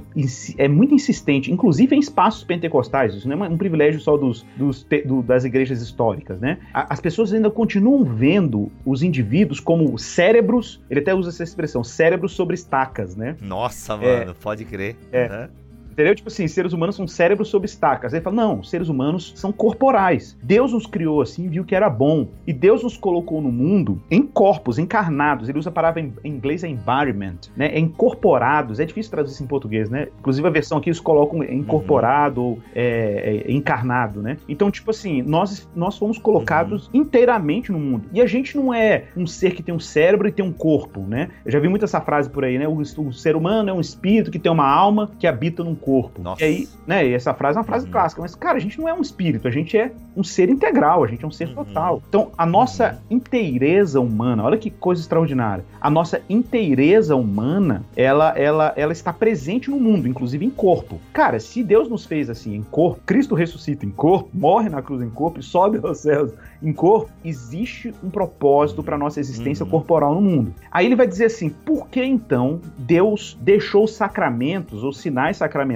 é 0.58 0.68
muito 0.68 0.94
insistente, 0.94 1.52
inclusive 1.52 1.96
em 1.96 2.00
espaços 2.00 2.44
pentecostais, 2.44 3.14
isso 3.14 3.28
não 3.28 3.46
é 3.46 3.50
um 3.50 3.58
privilégio 3.58 4.00
só 4.00 4.18
dos, 4.18 4.46
dos 4.56 4.86
do, 5.06 5.22
das 5.22 5.44
igrejas 5.44 5.82
históricas, 5.82 6.40
né? 6.40 6.60
As 6.74 7.00
pessoas 7.00 7.34
ainda 7.34 7.50
continuam 7.50 8.04
vendo 8.04 8.72
os 8.86 9.04
indivíduos 9.04 9.60
como 9.60 9.98
cérebros, 9.98 10.82
ele 10.90 11.00
até 11.00 11.14
usa 11.14 11.30
essa 11.30 11.44
expressão, 11.44 11.84
cérebros 11.84 12.34
sobre 12.34 12.56
estacas, 12.56 13.16
né? 13.16 13.36
Nossa, 13.42 13.94
é. 13.94 13.98
mano, 14.20 14.32
é, 14.32 14.34
pode 14.42 14.66
crer. 14.66 14.96
É. 15.12 15.28
Uhum. 15.28 15.65
Entendeu? 15.96 16.14
Tipo 16.14 16.28
assim, 16.28 16.46
seres 16.46 16.74
humanos 16.74 16.98
são 16.98 17.08
cérebros 17.08 17.48
sob 17.48 17.66
estacas. 17.66 18.14
Aí 18.14 18.18
ele 18.18 18.24
fala, 18.24 18.36
não, 18.36 18.62
seres 18.62 18.90
humanos 18.90 19.32
são 19.36 19.52
corporais. 19.52 20.38
Deus 20.44 20.74
nos 20.74 20.86
criou 20.86 21.22
assim, 21.22 21.48
viu 21.48 21.64
que 21.64 21.74
era 21.74 21.90
bom. 21.90 22.28
E 22.46 22.52
Deus 22.52 22.84
nos 22.84 22.98
colocou 22.98 23.42
no 23.42 23.50
mundo 23.50 24.02
em 24.12 24.22
corpos, 24.22 24.78
encarnados. 24.78 25.48
Ele 25.48 25.58
usa 25.58 25.70
a 25.70 25.74
palavra 25.74 26.02
em 26.02 26.14
inglês 26.26 26.66
é 26.66 26.68
environment, 26.68 27.50
né? 27.56 27.68
É 27.68 27.80
incorporados. 27.80 28.82
É 28.82 28.86
difícil 28.86 29.10
traduzir 29.10 29.36
isso 29.36 29.44
em 29.44 29.48
português, 29.48 29.90
né? 29.90 30.10
Inclusive 30.20 30.46
a 30.46 30.52
versão 30.52 30.78
aqui 30.80 30.90
eles 30.90 31.00
colocam 31.00 31.42
incorporado 31.44 32.44
ou 32.44 32.52
uhum. 32.54 32.62
é, 32.76 33.44
é, 33.48 33.52
encarnado, 33.52 34.22
né? 34.22 34.38
Então, 34.50 34.70
tipo 34.70 34.92
assim, 34.92 35.22
nós, 35.22 35.70
nós 35.74 35.98
fomos 35.98 36.18
colocados 36.18 36.88
uhum. 36.88 37.02
inteiramente 37.02 37.72
no 37.72 37.80
mundo. 37.80 38.10
E 38.12 38.22
a 38.22 38.28
gente 38.28 38.58
não 38.58 38.74
é 38.74 39.06
um 39.16 39.26
ser 39.26 39.54
que 39.54 39.64
tem 39.64 39.74
um 39.74 39.80
cérebro 39.80 40.28
e 40.28 40.32
tem 40.32 40.44
um 40.44 40.52
corpo, 40.52 41.00
né? 41.02 41.30
Eu 41.46 41.52
já 41.52 41.60
vi 41.60 41.70
muito 41.70 41.86
essa 41.86 42.02
frase 42.02 42.30
por 42.30 42.44
aí, 42.44 42.58
né? 42.58 42.68
O, 42.68 42.80
o 42.80 43.14
ser 43.14 43.38
humano 43.38 43.70
é 43.70 43.74
um 43.74 43.80
espírito 43.80 44.30
que 44.30 44.40
tem 44.40 44.52
uma 44.52 44.68
alma 44.68 45.12
que 45.18 45.26
habita 45.26 45.64
num 45.64 45.76
corpo. 45.86 46.20
Nossa. 46.22 46.42
E 46.42 46.46
aí, 46.46 46.70
né, 46.88 47.08
e 47.08 47.14
essa 47.14 47.32
frase 47.34 47.58
é 47.58 47.62
uma 47.62 47.66
frase 47.66 47.86
uhum. 47.86 47.92
clássica, 47.92 48.22
mas, 48.22 48.34
cara, 48.34 48.58
a 48.58 48.60
gente 48.60 48.80
não 48.80 48.90
é 48.90 48.94
um 48.94 49.02
espírito, 49.02 49.48
a 49.48 49.52
gente 49.52 49.78
é 49.78 49.92
um 50.18 50.24
ser 50.24 50.50
integral, 50.50 51.04
a 51.04 51.08
gente 51.08 51.24
é 51.24 51.28
um 51.28 51.32
ser 51.32 51.50
uhum. 51.50 51.64
total. 51.64 52.02
Então, 52.10 52.32
a 52.36 52.46
nossa 52.46 53.00
uhum. 53.10 53.18
inteireza 53.18 54.00
humana, 54.00 54.44
olha 54.44 54.58
que 54.58 54.72
coisa 54.72 55.02
extraordinária. 55.02 55.64
A 55.80 55.90
nossa 55.90 56.22
inteireza 56.28 57.16
humana, 57.16 57.84
ela, 57.96 58.38
ela, 58.38 58.74
ela 58.76 58.92
está 58.92 59.14
presente 59.14 59.70
no 59.70 59.80
mundo, 59.80 60.08
inclusive 60.08 60.44
em 60.44 60.50
corpo. 60.50 61.00
Cara, 61.14 61.40
se 61.40 61.64
Deus 61.64 61.88
nos 61.88 62.06
fez 62.06 62.30
assim 62.30 62.56
em 62.56 62.64
corpo, 62.64 63.00
Cristo 63.06 63.36
ressuscita 63.36 63.86
em 63.86 63.92
corpo, 63.92 64.30
morre 64.34 64.70
na 64.70 64.82
cruz 64.82 65.04
em 65.04 65.10
corpo 65.10 65.40
e 65.40 65.44
sobe 65.44 65.80
aos 65.84 66.00
céus 66.00 66.32
em 66.64 66.74
corpo, 66.74 67.12
existe 67.24 67.94
um 68.04 68.10
propósito 68.10 68.82
para 68.82 68.98
nossa 68.98 69.20
existência 69.20 69.64
uhum. 69.64 69.70
corporal 69.70 70.16
no 70.16 70.22
mundo. 70.22 70.54
Aí 70.72 70.86
ele 70.86 70.96
vai 70.96 71.08
dizer 71.08 71.26
assim: 71.26 71.50
por 71.50 71.88
que 71.90 72.04
então 72.04 72.60
Deus 72.78 73.38
deixou 73.42 73.84
os 73.84 73.94
sacramentos, 73.94 74.84
os 74.84 74.98
sinais 74.98 75.38
sacramentais, 75.38 75.75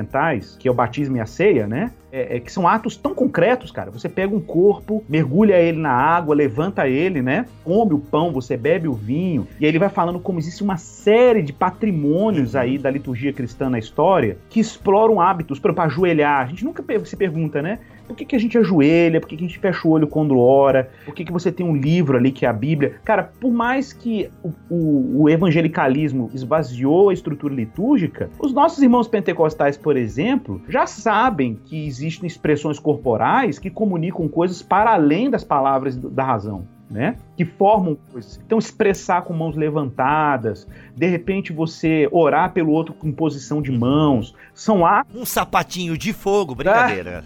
que 0.60 0.68
é 0.68 0.72
o 0.72 0.74
batismo 0.74 1.18
e 1.18 1.20
a 1.20 1.26
ceia, 1.26 1.68
né? 1.68 1.92
É, 2.12 2.38
é, 2.38 2.40
que 2.40 2.52
são 2.52 2.68
atos 2.68 2.96
tão 2.96 3.14
concretos, 3.14 3.72
cara. 3.72 3.92
Você 3.92 4.10
pega 4.10 4.36
um 4.36 4.40
corpo, 4.40 5.04
mergulha 5.08 5.56
ele 5.56 5.78
na 5.78 5.92
água, 5.92 6.34
levanta 6.34 6.88
ele, 6.88 7.22
né? 7.22 7.46
Come 7.64 7.94
o 7.94 8.00
pão, 8.00 8.32
você 8.32 8.58
bebe 8.58 8.88
o 8.88 8.94
vinho. 8.94 9.48
E 9.60 9.66
aí 9.66 9.72
ele 9.72 9.80
vai 9.80 9.90
falando 9.90 10.20
como 10.20 10.40
existe 10.40 10.64
uma 10.64 10.78
série 10.78 11.42
de 11.42 11.54
patrimônios 11.54 12.56
aí 12.56 12.78
da 12.78 12.90
liturgia 12.90 13.32
cristã 13.32 13.70
na 13.70 13.78
história 13.78 14.38
que 14.50 14.60
exploram 14.60 15.22
hábitos, 15.22 15.60
para 15.60 15.84
ajoelhar. 15.84 16.42
A 16.42 16.46
gente 16.46 16.66
nunca 16.66 16.84
se 17.06 17.16
pergunta, 17.16 17.62
né? 17.62 17.80
Por 18.10 18.16
que, 18.16 18.26
que 18.26 18.36
a 18.36 18.40
gente 18.40 18.58
ajoelha? 18.58 19.22
Por 19.22 19.30
que, 19.30 19.38
que 19.38 19.44
a 19.44 19.48
gente 19.48 19.60
fecha 19.60 19.88
o 19.88 19.92
olho 19.92 20.08
quando 20.08 20.40
ora? 20.40 20.90
Por 21.06 21.14
que, 21.14 21.24
que 21.24 21.32
você 21.32 21.52
tem 21.52 21.64
um 21.64 21.76
livro 21.76 22.18
ali 22.18 22.32
que 22.32 22.44
é 22.44 22.50
a 22.50 22.54
Bíblia? 22.54 22.96
Cara, 23.06 23.32
por 23.40 23.52
mais 23.52 23.94
que 23.94 24.32
o, 24.42 24.52
o, 24.68 25.22
o 25.22 25.30
evangelicalismo 25.30 26.28
esvaziou 26.34 27.10
a 27.10 27.14
estrutura 27.14 27.54
litúrgica, 27.54 28.32
os 28.40 28.52
nossos 28.52 28.82
irmãos 28.82 29.08
pentecostais, 29.08 29.78
por 29.78 29.96
exemplo, 29.96 30.60
já 30.68 30.88
sabem 30.88 31.60
que 31.64 31.86
existem 32.00 32.28
expressões 32.28 32.80
corporais 32.80 33.60
que 33.60 33.70
comunicam 33.70 34.28
coisas 34.28 34.62
para 34.62 34.94
além 34.94 35.30
das 35.30 35.44
palavras 35.44 35.98
da 35.98 36.24
razão 36.24 36.66
né? 36.90 37.16
Que 37.38 37.46
formam 37.46 37.98
coisas. 38.12 38.40
Então, 38.46 38.58
expressar 38.58 39.22
com 39.22 39.34
mãos 39.34 39.56
levantadas, 39.56 40.68
de 40.96 41.08
repente 41.08 41.54
você 41.54 42.08
orar 42.12 42.52
pelo 42.52 42.72
outro 42.72 42.94
com 42.94 43.12
posição 43.12 43.62
de 43.62 43.72
mãos, 43.72 44.36
são 44.54 44.86
atos. 44.86 45.16
Um 45.16 45.26
sapatinho 45.26 45.98
de 45.98 46.12
fogo, 46.12 46.56
brincadeira. 46.56 47.24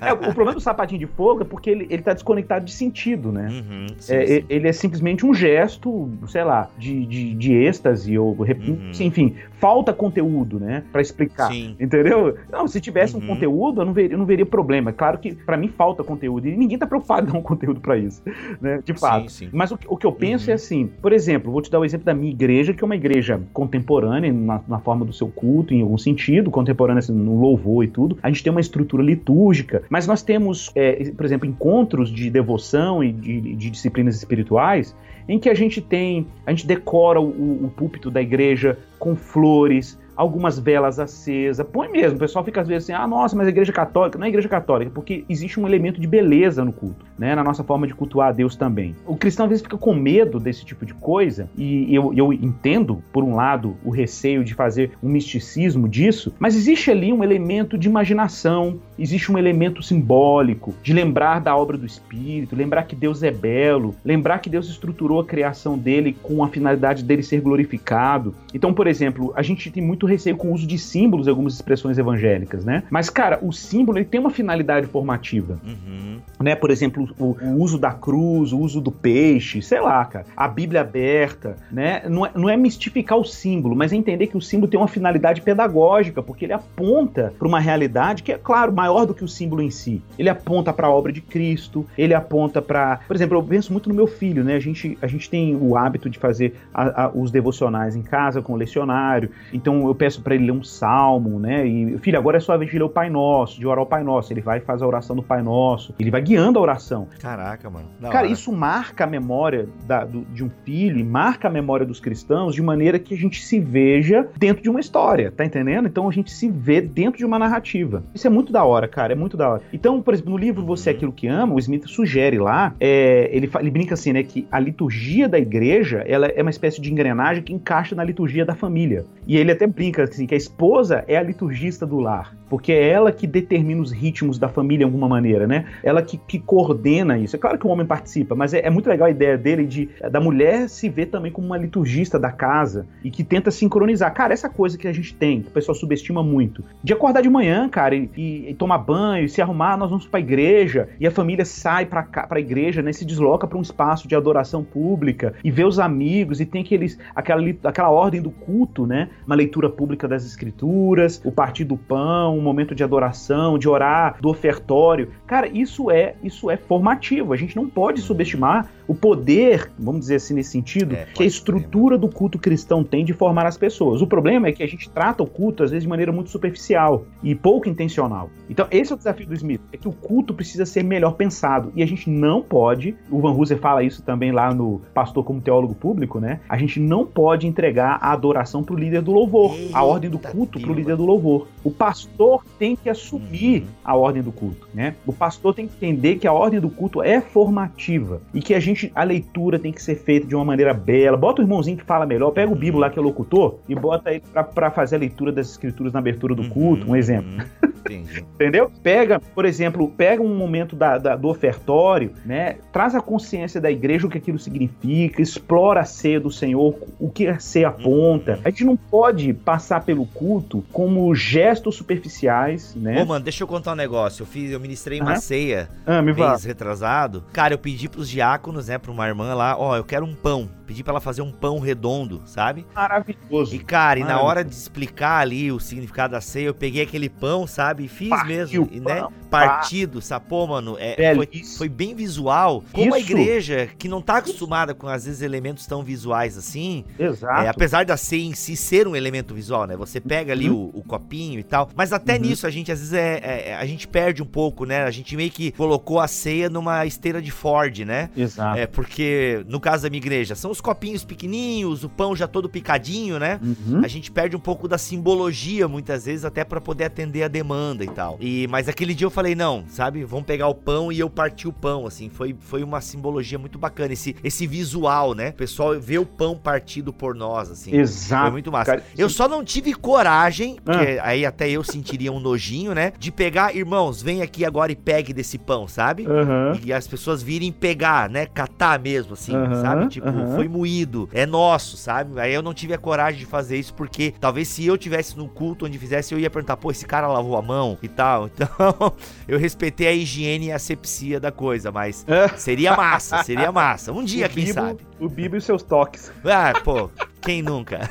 é, 0.00 0.12
o 0.12 0.18
problema 0.18 0.54
do 0.54 0.60
sapatinho 0.60 0.98
de 0.98 1.06
fogo 1.06 1.42
é 1.42 1.44
porque 1.44 1.70
ele, 1.70 1.86
ele 1.90 2.02
tá 2.02 2.12
desconectado 2.12 2.64
de 2.64 2.72
sentido, 2.72 3.30
né? 3.30 3.48
Uhum, 3.50 3.86
sim, 3.98 4.14
é, 4.14 4.26
sim. 4.26 4.44
Ele 4.48 4.68
é 4.68 4.72
simplesmente 4.72 5.26
um 5.26 5.34
gesto, 5.34 6.10
sei 6.26 6.42
lá, 6.42 6.68
de, 6.78 7.06
de, 7.06 7.34
de 7.34 7.52
êxtase 7.52 8.18
ou 8.18 8.36
uhum. 8.36 8.90
enfim, 8.98 9.36
falta 9.60 9.92
conteúdo, 9.92 10.58
né? 10.58 10.82
Para 10.90 11.00
explicar. 11.00 11.52
Sim. 11.52 11.76
Entendeu? 11.78 12.36
Não, 12.50 12.66
se 12.66 12.80
tivesse 12.80 13.14
uhum. 13.14 13.22
um 13.22 13.26
conteúdo, 13.26 13.82
eu 13.82 13.84
não 13.84 13.92
veria, 13.92 14.14
eu 14.14 14.18
não 14.18 14.26
veria 14.26 14.46
problema. 14.46 14.90
É 14.90 14.92
claro 14.92 15.18
que 15.18 15.34
para 15.34 15.56
mim 15.56 15.68
falta 15.68 16.02
conteúdo 16.02 16.48
e 16.48 16.56
ninguém 16.56 16.78
tá 16.78 16.86
preocupado 16.86 17.28
em 17.28 17.32
dar 17.32 17.38
um 17.38 17.42
conteúdo 17.42 17.80
para 17.80 17.96
isso, 17.96 18.22
né? 18.60 18.80
De 18.86 18.98
fato. 18.98 19.30
Sim, 19.30 19.46
sim. 19.46 19.50
Mas 19.52 19.72
o, 19.72 19.78
o, 19.88 19.96
que 19.96 20.06
eu 20.06 20.12
penso 20.12 20.44
é 20.44 20.46
uhum. 20.46 20.52
é 20.52 20.54
assim, 20.54 20.86
por 21.02 21.12
exemplo, 21.12 21.50
vou 21.50 21.60
te 21.60 21.70
dar 21.70 21.80
o 21.80 21.84
exemplo 21.84 22.06
da 22.06 22.14
minha 22.14 22.30
igreja, 22.30 22.72
que 22.72 22.82
é 22.82 22.86
uma 22.86 22.94
igreja 22.94 23.40
contemporânea 23.52 24.32
na, 24.32 24.60
na 24.66 24.78
forma 24.78 25.04
do 25.04 25.12
seu 25.12 25.28
culto, 25.28 25.74
em 25.74 25.82
algum 25.82 25.98
sentido, 25.98 26.50
contemporânea 26.50 27.00
assim, 27.00 27.12
no 27.12 27.40
louvor 27.40 27.84
e 27.84 27.88
tudo. 27.88 28.16
A 28.22 28.28
gente 28.28 28.42
tem 28.42 28.50
uma 28.50 28.60
estrutura 28.60 29.02
litúrgica, 29.02 29.82
mas 29.90 30.06
nós 30.06 30.22
temos, 30.22 30.70
é, 30.74 31.10
por 31.10 31.26
exemplo, 31.26 31.48
encontros 31.48 32.10
de 32.10 32.30
devoção 32.30 33.02
e 33.02 33.12
de, 33.12 33.40
de 33.56 33.70
disciplinas 33.70 34.16
espirituais 34.16 34.94
em 35.28 35.38
que 35.38 35.48
a 35.48 35.54
gente 35.54 35.80
tem, 35.80 36.26
a 36.46 36.50
gente 36.50 36.66
decora 36.66 37.20
o, 37.20 37.64
o 37.64 37.72
púlpito 37.76 38.10
da 38.10 38.22
igreja 38.22 38.78
com 38.98 39.16
flores, 39.16 39.98
algumas 40.16 40.58
velas 40.58 40.98
acesas. 40.98 41.66
Põe 41.66 41.88
mesmo, 41.88 42.16
o 42.16 42.20
pessoal 42.20 42.44
fica 42.44 42.60
às 42.60 42.68
vezes 42.68 42.84
assim, 42.84 42.92
ah, 42.92 43.06
nossa, 43.06 43.36
mas 43.36 43.46
a 43.46 43.50
igreja 43.50 43.72
católica. 43.72 44.18
Não 44.18 44.26
é 44.26 44.28
igreja 44.28 44.48
católica, 44.48 44.90
porque 44.94 45.24
existe 45.28 45.60
um 45.60 45.66
elemento 45.66 46.00
de 46.00 46.06
beleza 46.06 46.64
no 46.64 46.72
culto, 46.72 47.04
né? 47.18 47.34
Na 47.34 47.44
nossa 47.44 47.62
forma 47.62 47.86
de 47.86 47.94
cultuar 47.94 48.28
a 48.28 48.32
Deus 48.32 48.56
também. 48.56 48.94
O 49.06 49.16
cristão 49.16 49.44
às 49.46 49.50
vezes 49.50 49.62
fica 49.62 49.76
com 49.76 49.94
medo 49.94 50.40
desse 50.40 50.64
tipo 50.64 50.86
de 50.86 50.94
coisa, 50.94 51.48
e 51.56 51.94
eu, 51.94 52.12
eu 52.14 52.32
entendo, 52.32 53.02
por 53.12 53.22
um 53.22 53.34
lado, 53.34 53.76
o 53.84 53.90
receio 53.90 54.42
de 54.44 54.54
fazer 54.54 54.92
um 55.02 55.08
misticismo 55.08 55.88
disso, 55.88 56.34
mas 56.38 56.54
existe 56.56 56.90
ali 56.90 57.12
um 57.12 57.22
elemento 57.22 57.76
de 57.76 57.88
imaginação, 57.88 58.78
existe 58.98 59.30
um 59.30 59.38
elemento 59.38 59.82
simbólico, 59.82 60.74
de 60.82 60.92
lembrar 60.92 61.40
da 61.40 61.56
obra 61.56 61.76
do 61.76 61.84
Espírito, 61.84 62.56
lembrar 62.56 62.84
que 62.84 62.96
Deus 62.96 63.22
é 63.22 63.30
belo, 63.30 63.94
lembrar 64.04 64.38
que 64.38 64.48
Deus 64.48 64.68
estruturou 64.68 65.20
a 65.20 65.24
criação 65.24 65.76
dele 65.76 66.16
com 66.22 66.42
a 66.42 66.48
finalidade 66.48 67.02
dele 67.02 67.22
ser 67.22 67.40
glorificado. 67.40 68.34
Então, 68.54 68.72
por 68.72 68.86
exemplo, 68.86 69.32
a 69.36 69.42
gente 69.42 69.70
tem 69.70 69.82
muito 69.82 70.05
receio 70.06 70.36
com 70.36 70.48
o 70.48 70.52
uso 70.52 70.66
de 70.66 70.78
símbolos 70.78 71.26
em 71.26 71.30
algumas 71.30 71.54
expressões 71.54 71.98
evangélicas, 71.98 72.64
né? 72.64 72.82
Mas, 72.90 73.10
cara, 73.10 73.38
o 73.42 73.52
símbolo 73.52 73.98
ele 73.98 74.04
tem 74.04 74.20
uma 74.20 74.30
finalidade 74.30 74.86
formativa. 74.86 75.58
Uhum. 75.64 76.20
Né? 76.40 76.54
Por 76.54 76.70
exemplo, 76.70 77.08
o, 77.18 77.36
o, 77.42 77.62
uso 77.62 77.78
da 77.78 77.92
cruz, 77.92 78.52
o 78.52 78.58
uso 78.58 78.80
do 78.80 78.90
peixe, 78.90 79.62
sei 79.62 79.80
lá, 79.80 80.04
cara. 80.04 80.26
A 80.36 80.48
Bíblia 80.48 80.80
aberta, 80.82 81.56
né? 81.70 82.02
Não 82.08 82.26
é, 82.26 82.30
não 82.34 82.48
é 82.48 82.56
mistificar 82.56 83.18
o 83.18 83.24
símbolo, 83.24 83.74
mas 83.74 83.92
é 83.92 83.96
entender 83.96 84.26
que 84.26 84.36
o 84.36 84.40
símbolo 84.40 84.70
tem 84.70 84.78
uma 84.78 84.88
finalidade 84.88 85.40
pedagógica, 85.40 86.22
porque 86.22 86.44
ele 86.44 86.52
aponta 86.52 87.32
para 87.38 87.48
uma 87.48 87.60
realidade 87.60 88.22
que 88.22 88.32
é, 88.32 88.38
claro, 88.38 88.72
maior 88.72 89.06
do 89.06 89.14
que 89.14 89.24
o 89.24 89.28
símbolo 89.28 89.62
em 89.62 89.70
si. 89.70 90.02
Ele 90.18 90.28
aponta 90.28 90.72
para 90.72 90.86
a 90.86 90.90
obra 90.90 91.12
de 91.12 91.20
Cristo, 91.20 91.86
ele 91.96 92.14
aponta 92.14 92.62
para. 92.62 93.00
Por 93.06 93.16
exemplo, 93.16 93.38
eu 93.38 93.42
penso 93.42 93.72
muito 93.72 93.88
no 93.88 93.94
meu 93.94 94.06
filho, 94.06 94.44
né? 94.44 94.56
A 94.56 94.60
gente, 94.60 94.96
a 95.00 95.06
gente 95.06 95.28
tem 95.28 95.56
o 95.56 95.76
hábito 95.76 96.08
de 96.08 96.18
fazer 96.18 96.54
a, 96.72 97.04
a, 97.04 97.10
os 97.10 97.30
devocionais 97.30 97.96
em 97.96 98.02
casa 98.02 98.42
com 98.42 98.52
o 98.52 98.56
lecionário. 98.56 99.30
Então 99.52 99.86
eu 99.86 99.94
peço 99.96 100.22
para 100.22 100.34
ele 100.34 100.46
ler 100.46 100.52
um 100.52 100.62
salmo, 100.62 101.38
né? 101.40 101.66
E, 101.66 101.98
filho, 101.98 102.18
agora 102.18 102.36
é 102.36 102.40
sua 102.40 102.56
vez 102.56 102.70
de 102.70 102.78
ler 102.78 102.84
o 102.84 102.88
Pai 102.88 103.10
Nosso, 103.10 103.58
de 103.58 103.66
orar 103.66 103.82
o 103.82 103.86
Pai 103.86 104.02
Nosso. 104.04 104.32
Ele 104.32 104.40
vai 104.40 104.58
e 104.58 104.60
faz 104.60 104.82
a 104.82 104.86
oração 104.86 105.16
do 105.16 105.22
Pai 105.22 105.42
Nosso. 105.42 105.94
Ele 105.98 106.10
vai 106.10 106.20
guiando 106.22 106.58
a 106.58 106.62
oração. 106.62 107.08
Caraca, 107.20 107.68
mano. 107.68 107.86
Cara, 108.00 108.18
hora. 108.20 108.26
isso 108.28 108.52
marca 108.52 109.04
a 109.04 109.06
memória 109.06 109.68
da- 109.86 110.04
do- 110.04 110.24
de 110.32 110.44
um 110.44 110.50
filho 110.64 110.98
e 110.98 111.04
marca 111.04 111.48
a 111.48 111.50
memória 111.50 111.84
dos 111.86 111.98
cristãos 112.00 112.54
de 112.54 112.62
maneira 112.62 112.98
que 112.98 113.14
a 113.14 113.16
gente 113.16 113.42
se 113.44 113.58
veja 113.58 114.26
dentro 114.36 114.62
de 114.62 114.70
uma 114.70 114.80
história, 114.80 115.32
tá 115.34 115.44
entendendo? 115.44 115.86
Então 115.88 116.08
a 116.08 116.12
gente 116.12 116.30
se 116.30 116.48
vê 116.50 116.80
dentro 116.80 117.18
de 117.18 117.24
uma 117.24 117.38
narrativa. 117.38 118.02
Isso 118.14 118.26
é 118.26 118.30
muito 118.30 118.52
da 118.52 118.64
hora, 118.64 118.86
cara, 118.88 119.12
é 119.12 119.16
muito 119.16 119.36
da 119.36 119.48
hora. 119.50 119.62
Então, 119.72 120.00
por 120.02 120.12
exemplo, 120.14 120.32
no 120.32 120.38
livro 120.38 120.64
Você 120.66 120.90
é 120.90 120.92
Aquilo 120.92 121.12
Que 121.12 121.26
Ama, 121.26 121.54
o 121.54 121.58
Smith 121.58 121.86
sugere 121.86 122.38
lá, 122.38 122.74
é, 122.80 123.28
ele, 123.32 123.48
ele 123.60 123.70
brinca 123.70 123.94
assim, 123.94 124.12
né, 124.12 124.22
que 124.22 124.46
a 124.50 124.58
liturgia 124.58 125.28
da 125.28 125.38
igreja, 125.38 126.04
ela 126.06 126.26
é 126.26 126.42
uma 126.42 126.50
espécie 126.50 126.80
de 126.80 126.90
engrenagem 126.92 127.42
que 127.42 127.52
encaixa 127.52 127.94
na 127.94 128.02
liturgia 128.04 128.44
da 128.44 128.54
família. 128.54 129.04
E 129.26 129.36
ele 129.36 129.52
até 129.52 129.66
brinca 129.66 129.85
assim, 130.02 130.26
que 130.26 130.34
a 130.34 130.38
esposa 130.38 131.04
é 131.06 131.16
a 131.16 131.22
liturgista 131.22 131.86
do 131.86 131.98
lar, 131.98 132.36
porque 132.48 132.72
é 132.72 132.88
ela 132.88 133.12
que 133.12 133.26
determina 133.26 133.80
os 133.82 133.90
ritmos 133.92 134.38
da 134.38 134.48
família 134.48 134.78
de 134.78 134.84
alguma 134.84 135.08
maneira, 135.08 135.46
né? 135.46 135.66
Ela 135.82 136.02
que, 136.02 136.16
que 136.16 136.38
coordena 136.38 137.18
isso. 137.18 137.36
É 137.36 137.38
claro 137.38 137.58
que 137.58 137.66
o 137.66 137.70
homem 137.70 137.86
participa, 137.86 138.34
mas 138.34 138.54
é, 138.54 138.66
é 138.66 138.70
muito 138.70 138.88
legal 138.88 139.08
a 139.08 139.10
ideia 139.10 139.36
dele 139.36 139.64
de 139.66 139.88
da 140.10 140.20
mulher 140.20 140.68
se 140.68 140.88
ver 140.88 141.06
também 141.06 141.32
como 141.32 141.46
uma 141.46 141.56
liturgista 141.56 142.18
da 142.18 142.30
casa 142.30 142.86
e 143.02 143.10
que 143.10 143.24
tenta 143.24 143.50
sincronizar. 143.50 144.12
Cara, 144.14 144.32
essa 144.32 144.48
coisa 144.48 144.78
que 144.78 144.86
a 144.86 144.92
gente 144.92 145.14
tem, 145.14 145.42
que 145.42 145.48
o 145.48 145.52
pessoal 145.52 145.74
subestima 145.74 146.22
muito, 146.22 146.62
de 146.82 146.92
acordar 146.92 147.22
de 147.22 147.28
manhã, 147.30 147.68
cara, 147.68 147.94
e, 147.94 148.10
e- 148.16 148.54
tomar 148.54 148.78
banho, 148.78 149.24
e 149.24 149.28
se 149.28 149.42
arrumar, 149.42 149.76
nós 149.76 149.90
vamos 149.90 150.06
pra 150.06 150.20
igreja, 150.20 150.88
e 150.98 151.06
a 151.06 151.10
família 151.10 151.44
sai 151.44 151.86
pra, 151.86 152.02
cá, 152.02 152.26
pra 152.26 152.40
igreja, 152.40 152.82
né? 152.82 152.92
Se 152.92 153.04
desloca 153.04 153.46
pra 153.46 153.58
um 153.58 153.62
espaço 153.62 154.08
de 154.08 154.14
adoração 154.14 154.64
pública 154.64 155.34
e 155.44 155.50
vê 155.50 155.64
os 155.64 155.78
amigos, 155.78 156.40
e 156.40 156.46
tem 156.46 156.62
aqueles, 156.62 156.98
aquela, 157.14 157.42
aquela 157.64 157.90
ordem 157.90 158.22
do 158.22 158.30
culto, 158.30 158.86
né? 158.86 159.08
Uma 159.26 159.34
leitura 159.34 159.68
pública 159.68 160.08
das 160.08 160.24
escrituras, 160.24 161.20
o 161.24 161.32
partir 161.32 161.64
do 161.64 161.76
pão, 161.76 162.35
um 162.36 162.42
momento 162.42 162.74
de 162.74 162.84
adoração, 162.84 163.58
de 163.58 163.68
orar, 163.68 164.16
do 164.20 164.28
ofertório. 164.28 165.10
Cara, 165.26 165.48
isso 165.48 165.90
é, 165.90 166.14
isso 166.22 166.50
é 166.50 166.56
formativo. 166.56 167.32
A 167.32 167.36
gente 167.36 167.56
não 167.56 167.68
pode 167.68 168.00
subestimar 168.00 168.68
o 168.88 168.94
poder, 168.94 169.70
vamos 169.78 170.02
dizer 170.02 170.16
assim 170.16 170.34
nesse 170.34 170.50
sentido, 170.50 170.94
É, 170.94 171.06
que 171.06 171.22
a 171.22 171.26
estrutura 171.26 171.98
do 171.98 172.08
culto 172.08 172.38
cristão 172.38 172.84
tem 172.84 173.04
de 173.04 173.12
formar 173.12 173.46
as 173.46 173.56
pessoas. 173.56 174.00
O 174.00 174.06
problema 174.06 174.46
é 174.48 174.52
que 174.52 174.62
a 174.62 174.66
gente 174.66 174.88
trata 174.88 175.22
o 175.22 175.26
culto 175.26 175.62
às 175.64 175.70
vezes 175.70 175.82
de 175.82 175.88
maneira 175.88 176.12
muito 176.12 176.30
superficial 176.30 177.04
e 177.22 177.34
pouco 177.34 177.68
intencional. 177.68 178.30
Então, 178.48 178.66
esse 178.70 178.92
é 178.92 178.94
o 178.94 178.98
desafio 178.98 179.26
do 179.26 179.34
Smith, 179.34 179.60
é 179.72 179.76
que 179.76 179.88
o 179.88 179.92
culto 179.92 180.32
precisa 180.32 180.64
ser 180.64 180.84
melhor 180.84 181.14
pensado 181.14 181.72
e 181.74 181.82
a 181.82 181.86
gente 181.86 182.08
não 182.08 182.40
pode, 182.42 182.96
o 183.10 183.20
Van 183.20 183.32
Hooser 183.32 183.58
fala 183.58 183.82
isso 183.82 184.02
também 184.02 184.30
lá 184.30 184.54
no 184.54 184.80
Pastor 184.94 185.24
como 185.24 185.40
Teólogo 185.40 185.74
Público, 185.74 186.20
né? 186.20 186.40
A 186.48 186.56
gente 186.56 186.78
não 186.78 187.04
pode 187.04 187.46
entregar 187.46 187.98
a 188.00 188.12
adoração 188.12 188.62
pro 188.62 188.76
líder 188.76 189.02
do 189.02 189.12
louvor, 189.12 189.56
a 189.72 189.82
ordem 189.82 190.08
do 190.08 190.16
Eita 190.18 190.30
culto 190.30 190.58
pro 190.60 190.68
pila. 190.68 190.76
líder 190.76 190.96
do 190.96 191.04
louvor. 191.04 191.48
O 191.64 191.70
pastor 191.70 192.25
tem 192.58 192.74
que 192.76 192.88
assumir 192.90 193.62
Uhum. 193.62 193.66
a 193.84 193.96
ordem 193.96 194.22
do 194.22 194.32
culto, 194.32 194.68
né? 194.74 194.94
O 195.06 195.12
pastor 195.12 195.54
tem 195.54 195.66
que 195.66 195.74
entender 195.76 196.16
que 196.16 196.26
a 196.26 196.32
ordem 196.32 196.60
do 196.60 196.68
culto 196.70 197.02
é 197.02 197.20
formativa 197.20 198.20
e 198.34 198.40
que 198.40 198.54
a 198.54 198.60
gente 198.60 198.90
a 198.94 199.02
leitura 199.04 199.58
tem 199.58 199.72
que 199.72 199.82
ser 199.82 199.94
feita 199.96 200.26
de 200.26 200.34
uma 200.34 200.44
maneira 200.44 200.74
bela. 200.74 201.16
Bota 201.16 201.40
o 201.40 201.44
irmãozinho 201.44 201.76
que 201.76 201.84
fala 201.84 202.04
melhor, 202.06 202.30
pega 202.32 202.50
o 202.52 202.54
Bíblia 202.56 202.80
lá 202.82 202.90
que 202.90 202.98
é 202.98 203.02
locutor 203.02 203.56
e 203.68 203.74
bota 203.74 204.10
ele 204.10 204.22
pra- 204.32 204.44
pra 204.44 204.70
fazer 204.70 204.96
a 204.96 204.98
leitura 204.98 205.30
das 205.32 205.50
escrituras 205.50 205.92
na 205.92 205.98
abertura 205.98 206.34
do 206.34 206.48
culto, 206.48 206.90
um 206.90 206.96
exemplo. 206.96 207.30
Uhum. 207.30 207.46
Entendeu? 208.34 208.70
Pega, 208.82 209.20
por 209.20 209.44
exemplo, 209.44 209.88
pega 209.96 210.20
um 210.22 210.36
momento 210.36 210.74
da- 210.74 210.98
da- 210.98 211.14
do 211.16 211.28
ofertório, 211.28 212.10
né? 212.24 212.56
Traz 212.72 212.94
a 212.96 213.00
consciência 213.00 213.60
da 213.60 213.70
igreja 213.70 214.06
o 214.06 214.10
que 214.10 214.18
aquilo 214.18 214.38
significa, 214.38 215.22
explora 215.22 215.80
a 215.80 215.84
ceia 215.84 216.18
do 216.18 216.30
Senhor, 216.30 216.74
o 216.98 217.08
que 217.08 217.28
a 217.28 217.38
ceia 217.38 217.68
aponta. 217.68 218.40
A 218.44 218.50
gente 218.50 218.64
não 218.64 218.76
pode 218.76 219.32
passar 219.32 219.84
pelo 219.84 220.04
culto 220.06 220.64
como 220.72 221.14
gestos 221.14 221.76
superficiais, 222.16 222.74
né? 222.74 223.02
Ô, 223.02 223.06
mano, 223.06 223.24
deixa 223.24 223.44
eu 223.44 223.48
contar 223.48 223.72
um 223.72 223.76
negócio. 223.76 224.22
Eu 224.22 224.26
fiz, 224.26 224.50
eu 224.50 224.60
ministrei 224.60 225.00
uma 225.00 225.12
Aham. 225.12 225.20
ceia 225.20 225.68
ah, 225.86 226.02
me 226.02 226.12
vá. 226.12 226.30
mês 226.30 226.44
retrasado. 226.44 227.24
Cara, 227.32 227.54
eu 227.54 227.58
pedi 227.58 227.88
pros 227.88 228.08
diáconos, 228.08 228.68
né, 228.68 228.78
pra 228.78 228.90
uma 228.90 229.06
irmã 229.06 229.34
lá, 229.34 229.56
ó, 229.58 229.76
eu 229.76 229.84
quero 229.84 230.04
um 230.04 230.14
pão. 230.14 230.48
Pedi 230.66 230.82
pra 230.82 230.92
ela 230.92 231.00
fazer 231.00 231.22
um 231.22 231.30
pão 231.30 231.58
redondo, 231.60 232.22
sabe? 232.26 232.66
Maravilhoso. 232.74 233.54
E, 233.54 233.58
cara, 233.58 234.00
e 234.00 234.04
na 234.04 234.20
hora 234.20 234.44
de 234.44 234.52
explicar 234.54 235.20
ali 235.20 235.52
o 235.52 235.60
significado 235.60 236.12
da 236.12 236.20
ceia, 236.20 236.46
eu 236.46 236.54
peguei 236.54 236.82
aquele 236.82 237.08
pão, 237.08 237.46
sabe? 237.46 237.84
E 237.84 237.88
fiz 237.88 238.08
Partiu 238.08 238.26
mesmo. 238.26 238.68
E, 238.72 238.80
né? 238.80 239.00
pão, 239.00 239.12
Partido, 239.30 240.00
sapô, 240.00 240.46
mano. 240.46 240.76
É, 240.78 241.14
foi, 241.14 241.28
foi 241.58 241.68
bem 241.68 241.94
visual. 241.94 242.64
Como 242.72 242.94
a 242.94 242.98
Isso. 242.98 243.12
igreja, 243.12 243.68
que 243.78 243.88
não 243.88 244.00
tá 244.00 244.16
acostumada 244.18 244.74
com, 244.74 244.88
às 244.88 245.04
vezes, 245.04 245.20
elementos 245.22 245.66
tão 245.66 245.82
visuais 245.82 246.36
assim, 246.38 246.84
Exato. 246.98 247.42
é, 247.42 247.48
apesar 247.48 247.84
da 247.84 247.96
ceia 247.96 248.24
em 248.24 248.34
si 248.34 248.56
ser 248.56 248.88
um 248.88 248.96
elemento 248.96 249.34
visual, 249.34 249.66
né? 249.66 249.76
Você 249.76 250.00
pega 250.00 250.32
ali 250.32 250.48
o, 250.50 250.70
o 250.72 250.82
copinho 250.82 251.38
e 251.38 251.42
tal. 251.42 251.68
Mas 251.76 251.92
até 251.92 252.14
Uhum. 252.14 252.20
nisso 252.22 252.46
a 252.46 252.50
gente, 252.50 252.72
às 252.72 252.78
vezes, 252.78 252.94
é, 252.94 253.50
é- 253.50 253.54
a 253.56 253.66
gente 253.66 253.86
perde 253.86 254.22
um 254.22 254.26
pouco, 254.26 254.64
né? 254.64 254.82
A 254.84 254.90
gente 254.90 255.14
meio 255.16 255.30
que 255.30 255.52
colocou 255.52 256.00
a 256.00 256.08
ceia 256.08 256.48
numa 256.48 256.86
esteira 256.86 257.20
de 257.20 257.30
Ford, 257.30 257.78
né? 257.80 258.10
Exato. 258.16 258.58
É, 258.58 258.66
porque, 258.66 259.44
no 259.48 259.60
caso 259.60 259.82
da 259.82 259.90
minha 259.90 260.00
igreja, 260.00 260.34
são 260.34 260.50
os 260.56 260.60
copinhos 260.60 261.04
pequenininhos, 261.04 261.84
o 261.84 261.88
pão 261.88 262.16
já 262.16 262.26
todo 262.26 262.48
picadinho, 262.48 263.18
né? 263.18 263.38
Uhum. 263.42 263.80
A 263.84 263.88
gente 263.88 264.10
perde 264.10 264.34
um 264.36 264.40
pouco 264.40 264.66
da 264.66 264.78
simbologia, 264.78 265.68
muitas 265.68 266.06
vezes, 266.06 266.24
até 266.24 266.44
pra 266.44 266.60
poder 266.60 266.84
atender 266.84 267.22
a 267.22 267.28
demanda 267.28 267.84
e 267.84 267.88
tal. 267.88 268.16
E, 268.20 268.46
mas 268.48 268.68
aquele 268.68 268.94
dia 268.94 269.06
eu 269.06 269.10
falei, 269.10 269.34
não, 269.34 269.64
sabe? 269.68 270.04
Vamos 270.04 270.26
pegar 270.26 270.48
o 270.48 270.54
pão 270.54 270.90
e 270.90 270.98
eu 270.98 271.08
parti 271.10 271.46
o 271.46 271.52
pão, 271.52 271.86
assim. 271.86 272.08
Foi, 272.08 272.34
foi 272.40 272.62
uma 272.62 272.80
simbologia 272.80 273.38
muito 273.38 273.58
bacana, 273.58 273.92
esse, 273.92 274.16
esse 274.24 274.46
visual, 274.46 275.14
né? 275.14 275.30
O 275.30 275.34
pessoal 275.34 275.78
vê 275.78 275.98
o 275.98 276.06
pão 276.06 276.36
partido 276.36 276.92
por 276.92 277.14
nós, 277.14 277.50
assim. 277.50 277.74
Exato. 277.76 278.22
Foi 278.22 278.30
muito 278.32 278.50
massa. 278.50 278.64
cara. 278.72 278.84
Eu 278.96 279.08
só 279.08 279.28
não 279.28 279.44
tive 279.44 279.74
coragem, 279.74 280.56
Ah. 280.58 280.62
porque 280.72 280.98
aí 281.02 281.24
até 281.26 281.48
eu 281.50 281.62
sentiria 281.62 282.12
um 282.12 282.20
nojinho, 282.20 282.74
né? 282.74 282.92
De 282.98 283.10
pegar, 283.12 283.54
irmãos, 283.54 284.02
vem 284.02 284.22
aqui 284.22 284.44
agora 284.44 284.72
e 284.72 284.76
pegue 284.76 285.12
desse 285.12 285.38
pão, 285.38 285.68
sabe? 285.68 286.06
Aham. 286.06 286.58
E 286.64 286.72
as 286.72 286.86
pessoas 286.86 287.22
virem 287.22 287.52
pegar, 287.52 288.08
né? 288.08 288.26
Catar 288.26 288.78
mesmo, 288.80 289.12
assim, 289.14 289.34
Aham, 289.34 289.60
sabe? 289.62 289.88
Tipo, 289.88 290.08
aham. 290.08 290.34
foi 290.36 290.45
moído, 290.48 291.08
é 291.12 291.24
nosso, 291.26 291.76
sabe? 291.76 292.18
Aí 292.20 292.32
eu 292.32 292.42
não 292.42 292.54
tive 292.54 292.72
a 292.74 292.78
coragem 292.78 293.18
de 293.20 293.26
fazer 293.26 293.58
isso, 293.58 293.74
porque 293.74 294.14
talvez 294.20 294.48
se 294.48 294.64
eu 294.66 294.76
tivesse 294.78 295.16
no 295.16 295.28
culto 295.28 295.66
onde 295.66 295.78
fizesse, 295.78 296.12
eu 296.14 296.18
ia 296.20 296.30
perguntar, 296.30 296.56
pô, 296.56 296.70
esse 296.70 296.84
cara 296.86 297.06
lavou 297.08 297.36
a 297.36 297.42
mão 297.42 297.78
e 297.82 297.88
tal. 297.88 298.30
Então, 298.36 298.92
eu 299.26 299.38
respeitei 299.38 299.86
a 299.88 299.92
higiene 299.92 300.46
e 300.46 300.52
a 300.52 300.56
asepsia 300.56 301.18
da 301.18 301.32
coisa, 301.32 301.72
mas 301.72 302.04
É. 302.08 302.28
seria 302.36 302.76
massa, 302.76 303.22
seria 303.24 303.50
massa. 303.50 303.92
Um 303.92 304.04
dia, 304.04 304.26
O 304.26 304.30
quem 304.30 304.44
Bibo- 304.44 304.54
sabe? 304.54 304.85
O 304.98 305.08
Bibo 305.08 305.36
e 305.36 305.40
seus 305.40 305.62
toques. 305.62 306.10
Ah, 306.24 306.52
pô, 306.64 306.90
quem 307.20 307.42
nunca? 307.42 307.80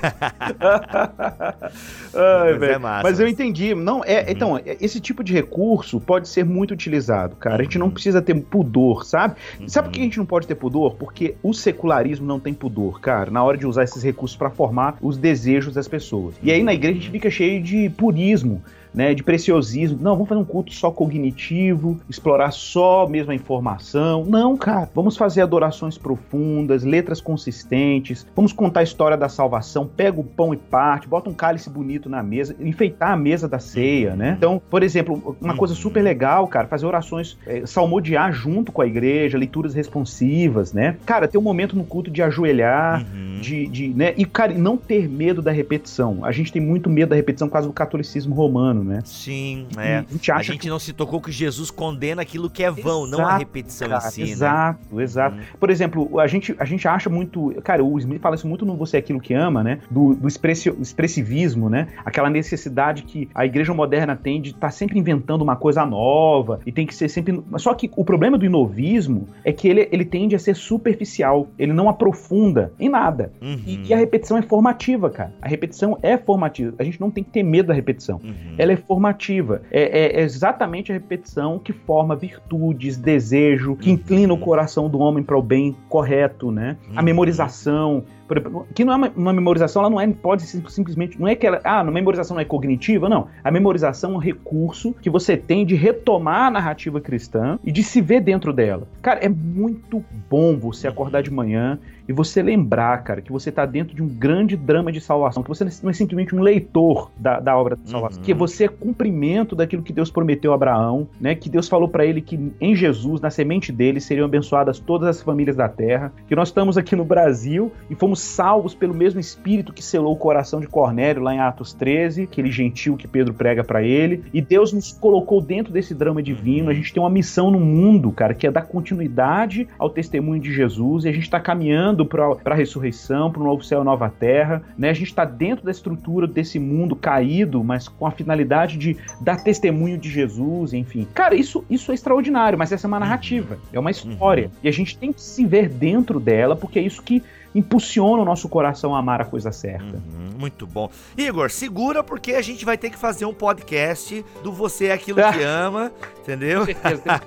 Ai, 2.13 2.53
Mas 2.59 2.69
é 2.69 2.77
massa, 2.77 3.03
Mas 3.03 3.19
eu 3.19 3.25
mas- 3.25 3.33
entendi. 3.33 3.73
Não, 3.75 4.03
é, 4.03 4.19
Uhum. 4.21 4.25
então, 4.29 4.57
é- 4.57 4.77
esse 4.81 4.99
tipo 4.99 5.23
de 5.23 5.33
recurso 5.33 5.99
pode 5.99 6.27
ser 6.27 6.43
muito 6.45 6.71
utilizado, 6.71 7.35
cara. 7.35 7.61
A 7.61 7.63
gente 7.63 7.77
não 7.77 7.89
precisa 7.89 8.21
ter 8.21 8.33
pudor, 8.35 9.05
sabe? 9.05 9.35
Sabe 9.67 9.87
por 9.89 9.93
que 9.93 9.99
a 9.99 10.03
gente 10.03 10.17
não 10.17 10.25
pode 10.25 10.47
ter 10.47 10.55
pudor? 10.55 10.95
Porque 10.95 11.35
o 11.43 11.53
secularismo 11.53 12.25
não 12.25 12.39
tem 12.39 12.53
pudor, 12.53 12.99
cara, 12.99 13.29
na 13.31 13.43
hora 13.43 13.57
de 13.57 13.65
usar 13.67 13.83
esses 13.83 14.03
recursos 14.03 14.37
pra 14.37 14.49
formar 14.49 14.97
os 15.01 15.17
desejos 15.17 15.73
das 15.73 15.87
pessoas. 15.87 16.35
E 16.41 16.51
aí 16.51 16.63
na 16.63 16.73
igreja 16.73 16.97
a 16.97 17.01
gente 17.01 17.11
fica 17.11 17.29
cheio 17.29 17.61
de 17.61 17.89
purismo. 17.89 18.63
Né, 18.95 19.13
de 19.13 19.21
preciosismo. 19.23 19.99
Não, 20.01 20.13
vamos 20.13 20.29
fazer 20.29 20.41
um 20.41 20.45
culto 20.45 20.73
só 20.73 20.89
cognitivo, 20.89 21.99
explorar 22.09 22.51
só 22.51 23.07
mesmo 23.07 23.31
a 23.31 23.35
informação. 23.35 24.23
Não, 24.25 24.55
cara. 24.55 24.89
Vamos 24.95 25.17
fazer 25.17 25.41
adorações 25.41 25.97
profundas, 25.97 26.83
letras 26.83 27.19
consistentes. 27.21 28.25
Vamos 28.35 28.53
contar 28.53 28.79
a 28.79 28.83
história 28.83 29.17
da 29.17 29.27
salvação. 29.27 29.85
Pega 29.85 30.19
o 30.19 30.23
pão 30.23 30.53
e 30.53 30.57
parte, 30.57 31.07
bota 31.07 31.29
um 31.29 31.33
cálice 31.33 31.69
bonito 31.69 32.09
na 32.09 32.23
mesa, 32.23 32.55
enfeitar 32.59 33.11
a 33.11 33.17
mesa 33.17 33.47
da 33.47 33.59
ceia, 33.59 34.15
né? 34.15 34.35
Então, 34.37 34.61
por 34.69 34.81
exemplo, 34.81 35.35
uma 35.41 35.55
coisa 35.55 35.75
super 35.75 36.01
legal, 36.01 36.47
cara, 36.47 36.67
fazer 36.67 36.85
orações, 36.85 37.37
é, 37.45 37.65
salmodiar 37.65 38.31
junto 38.31 38.71
com 38.71 38.81
a 38.81 38.87
igreja, 38.87 39.37
leituras 39.37 39.73
responsivas, 39.73 40.71
né? 40.73 40.95
Cara, 41.05 41.27
ter 41.27 41.37
um 41.37 41.41
momento 41.41 41.75
no 41.75 41.83
culto 41.83 42.09
de 42.09 42.21
ajoelhar, 42.21 43.05
Uhum. 43.13 43.39
de, 43.41 43.67
de, 43.67 43.87
né? 43.89 44.13
E, 44.17 44.25
cara, 44.25 44.53
não 44.53 44.77
ter 44.77 45.09
medo 45.09 45.41
da 45.41 45.51
repetição. 45.51 46.23
A 46.23 46.31
gente 46.31 46.51
tem 46.51 46.61
muito 46.61 46.89
medo 46.89 47.09
da 47.09 47.15
repetição 47.15 47.47
por 47.47 47.53
causa 47.53 47.67
do 47.67 47.73
catolicismo 47.73 48.33
romano, 48.33 48.83
né? 48.85 49.01
Sim, 49.03 49.67
é. 49.77 49.97
A 49.97 50.01
gente 50.11 50.31
A 50.31 50.41
gente 50.41 50.69
não 50.69 50.79
se 50.79 50.93
tocou 50.93 51.19
que 51.21 51.31
Jesus 51.31 51.69
condena 51.71 52.21
aquilo 52.21 52.49
que 52.49 52.63
é 52.63 52.71
vão, 52.71 53.05
não 53.07 53.19
a 53.19 53.23
Exato, 53.23 53.39
repetição 53.39 53.89
Cara, 53.89 54.07
em 54.07 54.11
si, 54.11 54.21
né? 54.21 54.29
exato, 54.29 55.01
exato. 55.01 55.35
Uhum. 55.37 55.43
Por 55.59 55.69
exemplo, 55.69 56.19
a 56.19 56.27
gente, 56.27 56.55
a 56.59 56.65
gente 56.65 56.87
acha 56.87 57.09
muito. 57.09 57.53
Cara, 57.63 57.83
o 57.83 57.97
Smith 57.99 58.21
fala 58.21 58.35
isso 58.35 58.47
muito 58.47 58.65
no 58.65 58.75
Você 58.77 58.97
é 58.97 58.99
Aquilo 58.99 59.19
que 59.19 59.33
Ama, 59.33 59.63
né? 59.63 59.79
Do, 59.89 60.13
do 60.15 60.27
expressi- 60.27 60.73
expressivismo, 60.79 61.69
né? 61.69 61.87
Aquela 62.05 62.29
necessidade 62.29 63.03
que 63.03 63.29
a 63.33 63.45
igreja 63.45 63.73
moderna 63.73 64.15
tem 64.15 64.41
de 64.41 64.51
estar 64.51 64.71
sempre 64.71 64.97
inventando 64.99 65.41
uma 65.41 65.55
coisa 65.55 65.85
nova 65.85 66.59
e 66.65 66.71
tem 66.71 66.85
que 66.85 66.95
ser 66.95 67.09
sempre. 67.09 67.41
Só 67.57 67.73
que 67.73 67.89
o 67.95 68.03
problema 68.05 68.37
do 68.37 68.45
inovismo 68.45 69.27
é 69.43 69.51
que 69.51 69.67
ele, 69.67 69.87
ele 69.91 70.05
tende 70.05 70.35
a 70.35 70.39
ser 70.39 70.55
superficial, 70.55 71.47
ele 71.57 71.73
não 71.73 71.89
aprofunda 71.89 72.71
em 72.79 72.89
nada. 72.89 73.31
Uhum. 73.41 73.59
E, 73.65 73.87
e 73.87 73.93
a 73.93 73.97
repetição 73.97 74.37
é 74.37 74.41
formativa, 74.41 75.09
cara. 75.09 75.33
A 75.41 75.47
repetição 75.47 75.97
é 76.01 76.17
formativa. 76.17 76.73
A 76.79 76.83
gente 76.83 76.99
não 76.99 77.09
tem 77.11 77.23
que 77.23 77.29
ter 77.31 77.43
medo 77.43 77.67
da 77.67 77.73
repetição 77.73 78.15
Uhum. 78.23 78.55
ela 78.57 78.71
é 78.71 78.74
formativa. 78.77 79.61
É, 79.71 80.19
é 80.19 80.21
exatamente 80.21 80.91
a 80.91 80.95
repetição 80.95 81.57
que 81.59 81.73
forma 81.73 82.15
virtudes, 82.15 82.97
desejo, 82.97 83.75
que 83.75 83.91
inclina 83.91 84.33
o 84.33 84.37
coração 84.37 84.89
do 84.89 84.99
homem 84.99 85.23
para 85.23 85.37
o 85.37 85.41
bem 85.41 85.75
correto, 85.89 86.51
né? 86.51 86.77
A 86.95 86.99
Uhum. 86.99 87.05
memorização. 87.05 88.03
Exemplo, 88.31 88.67
que 88.73 88.83
não 88.83 88.93
é 88.93 88.95
uma, 88.95 89.11
uma, 89.15 89.33
memorização, 89.33 89.81
ela 89.81 89.89
não 89.89 89.99
é, 89.99 90.07
pode 90.07 90.43
simplesmente, 90.43 91.19
não 91.19 91.27
é 91.27 91.35
que 91.35 91.45
ela, 91.45 91.59
ah, 91.63 91.79
a 91.79 91.83
memorização 91.83 92.35
não 92.35 92.41
é 92.41 92.45
cognitiva, 92.45 93.07
não. 93.07 93.27
A 93.43 93.51
memorização 93.51 94.11
é 94.11 94.15
um 94.15 94.19
recurso 94.19 94.95
que 95.01 95.09
você 95.09 95.37
tem 95.37 95.65
de 95.65 95.75
retomar 95.75 96.47
a 96.47 96.51
narrativa 96.51 96.99
cristã 96.99 97.59
e 97.63 97.71
de 97.71 97.83
se 97.83 98.01
ver 98.01 98.21
dentro 98.21 98.51
dela. 98.51 98.87
Cara, 99.01 99.19
é 99.19 99.29
muito 99.29 100.03
bom 100.29 100.57
você 100.57 100.87
acordar 100.87 101.21
de 101.21 101.31
manhã 101.31 101.79
e 102.07 102.13
você 102.13 102.41
lembrar, 102.41 103.03
cara, 103.03 103.21
que 103.21 103.31
você 103.31 103.49
está 103.49 103.65
dentro 103.65 103.95
de 103.95 104.01
um 104.01 104.07
grande 104.07 104.55
drama 104.55 104.91
de 104.91 105.01
salvação, 105.01 105.41
que 105.41 105.49
você 105.49 105.63
não 105.81 105.89
é 105.89 105.93
simplesmente 105.93 106.35
um 106.35 106.41
leitor 106.41 107.11
da, 107.17 107.39
da 107.39 107.57
obra 107.57 107.75
da 107.75 107.85
salvação, 107.85 108.19
uhum. 108.19 108.25
que 108.25 108.33
você 108.33 108.65
é 108.65 108.67
cumprimento 108.67 109.55
daquilo 109.55 109.81
que 109.81 109.91
Deus 109.91 110.11
prometeu 110.11 110.51
a 110.51 110.55
Abraão, 110.55 111.07
né? 111.19 111.35
Que 111.35 111.49
Deus 111.49 111.67
falou 111.67 111.87
para 111.87 112.05
ele 112.05 112.21
que 112.21 112.53
em 112.61 112.75
Jesus, 112.75 113.21
na 113.21 113.29
semente 113.29 113.71
dele, 113.71 113.99
seriam 113.99 114.25
abençoadas 114.25 114.79
todas 114.79 115.07
as 115.07 115.21
famílias 115.21 115.55
da 115.55 115.67
terra, 115.67 116.13
que 116.27 116.35
nós 116.35 116.49
estamos 116.49 116.77
aqui 116.77 116.95
no 116.95 117.05
Brasil 117.05 117.71
e 117.89 117.95
fomos 117.95 118.14
salvos 118.19 118.73
pelo 118.73 118.93
mesmo 118.93 119.19
Espírito 119.19 119.73
que 119.73 119.83
selou 119.83 120.13
o 120.13 120.17
coração 120.17 120.59
de 120.59 120.67
Cornélio 120.67 121.21
lá 121.21 121.33
em 121.33 121.39
Atos 121.39 121.73
13, 121.73 122.23
aquele 122.23 122.51
gentil 122.51 122.97
que 122.97 123.07
Pedro 123.07 123.33
prega 123.33 123.63
para 123.63 123.83
ele, 123.83 124.23
e 124.33 124.41
Deus 124.41 124.71
nos 124.73 124.91
colocou 124.91 125.41
dentro 125.41 125.71
desse 125.71 125.93
drama 125.93 126.21
divino. 126.21 126.69
A 126.69 126.73
gente 126.73 126.93
tem 126.93 127.01
uma 127.01 127.09
missão 127.09 127.51
no 127.51 127.59
mundo, 127.59 128.11
cara, 128.11 128.33
que 128.33 128.47
é 128.47 128.51
dar 128.51 128.63
continuidade 128.63 129.67
ao 129.77 129.89
testemunho 129.89 130.41
de 130.41 130.53
Jesus 130.53 131.05
e 131.05 131.09
a 131.09 131.11
gente 131.11 131.23
está 131.23 131.39
caminhando 131.39 132.05
para 132.05 132.37
a 132.45 132.55
ressurreição, 132.55 133.31
para 133.31 133.41
o 133.41 133.45
novo 133.45 133.63
céu 133.63 133.81
e 133.81 133.85
nova 133.85 134.09
terra. 134.09 134.63
Né? 134.77 134.89
A 134.89 134.93
gente 134.93 135.07
está 135.07 135.25
dentro 135.25 135.65
da 135.65 135.71
estrutura 135.71 136.27
desse 136.27 136.59
mundo 136.59 136.95
caído, 136.95 137.63
mas 137.63 137.87
com 137.87 138.05
a 138.05 138.11
finalidade 138.11 138.77
de 138.77 138.97
dar 139.21 139.43
testemunho 139.43 139.97
de 139.97 140.09
Jesus, 140.09 140.73
enfim. 140.73 141.07
Cara, 141.13 141.35
isso, 141.35 141.63
isso 141.69 141.91
é 141.91 141.95
extraordinário, 141.95 142.57
mas 142.57 142.71
essa 142.71 142.87
é 142.87 142.89
uma 142.89 142.99
narrativa, 142.99 143.57
é 143.71 143.79
uma 143.79 143.91
história. 143.91 144.45
Uhum. 144.45 144.59
E 144.63 144.67
a 144.67 144.71
gente 144.71 144.97
tem 144.97 145.11
que 145.11 145.21
se 145.21 145.45
ver 145.45 145.69
dentro 145.69 146.19
dela, 146.19 146.55
porque 146.55 146.79
é 146.79 146.81
isso 146.81 147.01
que 147.01 147.23
impulsiona 147.55 148.21
o 148.21 148.25
nosso 148.25 148.49
coração 148.49 148.93
a 148.93 148.99
amar 148.99 149.21
a 149.21 149.25
coisa 149.25 149.51
certa. 149.51 149.95
Uhum, 149.95 150.37
muito 150.37 150.67
bom. 150.67 150.89
Igor, 151.17 151.49
segura 151.49 152.03
porque 152.03 152.33
a 152.33 152.41
gente 152.41 152.65
vai 152.65 152.77
ter 152.77 152.89
que 152.89 152.97
fazer 152.97 153.25
um 153.25 153.33
podcast 153.33 154.23
do 154.43 154.51
Você 154.51 154.87
é 154.87 154.91
Aquilo 154.91 155.17
que 155.33 155.41
Ama, 155.41 155.91
entendeu? 156.21 156.59
Com 156.59 156.65
certeza, 156.65 157.21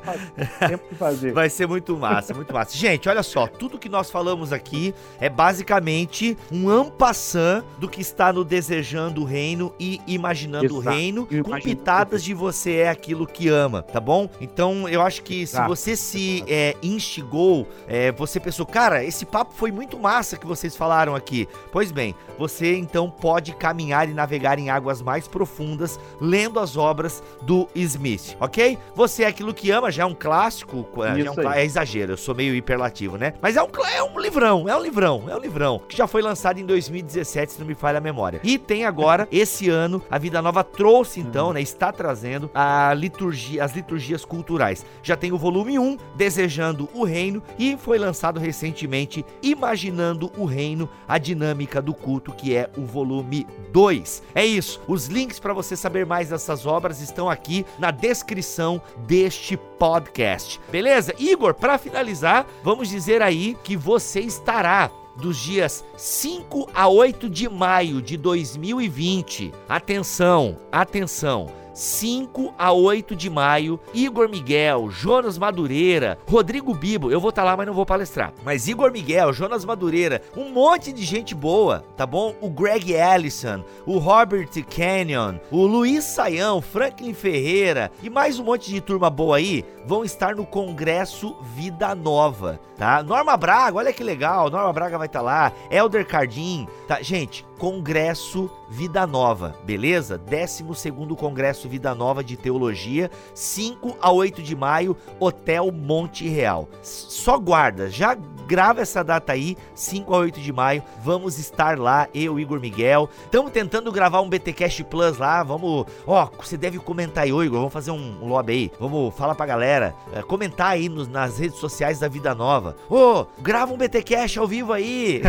tempo 0.68 0.88
que 0.88 0.94
fazer. 0.94 1.32
Vai 1.32 1.48
ser 1.48 1.66
muito 1.66 1.96
massa, 1.96 2.34
muito 2.34 2.52
massa. 2.52 2.76
Gente, 2.76 3.08
olha 3.08 3.22
só, 3.22 3.46
tudo 3.46 3.78
que 3.78 3.88
nós 3.88 4.10
falamos 4.10 4.52
aqui 4.52 4.94
é 5.18 5.30
basicamente 5.30 6.36
um 6.52 6.68
ampassant 6.68 7.64
do 7.78 7.88
que 7.88 8.00
está 8.00 8.32
no 8.32 8.44
Desejando 8.44 9.22
o 9.22 9.24
Reino 9.24 9.72
e 9.80 10.00
Imaginando 10.06 10.66
Exato. 10.66 10.76
o 10.76 10.80
Reino, 10.80 11.26
com 11.26 11.58
pitadas 11.60 12.22
de 12.22 12.34
Você 12.34 12.76
é 12.76 12.90
Aquilo 12.90 13.26
que 13.26 13.48
Ama, 13.48 13.82
tá 13.82 14.00
bom? 14.00 14.28
Então, 14.40 14.88
eu 14.88 15.00
acho 15.00 15.22
que 15.22 15.46
se 15.46 15.60
você 15.66 15.96
se 15.96 16.44
é, 16.46 16.76
instigou, 16.82 17.66
é, 17.86 18.12
você 18.12 18.38
pensou, 18.38 18.66
cara, 18.66 19.02
esse 19.04 19.24
papo 19.24 19.54
foi 19.54 19.72
muito 19.72 19.98
massa, 19.98 20.17
massa 20.18 20.36
que 20.36 20.46
vocês 20.48 20.74
falaram 20.74 21.14
aqui. 21.14 21.48
Pois 21.70 21.92
bem, 21.92 22.12
você 22.36 22.76
então 22.76 23.08
pode 23.08 23.54
caminhar 23.54 24.08
e 24.08 24.12
navegar 24.12 24.58
em 24.58 24.68
águas 24.68 25.00
mais 25.00 25.28
profundas 25.28 25.98
lendo 26.20 26.58
as 26.58 26.76
obras 26.76 27.22
do 27.42 27.68
Smith, 27.72 28.36
ok? 28.40 28.76
Você 28.96 29.22
é 29.22 29.28
aquilo 29.28 29.54
que 29.54 29.70
ama, 29.70 29.92
já 29.92 30.02
é 30.02 30.06
um 30.06 30.14
clássico, 30.14 30.84
é, 31.04 31.20
é, 31.20 31.30
um, 31.30 31.52
é 31.52 31.64
exagero, 31.64 32.14
eu 32.14 32.16
sou 32.16 32.34
meio 32.34 32.52
hiperlativo, 32.52 33.16
né? 33.16 33.32
Mas 33.40 33.56
é 33.56 33.62
um, 33.62 33.68
é 33.94 34.02
um 34.02 34.18
livrão, 34.18 34.68
é 34.68 34.76
um 34.76 34.82
livrão, 34.82 35.24
é 35.28 35.36
um 35.36 35.38
livrão, 35.38 35.80
que 35.88 35.96
já 35.96 36.08
foi 36.08 36.20
lançado 36.20 36.58
em 36.58 36.66
2017, 36.66 37.52
se 37.52 37.60
não 37.60 37.66
me 37.66 37.76
falha 37.76 37.98
a 37.98 38.00
memória. 38.00 38.40
E 38.42 38.58
tem 38.58 38.84
agora, 38.84 39.28
esse 39.30 39.68
ano, 39.68 40.02
a 40.10 40.18
Vida 40.18 40.42
Nova 40.42 40.64
trouxe 40.64 41.20
então, 41.20 41.52
né, 41.52 41.62
está 41.62 41.92
trazendo 41.92 42.50
a 42.52 42.92
liturgia, 42.92 43.62
as 43.62 43.72
liturgias 43.72 44.24
culturais. 44.24 44.84
Já 45.00 45.16
tem 45.16 45.30
o 45.30 45.38
volume 45.38 45.78
1, 45.78 45.96
Desejando 46.16 46.88
o 46.92 47.04
Reino, 47.04 47.40
e 47.56 47.76
foi 47.76 47.98
lançado 47.98 48.40
recentemente, 48.40 49.24
Imaginando 49.40 50.07
o 50.36 50.44
Reino, 50.44 50.88
a 51.06 51.18
dinâmica 51.18 51.82
do 51.82 51.94
culto, 51.94 52.32
que 52.32 52.54
é 52.54 52.70
o 52.76 52.82
volume 52.82 53.46
2. 53.72 54.22
É 54.34 54.44
isso. 54.44 54.80
Os 54.86 55.06
links 55.06 55.38
para 55.38 55.52
você 55.52 55.76
saber 55.76 56.06
mais 56.06 56.30
dessas 56.30 56.66
obras 56.66 57.00
estão 57.00 57.28
aqui 57.28 57.64
na 57.78 57.90
descrição 57.90 58.80
deste 59.06 59.56
podcast. 59.56 60.60
Beleza? 60.70 61.14
Igor, 61.18 61.54
para 61.54 61.78
finalizar, 61.78 62.46
vamos 62.62 62.88
dizer 62.88 63.22
aí 63.22 63.56
que 63.62 63.76
você 63.76 64.20
estará 64.20 64.90
dos 65.16 65.36
dias 65.36 65.84
5 65.96 66.70
a 66.72 66.88
8 66.88 67.28
de 67.28 67.48
maio 67.48 68.00
de 68.00 68.16
2020. 68.16 69.52
Atenção, 69.68 70.56
atenção 70.70 71.58
5 71.78 72.54
a 72.58 72.72
8 72.72 73.14
de 73.14 73.30
maio, 73.30 73.78
Igor 73.94 74.28
Miguel, 74.28 74.90
Jonas 74.90 75.38
Madureira, 75.38 76.18
Rodrigo 76.28 76.74
Bibo, 76.74 77.08
eu 77.08 77.20
vou 77.20 77.30
estar 77.30 77.42
tá 77.42 77.50
lá, 77.50 77.56
mas 77.56 77.68
não 77.68 77.72
vou 77.72 77.86
palestrar. 77.86 78.32
Mas 78.44 78.66
Igor 78.66 78.90
Miguel, 78.90 79.32
Jonas 79.32 79.64
Madureira, 79.64 80.20
um 80.36 80.50
monte 80.50 80.92
de 80.92 81.04
gente 81.04 81.36
boa, 81.36 81.84
tá 81.96 82.04
bom? 82.04 82.34
O 82.40 82.50
Greg 82.50 82.92
Ellison, 82.92 83.62
o 83.86 83.98
Robert 83.98 84.50
Canyon, 84.64 85.36
o 85.52 85.64
Luiz 85.66 86.02
Saião, 86.02 86.60
Franklin 86.60 87.14
Ferreira 87.14 87.92
e 88.02 88.10
mais 88.10 88.40
um 88.40 88.44
monte 88.44 88.72
de 88.72 88.80
turma 88.80 89.08
boa 89.08 89.36
aí 89.36 89.64
vão 89.86 90.04
estar 90.04 90.34
no 90.34 90.44
Congresso 90.44 91.36
Vida 91.54 91.94
Nova, 91.94 92.60
tá? 92.76 93.02
Norma 93.04 93.36
Braga, 93.36 93.78
olha 93.78 93.92
que 93.92 94.02
legal, 94.02 94.50
Norma 94.50 94.72
Braga 94.72 94.98
vai 94.98 95.06
estar 95.06 95.20
tá 95.20 95.24
lá, 95.24 95.52
Elder 95.70 96.04
Cardim, 96.04 96.66
tá? 96.88 97.00
Gente, 97.00 97.46
Congresso 97.58 98.48
Vida 98.70 99.06
Nova, 99.06 99.56
beleza? 99.64 100.16
12 100.16 100.92
Congresso 101.16 101.68
Vida 101.68 101.94
Nova 101.94 102.22
de 102.22 102.36
Teologia, 102.36 103.10
5 103.34 103.96
a 104.00 104.12
8 104.12 104.42
de 104.42 104.54
maio, 104.54 104.96
Hotel 105.18 105.72
Monte 105.72 106.28
Real. 106.28 106.68
Só 106.82 107.38
guarda, 107.38 107.90
já 107.90 108.14
grava 108.46 108.80
essa 108.80 109.02
data 109.02 109.32
aí, 109.32 109.56
5 109.74 110.14
a 110.14 110.18
8 110.18 110.40
de 110.40 110.52
maio, 110.52 110.82
vamos 111.02 111.38
estar 111.38 111.78
lá, 111.78 112.08
eu, 112.14 112.38
Igor 112.38 112.60
Miguel. 112.60 113.08
Estamos 113.24 113.50
tentando 113.50 113.90
gravar 113.90 114.20
um 114.20 114.28
BTcast 114.28 114.84
Plus 114.84 115.18
lá, 115.18 115.42
vamos, 115.42 115.86
ó, 116.06 116.28
você 116.38 116.56
deve 116.56 116.78
comentar 116.78 117.24
aí, 117.24 117.32
ô 117.32 117.42
Igor, 117.42 117.58
vamos 117.58 117.72
fazer 117.72 117.90
um, 117.90 118.22
um 118.22 118.28
lobby 118.28 118.52
aí, 118.52 118.72
vamos 118.78 119.14
falar 119.14 119.34
pra 119.34 119.46
galera, 119.46 119.94
é, 120.12 120.22
comentar 120.22 120.68
aí 120.68 120.88
nos, 120.88 121.08
nas 121.08 121.38
redes 121.38 121.58
sociais 121.58 121.98
da 121.98 122.08
Vida 122.08 122.34
Nova. 122.34 122.76
Ô, 122.88 123.26
grava 123.40 123.72
um 123.72 123.76
BTcast 123.76 124.38
ao 124.38 124.46
vivo 124.46 124.72
aí. 124.72 125.22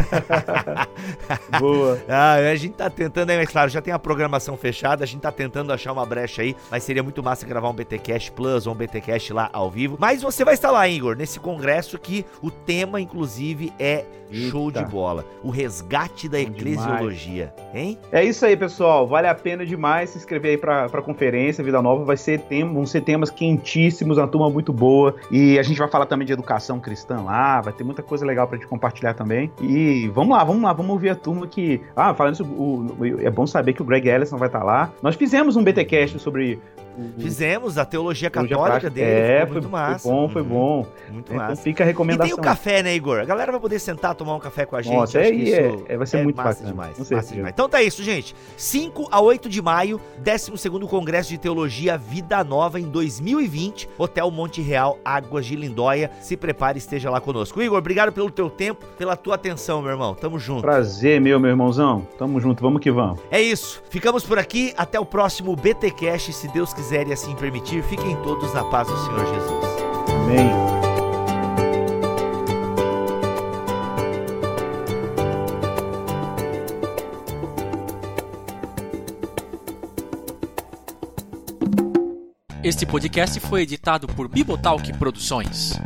Boa. 1.60 2.00
ah, 2.20 2.52
a 2.52 2.56
gente 2.56 2.74
tá 2.74 2.90
tentando 2.90 3.30
né? 3.30 3.38
Mas 3.38 3.50
claro, 3.50 3.70
já 3.70 3.82
tem 3.82 3.94
a 3.94 4.00
programação 4.00 4.58
fechada, 4.58 5.04
a 5.04 5.08
gente 5.08 5.22
tá 5.22 5.32
tentando 5.32 5.72
achar 5.72 5.94
uma 5.94 6.06
brecha 6.06 6.42
aí, 6.42 6.56
mas 6.70 6.84
seria 6.84 7.04
muito 7.04 7.24
massa 7.24 7.46
gravar 7.46 7.70
um 7.70 7.74
BTcast 7.74 8.32
Plus 8.32 8.68
ou 8.68 8.74
um 8.74 8.76
BTcast 8.76 9.32
lá 9.32 9.50
ao 9.54 9.70
vivo. 9.70 9.98
Mas 10.00 10.22
você 10.22 10.44
vai 10.44 10.56
estar 10.56 10.72
lá, 10.72 10.88
Igor, 10.88 11.16
nesse 11.16 11.40
congresso 11.40 11.98
que 11.98 12.26
o 12.42 12.50
tema, 12.50 13.00
inclusive, 13.00 13.72
é 13.80 14.06
Eita. 14.32 14.50
show 14.50 14.72
de 14.72 14.84
bola. 14.86 15.26
O 15.44 15.50
resgate 15.50 16.30
da 16.30 16.40
eclesiologia, 16.40 17.54
hein? 17.74 17.98
É 18.12 18.24
isso 18.24 18.46
aí, 18.46 18.56
pessoal. 18.56 19.08
Vale 19.08 19.28
a 19.28 19.36
pena 19.36 19.66
demais 19.66 20.12
se 20.12 20.18
inscrever 20.18 20.52
aí 20.52 20.58
pra, 20.58 20.88
pra 20.90 21.02
conferência 21.02 21.64
Vida 21.64 21.82
Nova. 21.82 22.04
Vai 22.04 22.18
ser 22.18 22.40
tema, 22.42 22.74
vão 22.74 22.86
ser 22.86 23.02
temas 23.02 23.30
quentíssimos, 23.30 24.18
uma 24.18 24.28
turma 24.28 24.50
muito 24.50 24.72
boa. 24.72 25.16
E 25.32 25.58
a 25.58 25.64
gente 25.64 25.78
vai 25.78 25.88
falar 25.88 26.06
também 26.06 26.26
de 26.26 26.34
educação 26.34 26.80
cristã 26.80 27.22
lá, 27.22 27.62
vai 27.62 27.74
ter 27.74 27.84
muita 27.84 28.04
coisa 28.04 28.26
legal 28.26 28.48
pra 28.48 28.58
gente 28.58 28.68
compartilhar 28.68 29.14
também. 29.14 29.52
E 29.62 30.08
vamos 30.14 30.38
lá, 30.38 30.44
vamos 30.44 30.64
lá, 30.64 30.74
vamos 30.74 30.92
ouvir 30.92 31.10
a 31.10 31.16
turma 31.16 31.48
que. 31.48 31.82
Ah, 31.96 32.09
falando 32.14 32.36
sobre 32.36 32.54
o, 32.54 32.96
o 33.00 33.22
é 33.22 33.30
bom 33.30 33.46
saber 33.48 33.74
que 33.74 33.82
o 33.82 33.86
Greg 33.86 34.08
Ellison 34.08 34.38
vai 34.38 34.48
estar 34.48 34.64
lá. 34.64 34.92
Nós 35.02 35.16
fizemos 35.16 35.56
um 35.56 35.64
BTcast 35.64 36.20
sobre 36.20 36.60
Fizemos 37.18 37.78
a 37.78 37.86
teologia 37.86 38.30
católica 38.30 38.90
dele. 38.90 39.10
É, 39.10 39.46
foi, 39.46 39.54
muito 39.54 39.70
massa. 39.70 40.00
Foi 40.00 40.12
bom, 40.12 40.30
foi 40.30 40.42
uhum. 40.42 40.48
bom. 40.48 40.88
Muito 41.12 41.34
então 41.34 41.38
massa. 41.38 41.62
fica 41.62 41.84
a 41.84 41.88
recomendação. 41.88 42.26
E 42.26 42.30
tem 42.30 42.40
o 42.40 42.42
café, 42.42 42.84
né, 42.84 42.94
Igor? 42.94 43.20
A 43.20 43.26
galera 43.26 43.52
vai 43.52 43.62
poder 43.62 43.80
sentar, 43.80 44.16
tomar 44.16 44.36
um 44.36 44.40
café 44.40 44.66
com 44.66 44.76
a 44.76 44.82
gente. 44.82 44.96
Nossa, 44.96 45.20
é, 45.20 45.30
é, 45.30 45.84
é, 45.88 45.98
vai 45.98 46.06
ser 46.06 46.18
é 46.18 46.24
muito 46.24 46.38
massa 46.38 46.64
bacana. 46.64 46.72
demais. 46.72 47.12
Massa 47.12 47.34
demais. 47.34 47.54
Então 47.54 47.70
tá 47.70 47.82
isso, 47.82 48.04
gente. 48.04 48.36
5 48.58 49.08
a 49.12 49.22
8 49.22 49.50
de 49.50 49.62
maio, 49.62 50.00
12 50.18 50.70
Congresso 50.88 51.30
de 51.30 51.38
Teologia 51.38 51.98
Vida 51.98 52.44
Nova 52.44 52.80
em 52.80 52.90
2020, 52.90 53.90
Hotel 53.98 54.30
Monte 54.32 54.62
Real, 54.62 54.98
Águas 55.04 55.46
de 55.46 55.56
Lindóia. 55.56 56.12
Se 56.22 56.36
prepare 56.36 56.78
e 56.78 56.80
esteja 56.80 57.10
lá 57.10 57.22
conosco. 57.22 57.62
Igor, 57.62 57.78
obrigado 57.78 58.12
pelo 58.12 58.30
teu 58.30 58.50
tempo, 58.50 58.86
pela 58.98 59.16
tua 59.16 59.36
atenção, 59.36 59.82
meu 59.82 59.92
irmão. 59.92 60.14
Tamo 60.14 60.38
junto. 60.38 60.62
Prazer, 60.62 61.22
meu, 61.22 61.40
meu 61.40 61.52
irmãozão. 61.52 61.99
Tamo 62.18 62.40
junto, 62.40 62.62
vamos 62.62 62.82
que 62.82 62.92
vamos. 62.92 63.20
É 63.30 63.42
isso. 63.42 63.82
Ficamos 63.90 64.24
por 64.24 64.40
aqui. 64.40 64.74
Até 64.78 65.00
o 65.00 65.06
próximo 65.06 65.56
BT 65.56 65.92
Cash, 65.92 66.36
se 66.36 66.48
Deus 66.50 66.74
quiser 66.74 67.08
e 67.08 67.14
assim 67.14 67.36
permitir 67.36 67.60
permitir, 67.60 67.84
fiquem 67.84 68.16
todos 68.24 68.54
na 68.54 68.64
paz 68.64 68.88
do 68.88 68.98
Senhor 68.98 69.26
Jesus. 69.26 69.66
Amém. 70.10 70.50
Este 82.64 82.86
podcast 82.86 83.40
foi 83.40 83.62
editado 83.62 84.08
por 84.08 84.28
Bibotalk 84.28 84.94
Produções. 84.98 85.80